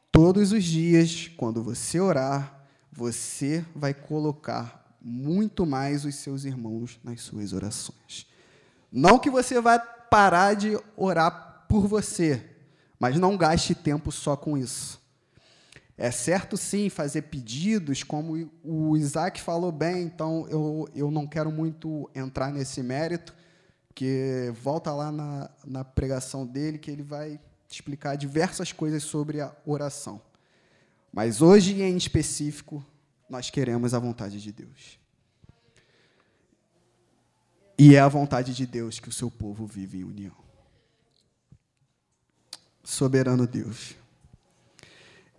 todos 0.10 0.54
os 0.54 0.64
dias, 0.64 1.30
quando 1.36 1.62
você 1.62 2.00
orar, 2.00 2.66
você 2.94 3.66
vai 3.76 3.94
colocar 3.94 4.79
muito 5.02 5.66
mais 5.66 6.06
os 6.06 6.16
seus 6.16 6.44
irmãos 6.44 7.00
nas 7.04 7.22
suas 7.22 7.54
orações. 7.54 8.28
Não 8.92 9.20
que 9.20 9.30
você 9.30 9.62
vai 9.62 9.80
parar 10.10 10.56
de 10.56 10.78
orar 10.98 11.66
por 11.70 11.88
você, 11.88 12.44
mas 13.00 13.18
não 13.18 13.38
gaste 13.38 13.76
tempo 13.76 14.12
só 14.12 14.36
com 14.36 14.58
isso. 14.58 15.00
É 15.98 16.12
certo, 16.12 16.56
sim, 16.56 16.90
fazer 16.90 17.24
pedidos, 17.24 18.04
como 18.04 18.50
o 18.64 18.96
Isaac 18.96 19.42
falou 19.42 19.72
bem, 19.72 20.04
então 20.04 20.48
eu, 20.50 20.88
eu 20.96 21.12
não 21.12 21.28
quero 21.28 21.52
muito 21.52 22.10
entrar 22.16 22.54
nesse 22.54 22.82
mérito, 22.82 23.36
que 23.94 24.50
volta 24.64 24.94
lá 24.94 25.12
na, 25.12 25.50
na 25.66 25.84
pregação 25.84 26.48
dele, 26.48 26.78
que 26.78 26.90
ele 26.90 27.04
vai 27.04 27.38
explicar 27.70 28.16
diversas 28.16 28.72
coisas 28.72 29.04
sobre 29.04 29.42
a 29.42 29.54
oração. 29.66 30.22
Mas 31.12 31.42
hoje, 31.42 31.82
em 31.82 31.98
específico, 31.98 32.84
nós 33.30 33.50
queremos 33.50 33.94
a 33.94 34.00
vontade 34.00 34.42
de 34.42 34.52
Deus. 34.52 35.00
E 37.78 37.96
é 37.96 38.00
a 38.00 38.08
vontade 38.08 38.54
de 38.54 38.66
Deus 38.66 39.00
que 39.00 39.08
o 39.08 39.12
seu 39.12 39.32
povo 39.32 39.66
vive 39.66 40.00
em 40.00 40.04
união. 40.04 40.36
Soberano 42.84 43.48
Deus. 43.48 43.96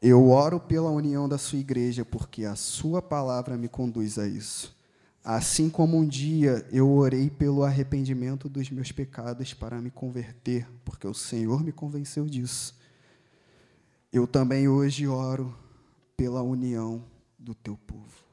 Eu 0.01 0.31
oro 0.31 0.59
pela 0.59 0.89
união 0.89 1.29
da 1.29 1.37
sua 1.37 1.59
igreja, 1.59 2.05
porque 2.05 2.45
a 2.45 2.57
sua 2.57 3.03
palavra 3.03 3.59
me 3.59 3.69
conduz 3.69 4.19
a 4.19 4.27
isso. 4.27 4.75
Assim 5.23 5.69
como 5.69 5.99
um 5.99 6.07
dia 6.07 6.67
eu 6.73 6.91
orei 6.91 7.29
pelo 7.29 7.63
arrependimento 7.63 8.49
dos 8.49 8.71
meus 8.71 8.91
pecados 8.91 9.53
para 9.53 9.79
me 9.83 9.91
converter, 9.91 10.67
porque 10.83 11.07
o 11.07 11.13
Senhor 11.13 11.63
me 11.63 11.73
convenceu 11.73 12.25
disso. 12.25 12.75
Eu 14.11 14.27
também 14.27 14.67
hoje 14.67 15.07
oro 15.07 15.55
pela 16.17 16.43
união 16.43 17.05
do 17.41 17.55
teu 17.55 17.77
povo. 17.77 18.25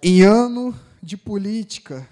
Em 0.00 0.22
ano 0.22 0.72
de 1.02 1.16
política, 1.16 2.08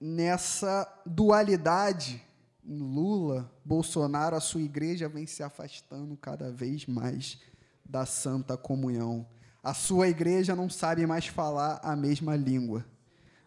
nessa 0.00 0.86
dualidade 1.06 2.22
Lula, 2.64 3.50
Bolsonaro, 3.64 4.36
a 4.36 4.40
sua 4.40 4.60
igreja 4.60 5.08
vem 5.08 5.26
se 5.26 5.42
afastando 5.42 6.16
cada 6.16 6.52
vez 6.52 6.86
mais 6.86 7.38
da 7.84 8.04
santa 8.04 8.56
comunhão. 8.56 9.26
A 9.62 9.74
sua 9.74 10.08
igreja 10.08 10.54
não 10.54 10.68
sabe 10.68 11.06
mais 11.06 11.26
falar 11.26 11.80
a 11.82 11.96
mesma 11.96 12.36
língua. 12.36 12.84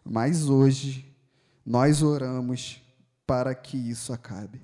Mas 0.04 0.48
hoje 0.48 1.10
nós 1.64 2.02
oramos 2.02 2.82
para 3.26 3.54
que 3.54 3.76
isso 3.76 4.12
acabe. 4.12 4.60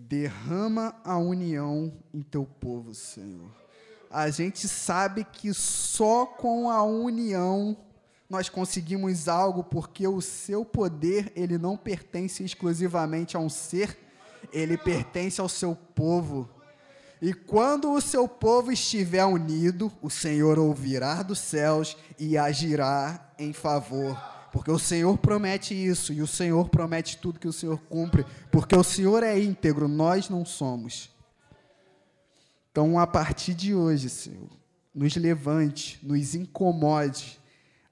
Derrama 0.00 0.94
a 1.04 1.18
união 1.18 1.92
em 2.14 2.22
teu 2.22 2.44
povo, 2.44 2.94
Senhor. 2.94 3.50
A 4.08 4.30
gente 4.30 4.68
sabe 4.68 5.24
que 5.24 5.52
só 5.52 6.24
com 6.24 6.70
a 6.70 6.84
união 6.84 7.76
nós 8.30 8.48
conseguimos 8.48 9.26
algo 9.26 9.64
porque 9.64 10.06
o 10.06 10.20
seu 10.20 10.64
poder, 10.64 11.32
ele 11.34 11.58
não 11.58 11.76
pertence 11.76 12.44
exclusivamente 12.44 13.36
a 13.36 13.40
um 13.40 13.48
ser, 13.48 13.98
ele 14.52 14.78
pertence 14.78 15.40
ao 15.40 15.48
seu 15.48 15.74
povo. 15.74 16.48
E 17.20 17.34
quando 17.34 17.92
o 17.92 18.00
seu 18.00 18.28
povo 18.28 18.70
estiver 18.70 19.24
unido, 19.24 19.90
o 20.00 20.08
Senhor 20.08 20.60
ouvirá 20.60 21.24
dos 21.24 21.40
céus 21.40 21.96
e 22.16 22.38
agirá 22.38 23.32
em 23.36 23.52
favor. 23.52 24.37
Porque 24.52 24.70
o 24.70 24.78
Senhor 24.78 25.16
promete 25.18 25.74
isso, 25.74 26.12
e 26.12 26.22
o 26.22 26.26
Senhor 26.26 26.68
promete 26.68 27.18
tudo 27.18 27.38
que 27.38 27.48
o 27.48 27.52
Senhor 27.52 27.78
cumpre, 27.88 28.24
porque 28.50 28.74
o 28.74 28.84
Senhor 28.84 29.22
é 29.22 29.38
íntegro, 29.38 29.88
nós 29.88 30.28
não 30.28 30.44
somos. 30.44 31.10
Então, 32.70 32.98
a 32.98 33.06
partir 33.06 33.54
de 33.54 33.74
hoje, 33.74 34.08
Senhor, 34.08 34.50
nos 34.94 35.14
levante, 35.16 35.98
nos 36.02 36.34
incomode, 36.34 37.38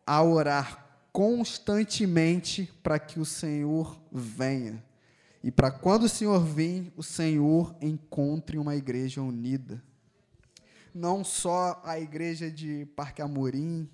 a 0.06 0.22
orar 0.22 0.86
constantemente 1.12 2.70
para 2.82 2.98
que 2.98 3.18
o 3.18 3.24
Senhor 3.24 3.98
venha. 4.12 4.84
E 5.42 5.50
para 5.50 5.70
quando 5.70 6.04
o 6.04 6.08
Senhor 6.08 6.38
vir, 6.44 6.92
o 6.96 7.02
Senhor 7.02 7.74
encontre 7.80 8.58
uma 8.58 8.76
igreja 8.76 9.22
unida. 9.22 9.82
Não 10.94 11.24
só 11.24 11.80
a 11.84 11.98
igreja 11.98 12.50
de 12.50 12.86
Parque 12.94 13.22
Amorim, 13.22 13.88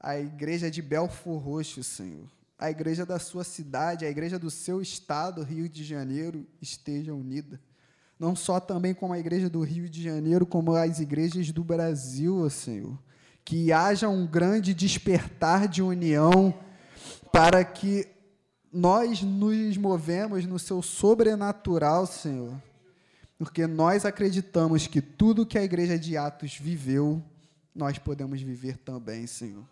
a 0.00 0.18
igreja 0.18 0.70
de 0.70 0.82
Belfor 0.82 1.38
Roxo, 1.38 1.82
Senhor. 1.82 2.26
A 2.58 2.70
igreja 2.70 3.06
da 3.06 3.18
sua 3.18 3.44
cidade, 3.44 4.04
a 4.04 4.10
igreja 4.10 4.38
do 4.38 4.50
seu 4.50 4.82
estado, 4.82 5.42
Rio 5.42 5.68
de 5.68 5.84
Janeiro, 5.84 6.46
esteja 6.60 7.14
unida. 7.14 7.60
Não 8.18 8.34
só 8.34 8.58
também 8.58 8.92
como 8.92 9.12
a 9.12 9.18
igreja 9.18 9.48
do 9.48 9.62
Rio 9.62 9.88
de 9.88 10.02
Janeiro, 10.02 10.44
como 10.44 10.74
as 10.74 10.98
igrejas 10.98 11.52
do 11.52 11.62
Brasil, 11.62 12.50
Senhor 12.50 12.98
que 13.48 13.72
haja 13.72 14.10
um 14.10 14.26
grande 14.26 14.74
despertar 14.74 15.66
de 15.66 15.80
união 15.80 16.52
para 17.32 17.64
que 17.64 18.06
nós 18.70 19.22
nos 19.22 19.74
movemos 19.78 20.44
no 20.44 20.58
seu 20.58 20.82
sobrenatural, 20.82 22.06
Senhor. 22.06 22.52
Porque 23.38 23.66
nós 23.66 24.04
acreditamos 24.04 24.86
que 24.86 25.00
tudo 25.00 25.46
que 25.46 25.56
a 25.56 25.64
igreja 25.64 25.98
de 25.98 26.14
Atos 26.14 26.58
viveu, 26.58 27.24
nós 27.74 27.96
podemos 27.96 28.38
viver 28.42 28.76
também, 28.76 29.26
Senhor. 29.26 29.64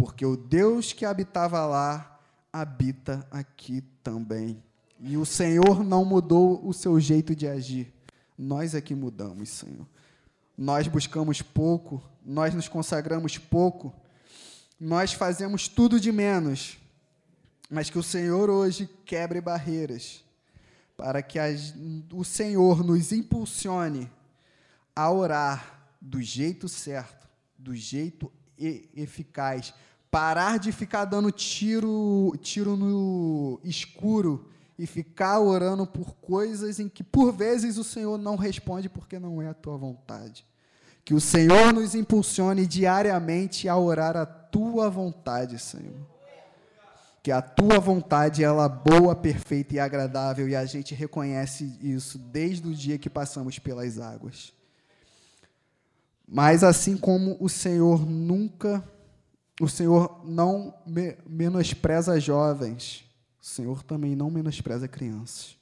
Porque 0.00 0.24
o 0.24 0.34
Deus 0.34 0.94
que 0.94 1.04
habitava 1.04 1.66
lá 1.66 2.18
habita 2.50 3.26
aqui 3.30 3.82
também. 4.02 4.64
E 4.98 5.18
o 5.18 5.26
Senhor 5.26 5.84
não 5.84 6.06
mudou 6.06 6.66
o 6.66 6.72
seu 6.72 6.98
jeito 6.98 7.36
de 7.36 7.46
agir. 7.46 7.92
Nós 8.36 8.74
é 8.74 8.80
que 8.80 8.94
mudamos, 8.94 9.50
Senhor. 9.50 9.86
Nós 10.56 10.88
buscamos 10.88 11.42
pouco, 11.42 12.02
nós 12.24 12.54
nos 12.54 12.66
consagramos 12.66 13.36
pouco, 13.36 13.92
nós 14.80 15.12
fazemos 15.12 15.68
tudo 15.68 16.00
de 16.00 16.10
menos. 16.10 16.78
Mas 17.70 17.90
que 17.90 17.98
o 17.98 18.02
Senhor 18.02 18.48
hoje 18.48 18.88
quebre 19.04 19.38
barreiras, 19.38 20.24
para 20.96 21.20
que 21.20 21.38
as, 21.38 21.74
o 22.10 22.24
Senhor 22.24 22.82
nos 22.82 23.12
impulsione 23.12 24.10
a 24.96 25.10
orar 25.10 25.90
do 26.00 26.22
jeito 26.22 26.70
certo, 26.70 27.28
do 27.58 27.76
jeito 27.76 28.32
eficaz, 28.96 29.74
parar 30.10 30.58
de 30.58 30.72
ficar 30.72 31.04
dando 31.04 31.30
tiro, 31.30 32.34
tiro 32.40 32.76
no 32.76 33.60
escuro 33.62 34.48
e 34.78 34.86
ficar 34.86 35.38
orando 35.38 35.86
por 35.86 36.14
coisas 36.16 36.80
em 36.80 36.88
que 36.88 37.04
por 37.04 37.32
vezes 37.32 37.76
o 37.76 37.84
Senhor 37.84 38.18
não 38.18 38.34
responde 38.34 38.88
porque 38.88 39.18
não 39.18 39.40
é 39.40 39.48
a 39.48 39.54
tua 39.54 39.76
vontade. 39.76 40.44
Que 41.04 41.14
o 41.14 41.20
Senhor 41.20 41.72
nos 41.72 41.94
impulsione 41.94 42.66
diariamente 42.66 43.68
a 43.68 43.76
orar 43.76 44.16
a 44.16 44.26
tua 44.26 44.90
vontade, 44.90 45.58
Senhor. 45.58 46.08
Que 47.22 47.30
a 47.30 47.42
tua 47.42 47.78
vontade 47.78 48.42
ela 48.42 48.64
é 48.64 48.90
boa, 48.90 49.14
perfeita 49.14 49.74
e 49.74 49.78
agradável 49.78 50.48
e 50.48 50.56
a 50.56 50.64
gente 50.64 50.94
reconhece 50.94 51.78
isso 51.82 52.18
desde 52.18 52.66
o 52.66 52.74
dia 52.74 52.98
que 52.98 53.10
passamos 53.10 53.58
pelas 53.58 53.98
águas. 53.98 54.52
Mas 56.26 56.64
assim 56.64 56.96
como 56.96 57.36
o 57.38 57.48
Senhor 57.48 58.06
nunca 58.06 58.82
o 59.60 59.68
Senhor 59.68 60.22
não 60.24 60.74
me, 60.86 61.16
menospreza 61.26 62.18
jovens, 62.18 63.04
o 63.40 63.44
Senhor 63.44 63.82
também 63.82 64.16
não 64.16 64.30
menospreza 64.30 64.88
crianças. 64.88 65.56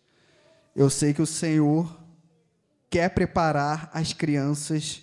Eu 0.74 0.88
sei 0.88 1.12
que 1.12 1.20
o 1.20 1.26
Senhor 1.26 1.98
quer 2.88 3.08
preparar 3.10 3.90
as 3.92 4.12
crianças 4.12 5.02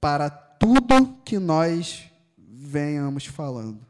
para 0.00 0.28
tudo 0.28 1.16
que 1.24 1.38
nós 1.38 2.10
venhamos 2.36 3.24
falando. 3.26 3.86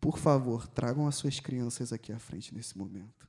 Por 0.00 0.18
favor, 0.18 0.66
tragam 0.68 1.06
as 1.06 1.16
suas 1.16 1.40
crianças 1.40 1.92
aqui 1.92 2.12
à 2.12 2.18
frente 2.18 2.54
nesse 2.54 2.76
momento. 2.76 3.27